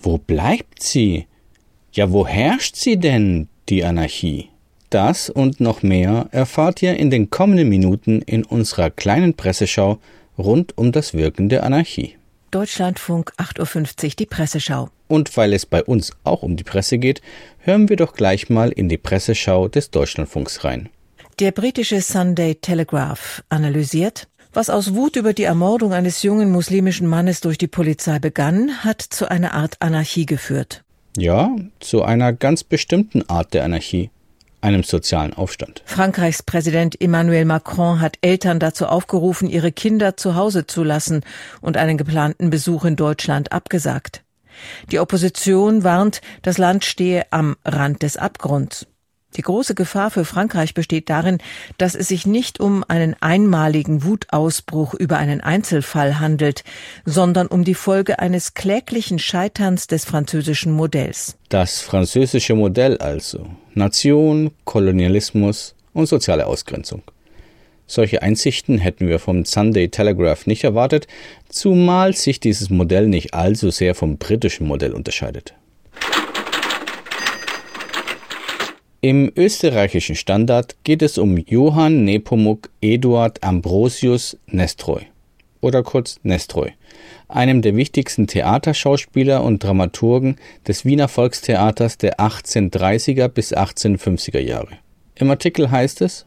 Wo 0.00 0.18
bleibt 0.18 0.82
sie? 0.82 1.26
Ja, 1.92 2.12
wo 2.12 2.26
herrscht 2.26 2.76
sie 2.76 2.98
denn, 2.98 3.48
die 3.68 3.84
Anarchie? 3.84 4.50
Das 4.90 5.30
und 5.30 5.60
noch 5.60 5.82
mehr 5.82 6.28
erfahrt 6.30 6.82
ihr 6.82 6.96
in 6.96 7.10
den 7.10 7.30
kommenden 7.30 7.68
Minuten 7.68 8.20
in 8.22 8.44
unserer 8.44 8.90
kleinen 8.90 9.34
Presseschau 9.34 9.98
rund 10.38 10.76
um 10.76 10.92
das 10.92 11.14
Wirken 11.14 11.48
der 11.48 11.64
Anarchie. 11.64 12.16
Deutschlandfunk 12.50 13.32
8.50 13.38 14.04
Uhr, 14.04 14.10
die 14.18 14.26
Presseschau. 14.26 14.88
Und 15.08 15.36
weil 15.36 15.52
es 15.52 15.66
bei 15.66 15.82
uns 15.82 16.12
auch 16.22 16.42
um 16.42 16.56
die 16.56 16.64
Presse 16.64 16.98
geht, 16.98 17.22
hören 17.58 17.88
wir 17.88 17.96
doch 17.96 18.14
gleich 18.14 18.50
mal 18.50 18.70
in 18.70 18.88
die 18.88 18.98
Presseschau 18.98 19.68
des 19.68 19.90
Deutschlandfunks 19.90 20.64
rein. 20.64 20.90
Der 21.40 21.50
britische 21.50 22.00
Sunday 22.00 22.54
Telegraph 22.54 23.42
analysiert, 23.48 24.28
was 24.54 24.70
aus 24.70 24.94
Wut 24.94 25.16
über 25.16 25.32
die 25.32 25.44
Ermordung 25.44 25.92
eines 25.92 26.22
jungen 26.22 26.50
muslimischen 26.50 27.06
Mannes 27.06 27.40
durch 27.40 27.58
die 27.58 27.66
Polizei 27.66 28.18
begann, 28.18 28.84
hat 28.84 29.02
zu 29.02 29.30
einer 29.30 29.54
Art 29.54 29.76
Anarchie 29.80 30.26
geführt. 30.26 30.84
Ja, 31.16 31.54
zu 31.80 32.02
einer 32.02 32.32
ganz 32.32 32.64
bestimmten 32.64 33.28
Art 33.28 33.54
der 33.54 33.64
Anarchie, 33.64 34.10
einem 34.60 34.82
sozialen 34.82 35.34
Aufstand. 35.34 35.82
Frankreichs 35.84 36.42
Präsident 36.42 37.00
Emmanuel 37.00 37.44
Macron 37.44 38.00
hat 38.00 38.18
Eltern 38.20 38.58
dazu 38.58 38.86
aufgerufen, 38.86 39.48
ihre 39.48 39.72
Kinder 39.72 40.16
zu 40.16 40.34
Hause 40.34 40.66
zu 40.66 40.82
lassen 40.82 41.22
und 41.60 41.76
einen 41.76 41.98
geplanten 41.98 42.50
Besuch 42.50 42.84
in 42.84 42.96
Deutschland 42.96 43.52
abgesagt. 43.52 44.22
Die 44.90 44.98
Opposition 44.98 45.84
warnt, 45.84 46.20
das 46.42 46.58
Land 46.58 46.84
stehe 46.84 47.26
am 47.30 47.56
Rand 47.64 48.02
des 48.02 48.16
Abgrunds. 48.16 48.86
Die 49.36 49.42
große 49.42 49.74
Gefahr 49.74 50.10
für 50.10 50.24
Frankreich 50.24 50.74
besteht 50.74 51.10
darin, 51.10 51.38
dass 51.76 51.94
es 51.94 52.08
sich 52.08 52.26
nicht 52.26 52.60
um 52.60 52.84
einen 52.86 53.16
einmaligen 53.20 54.04
Wutausbruch 54.04 54.94
über 54.94 55.18
einen 55.18 55.40
Einzelfall 55.40 56.20
handelt, 56.20 56.62
sondern 57.04 57.48
um 57.48 57.64
die 57.64 57.74
Folge 57.74 58.20
eines 58.20 58.54
kläglichen 58.54 59.18
Scheiterns 59.18 59.88
des 59.88 60.04
französischen 60.04 60.72
Modells. 60.72 61.36
Das 61.48 61.80
französische 61.80 62.54
Modell 62.54 62.98
also. 62.98 63.46
Nation, 63.74 64.52
Kolonialismus 64.64 65.74
und 65.92 66.06
soziale 66.06 66.46
Ausgrenzung. 66.46 67.02
Solche 67.86 68.22
Einsichten 68.22 68.78
hätten 68.78 69.08
wir 69.08 69.18
vom 69.18 69.44
Sunday 69.44 69.88
Telegraph 69.88 70.46
nicht 70.46 70.64
erwartet, 70.64 71.06
zumal 71.48 72.14
sich 72.14 72.40
dieses 72.40 72.70
Modell 72.70 73.08
nicht 73.08 73.34
allzu 73.34 73.70
sehr 73.70 73.94
vom 73.94 74.16
britischen 74.16 74.66
Modell 74.66 74.92
unterscheidet. 74.92 75.54
Im 79.04 79.30
österreichischen 79.36 80.16
Standard 80.16 80.76
geht 80.82 81.02
es 81.02 81.18
um 81.18 81.36
Johann 81.36 82.04
Nepomuk 82.04 82.70
Eduard 82.80 83.44
Ambrosius 83.44 84.38
Nestroy 84.46 85.02
oder 85.60 85.82
kurz 85.82 86.18
Nestroy, 86.22 86.72
einem 87.28 87.60
der 87.60 87.76
wichtigsten 87.76 88.26
Theaterschauspieler 88.26 89.44
und 89.44 89.62
Dramaturgen 89.62 90.36
des 90.66 90.86
Wiener 90.86 91.08
Volkstheaters 91.08 91.98
der 91.98 92.18
1830er 92.18 93.28
bis 93.28 93.54
1850er 93.54 94.40
Jahre. 94.40 94.78
Im 95.16 95.28
Artikel 95.28 95.70
heißt 95.70 96.00
es, 96.00 96.24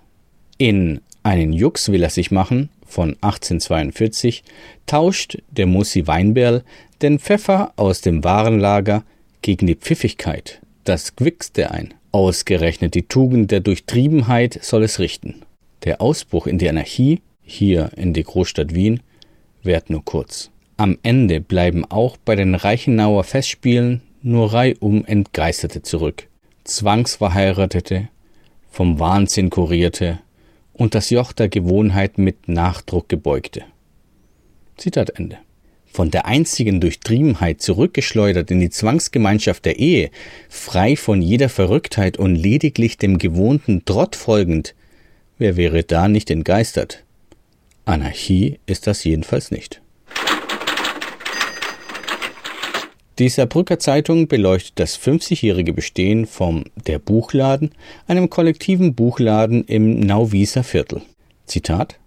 in 0.60 1.02
einen 1.24 1.54
Jux 1.54 1.92
will 1.92 2.04
er 2.04 2.12
sich 2.12 2.30
machen 2.30 2.70
von 2.86 3.18
1842 3.22 4.44
tauscht 4.86 5.40
der 5.50 5.66
Mussi 5.66 6.06
Weinberl 6.06 6.64
den 7.02 7.18
Pfeffer 7.18 7.74
aus 7.76 8.02
dem 8.02 8.24
Warenlager 8.24 9.04
gegen 9.42 9.66
die 9.66 9.74
Pfiffigkeit, 9.74 10.62
das 10.84 11.16
Quickste 11.16 11.72
ein. 11.72 11.96
Ausgerechnet 12.12 12.96
die 12.96 13.08
Tugend 13.08 13.52
der 13.52 13.60
Durchtriebenheit 13.60 14.60
soll 14.64 14.84
es 14.84 15.00
richten. 15.00 15.42
Der 15.84 16.02
Ausbruch 16.02 16.48
in 16.48 16.58
die 16.58 16.70
Anarchie, 16.70 17.22
hier 17.42 17.92
in 17.96 18.14
die 18.14 18.24
Großstadt 18.24 18.74
Wien, 18.74 19.02
währt 19.64 19.90
nur 19.90 20.04
kurz. 20.04 20.50
Am 20.78 20.98
Ende 21.04 21.42
bleiben 21.42 21.86
auch 21.86 22.18
bei 22.18 22.36
den 22.36 22.56
Reichenauer 22.56 23.24
Festspielen 23.24 24.02
nur 24.22 24.54
reihum 24.54 25.06
Entgeisterte 25.06 25.82
zurück. 25.82 26.28
Zwangsverheiratete, 26.64 28.10
vom 28.70 29.00
Wahnsinn 29.00 29.50
kurierte 29.50 30.20
und 30.74 30.96
das 30.96 31.10
Joch 31.10 31.34
der 31.34 31.50
Gewohnheit 31.50 32.18
mit 32.18 32.48
Nachdruck 32.48 33.10
gebeugte. 33.10 33.64
Zitat 34.76 35.10
Ende. 35.12 35.40
Von 35.92 36.12
der 36.12 36.26
einzigen 36.26 36.80
Durchtriebenheit 36.80 37.62
zurückgeschleudert 37.62 38.52
in 38.52 38.60
die 38.60 38.70
Zwangsgemeinschaft 38.70 39.66
der 39.66 39.80
Ehe, 39.80 40.12
frei 40.50 40.96
von 40.96 41.22
jeder 41.22 41.50
Verrücktheit 41.50 42.18
und 42.18 42.36
lediglich 42.36 42.98
dem 42.98 43.18
gewohnten 43.18 43.84
Trott 43.86 44.16
folgend, 44.16 44.76
wer 45.38 45.58
wäre 45.58 45.84
da 45.84 46.08
nicht 46.08 46.30
entgeistert? 46.30 47.04
Anarchie 47.86 48.60
ist 48.66 48.86
das 48.86 49.04
jedenfalls 49.04 49.50
nicht. 49.50 49.82
Die 53.18 53.30
Saarbrücker 53.30 53.80
Zeitung 53.80 54.28
beleuchtet 54.28 54.74
das 54.76 55.00
50-jährige 55.00 55.74
Bestehen 55.74 56.28
vom 56.28 56.66
Der 56.86 57.00
Buchladen, 57.00 57.72
einem 58.06 58.30
kollektiven 58.30 58.94
Buchladen 58.94 59.64
im 59.64 60.00
Nauwieser 60.02 60.64
Viertel. 60.64 61.02
Zitat 61.48 61.98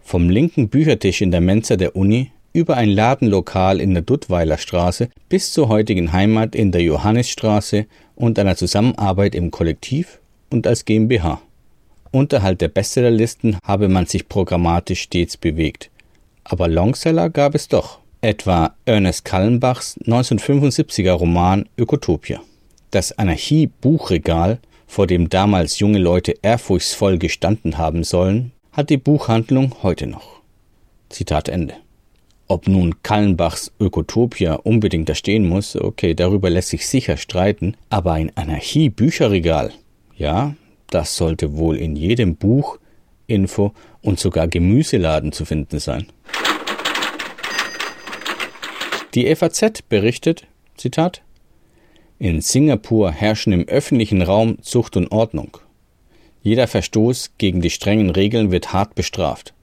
Vom 0.00 0.30
linken 0.30 0.68
Büchertisch 0.68 1.22
in 1.22 1.32
der 1.32 1.40
Mensa 1.40 1.74
der 1.74 1.96
Uni 1.96 2.30
über 2.54 2.76
ein 2.76 2.88
Ladenlokal 2.88 3.80
in 3.80 3.92
der 3.92 4.04
Duttweiler 4.04 4.56
Straße 4.56 5.08
bis 5.28 5.52
zur 5.52 5.68
heutigen 5.68 6.12
Heimat 6.12 6.54
in 6.54 6.70
der 6.70 6.82
Johannisstraße 6.82 7.86
und 8.14 8.38
einer 8.38 8.56
Zusammenarbeit 8.56 9.34
im 9.34 9.50
Kollektiv 9.50 10.20
und 10.50 10.66
als 10.66 10.84
GmbH. 10.84 11.42
Unterhalb 12.12 12.60
der 12.60 12.68
Bestsellerlisten 12.68 13.58
habe 13.64 13.88
man 13.88 14.06
sich 14.06 14.28
programmatisch 14.28 15.02
stets 15.02 15.36
bewegt. 15.36 15.90
Aber 16.44 16.68
Longseller 16.68 17.28
gab 17.28 17.56
es 17.56 17.66
doch 17.66 17.98
etwa 18.20 18.74
Ernest 18.84 19.24
Kallenbachs 19.24 19.98
1975er 20.06 21.12
Roman 21.12 21.68
Ökotopia. 21.76 22.40
Das 22.92 23.18
Anarchie-Buchregal, 23.18 24.60
vor 24.86 25.08
dem 25.08 25.28
damals 25.28 25.80
junge 25.80 25.98
Leute 25.98 26.36
ehrfurchtsvoll 26.40 27.18
gestanden 27.18 27.78
haben 27.78 28.04
sollen, 28.04 28.52
hat 28.70 28.90
die 28.90 28.96
Buchhandlung 28.96 29.74
heute 29.82 30.06
noch. 30.06 30.40
Zitat 31.08 31.48
Ende. 31.48 31.74
Ob 32.46 32.68
nun 32.68 33.02
Kallenbachs 33.02 33.72
Ökotopia 33.80 34.54
unbedingt 34.54 35.08
da 35.08 35.14
stehen 35.14 35.48
muss, 35.48 35.76
okay, 35.76 36.14
darüber 36.14 36.50
lässt 36.50 36.68
sich 36.68 36.86
sicher 36.86 37.16
streiten, 37.16 37.76
aber 37.88 38.12
ein 38.12 38.32
Anarchie-Bücherregal, 38.36 39.72
ja, 40.16 40.54
das 40.90 41.16
sollte 41.16 41.56
wohl 41.56 41.76
in 41.76 41.96
jedem 41.96 42.36
Buch, 42.36 42.78
Info 43.26 43.72
und 44.02 44.20
sogar 44.20 44.48
Gemüseladen 44.48 45.32
zu 45.32 45.46
finden 45.46 45.78
sein. 45.78 46.06
Die 49.14 49.34
FAZ 49.34 49.82
berichtet, 49.88 50.46
Zitat, 50.76 51.22
in 52.18 52.40
Singapur 52.40 53.10
herrschen 53.10 53.52
im 53.52 53.66
öffentlichen 53.68 54.22
Raum 54.22 54.60
Zucht 54.62 54.96
und 54.96 55.10
Ordnung. 55.10 55.58
Jeder 56.42 56.66
Verstoß 56.68 57.32
gegen 57.38 57.60
die 57.60 57.70
strengen 57.70 58.10
Regeln 58.10 58.50
wird 58.50 58.72
hart 58.72 58.94
bestraft. 58.94 59.54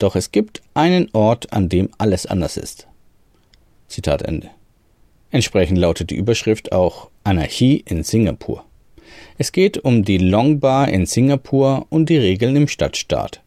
Doch 0.00 0.16
es 0.16 0.32
gibt 0.32 0.62
einen 0.74 1.08
Ort, 1.12 1.52
an 1.52 1.68
dem 1.68 1.90
alles 1.98 2.26
anders 2.26 2.56
ist. 2.56 2.88
Zitat 3.86 4.22
Ende. 4.22 4.50
Entsprechend 5.30 5.78
lautet 5.78 6.10
die 6.10 6.16
Überschrift 6.16 6.72
auch 6.72 7.10
Anarchie 7.22 7.84
in 7.86 8.02
Singapur. 8.02 8.64
Es 9.38 9.52
geht 9.52 9.78
um 9.78 10.04
die 10.04 10.18
Long 10.18 10.58
Bar 10.58 10.88
in 10.88 11.06
Singapur 11.06 11.86
und 11.90 12.08
die 12.08 12.18
Regeln 12.18 12.56
im 12.56 12.66
Stadtstaat. 12.66 13.42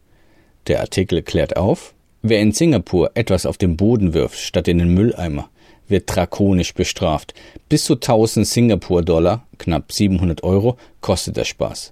Der 0.67 0.79
Artikel 0.79 1.21
klärt 1.21 1.57
auf, 1.57 1.93
Wer 2.25 2.39
in 2.39 2.53
Singapur 2.53 3.11
etwas 3.15 3.45
auf 3.45 3.57
den 3.57 3.75
Boden 3.75 4.13
wirft 4.13 4.39
statt 4.39 4.69
in 4.69 4.77
den 4.77 4.93
Mülleimer, 4.93 5.49
wird 5.89 6.03
drakonisch 6.07 6.73
bestraft. 6.73 7.33
Bis 7.67 7.83
zu 7.83 7.95
1000 7.95 8.47
Singapur-Dollar, 8.47 9.45
knapp 9.57 9.91
700 9.91 10.41
Euro, 10.41 10.77
kostet 11.01 11.35
der 11.35 11.43
Spaß. 11.43 11.91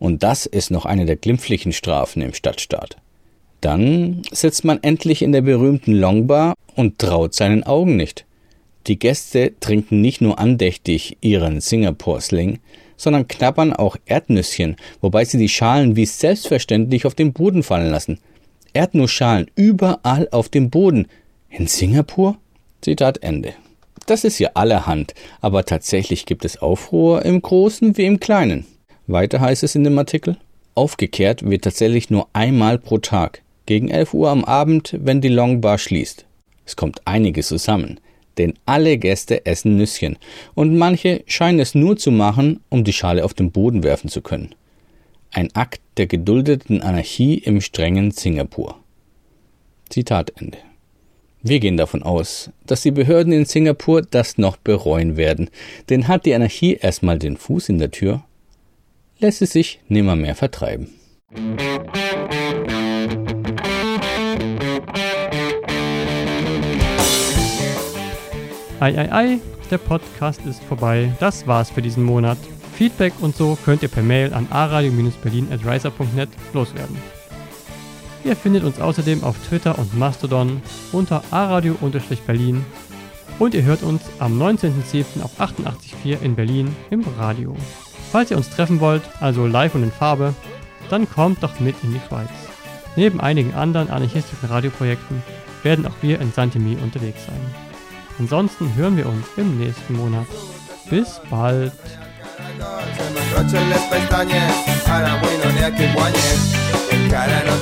Und 0.00 0.24
das 0.24 0.46
ist 0.46 0.72
noch 0.72 0.84
eine 0.84 1.06
der 1.06 1.14
glimpflichen 1.14 1.72
Strafen 1.72 2.22
im 2.22 2.34
Stadtstaat. 2.34 2.96
Dann 3.60 4.22
sitzt 4.30 4.64
man 4.64 4.82
endlich 4.82 5.22
in 5.22 5.32
der 5.32 5.42
berühmten 5.42 5.92
Longbar 5.92 6.54
und 6.76 6.98
traut 6.98 7.34
seinen 7.34 7.64
Augen 7.64 7.96
nicht. 7.96 8.24
Die 8.86 8.98
Gäste 8.98 9.52
trinken 9.60 10.00
nicht 10.00 10.20
nur 10.20 10.38
andächtig 10.38 11.18
ihren 11.20 11.60
Singapur-Sling, 11.60 12.60
sondern 12.96 13.28
knabbern 13.28 13.72
auch 13.72 13.96
Erdnüsschen, 14.06 14.76
wobei 15.00 15.24
sie 15.24 15.38
die 15.38 15.48
Schalen 15.48 15.96
wie 15.96 16.06
selbstverständlich 16.06 17.06
auf 17.06 17.14
den 17.14 17.32
Boden 17.32 17.62
fallen 17.62 17.90
lassen. 17.90 18.18
Erdnussschalen 18.72 19.50
überall 19.54 20.28
auf 20.30 20.48
dem 20.48 20.70
Boden. 20.70 21.06
In 21.48 21.66
Singapur? 21.66 22.36
Zitat 22.80 23.22
Ende. 23.22 23.54
Das 24.06 24.24
ist 24.24 24.38
ja 24.38 24.50
allerhand, 24.54 25.14
aber 25.40 25.64
tatsächlich 25.64 26.26
gibt 26.26 26.44
es 26.44 26.62
Aufruhr 26.62 27.24
im 27.24 27.42
Großen 27.42 27.96
wie 27.96 28.06
im 28.06 28.20
Kleinen. 28.20 28.66
Weiter 29.06 29.40
heißt 29.40 29.62
es 29.62 29.74
in 29.74 29.84
dem 29.84 29.98
Artikel, 29.98 30.36
aufgekehrt 30.74 31.48
wird 31.48 31.64
tatsächlich 31.64 32.08
nur 32.08 32.28
einmal 32.32 32.78
pro 32.78 32.98
Tag, 32.98 33.42
gegen 33.68 33.90
11 33.90 34.14
Uhr 34.14 34.30
am 34.30 34.46
Abend, 34.46 34.96
wenn 34.98 35.20
die 35.20 35.28
Longbar 35.28 35.76
schließt. 35.76 36.24
Es 36.64 36.74
kommt 36.74 37.06
einiges 37.06 37.48
zusammen, 37.48 38.00
denn 38.38 38.54
alle 38.64 38.96
Gäste 38.96 39.44
essen 39.44 39.76
Nüsschen 39.76 40.16
und 40.54 40.78
manche 40.78 41.22
scheinen 41.26 41.60
es 41.60 41.74
nur 41.74 41.98
zu 41.98 42.10
machen, 42.10 42.60
um 42.70 42.82
die 42.82 42.94
Schale 42.94 43.26
auf 43.26 43.34
den 43.34 43.52
Boden 43.52 43.82
werfen 43.82 44.08
zu 44.08 44.22
können. 44.22 44.54
Ein 45.32 45.54
Akt 45.54 45.82
der 45.98 46.06
geduldeten 46.06 46.80
Anarchie 46.80 47.34
im 47.34 47.60
strengen 47.60 48.10
Singapur. 48.10 48.76
Zitat 49.90 50.32
Ende. 50.40 50.56
Wir 51.42 51.60
gehen 51.60 51.76
davon 51.76 52.02
aus, 52.02 52.50
dass 52.64 52.80
die 52.80 52.90
Behörden 52.90 53.34
in 53.34 53.44
Singapur 53.44 54.00
das 54.00 54.38
noch 54.38 54.56
bereuen 54.56 55.18
werden, 55.18 55.50
denn 55.90 56.08
hat 56.08 56.24
die 56.24 56.34
Anarchie 56.34 56.78
erstmal 56.80 57.18
den 57.18 57.36
Fuß 57.36 57.68
in 57.68 57.78
der 57.78 57.90
Tür, 57.90 58.24
lässt 59.18 59.42
es 59.42 59.52
sich 59.52 59.80
nimmermehr 59.88 60.34
vertreiben. 60.34 60.88
Ei, 68.80 68.96
ei, 68.96 69.12
ei, 69.12 69.40
der 69.72 69.78
Podcast 69.78 70.40
ist 70.46 70.62
vorbei. 70.62 71.12
Das 71.18 71.48
war's 71.48 71.68
für 71.68 71.82
diesen 71.82 72.04
Monat. 72.04 72.38
Feedback 72.76 73.12
und 73.20 73.34
so 73.34 73.58
könnt 73.64 73.82
ihr 73.82 73.88
per 73.88 74.04
Mail 74.04 74.32
an 74.32 74.46
aradio-berlin.riser.net 74.50 76.28
loswerden. 76.52 76.96
Ihr 78.22 78.36
findet 78.36 78.62
uns 78.62 78.80
außerdem 78.80 79.24
auf 79.24 79.36
Twitter 79.48 79.76
und 79.80 79.98
Mastodon 79.98 80.62
unter 80.92 81.24
aradio-berlin 81.32 82.64
und 83.40 83.54
ihr 83.54 83.64
hört 83.64 83.82
uns 83.82 84.02
am 84.20 84.40
19.07. 84.40 85.24
auf 85.24 85.40
88.4 85.40 86.22
in 86.22 86.36
Berlin 86.36 86.76
im 86.90 87.02
Radio. 87.18 87.56
Falls 88.12 88.30
ihr 88.30 88.36
uns 88.36 88.48
treffen 88.48 88.78
wollt, 88.78 89.02
also 89.18 89.48
live 89.48 89.74
und 89.74 89.82
in 89.82 89.90
Farbe, 89.90 90.34
dann 90.88 91.10
kommt 91.10 91.42
doch 91.42 91.58
mit 91.58 91.74
in 91.82 91.94
die 91.94 92.00
Schweiz. 92.06 92.30
Neben 92.94 93.20
einigen 93.20 93.54
anderen 93.54 93.90
anarchistischen 93.90 94.48
Radioprojekten 94.48 95.20
werden 95.64 95.84
auch 95.84 95.96
wir 96.00 96.20
in 96.20 96.30
Saint-Denis 96.32 96.80
unterwegs 96.80 97.26
sein. 97.26 97.67
Ansonsten 98.18 98.74
hören 98.74 98.96
wir 98.96 99.06
uns 99.06 99.26
im 99.36 99.58
nächsten 99.58 99.94
Monat. 99.96 100.26
Bis 100.90 101.20
bald. 101.30 101.72
Encara, 106.90 107.44
no 107.44 107.58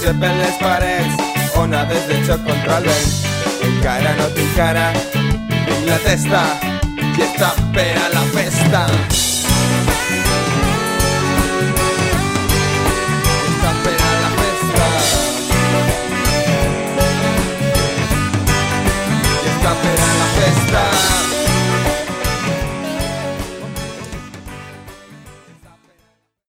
concepen 0.00 0.38
les 0.38 0.56
parets 0.56 1.56
onades 1.60 2.06
de 2.08 2.16
xoc 2.24 2.40
controlen 2.46 3.04
encara 3.68 4.14
no 4.16 4.28
tinc 4.36 4.56
cara 4.56 4.86
tinc 4.96 5.88
la 5.90 5.98
testa 6.06 6.44
i 7.04 7.26
està 7.28 7.52
per 7.74 7.90
a 8.06 8.12
la 8.14 8.28
festa. 8.36 8.86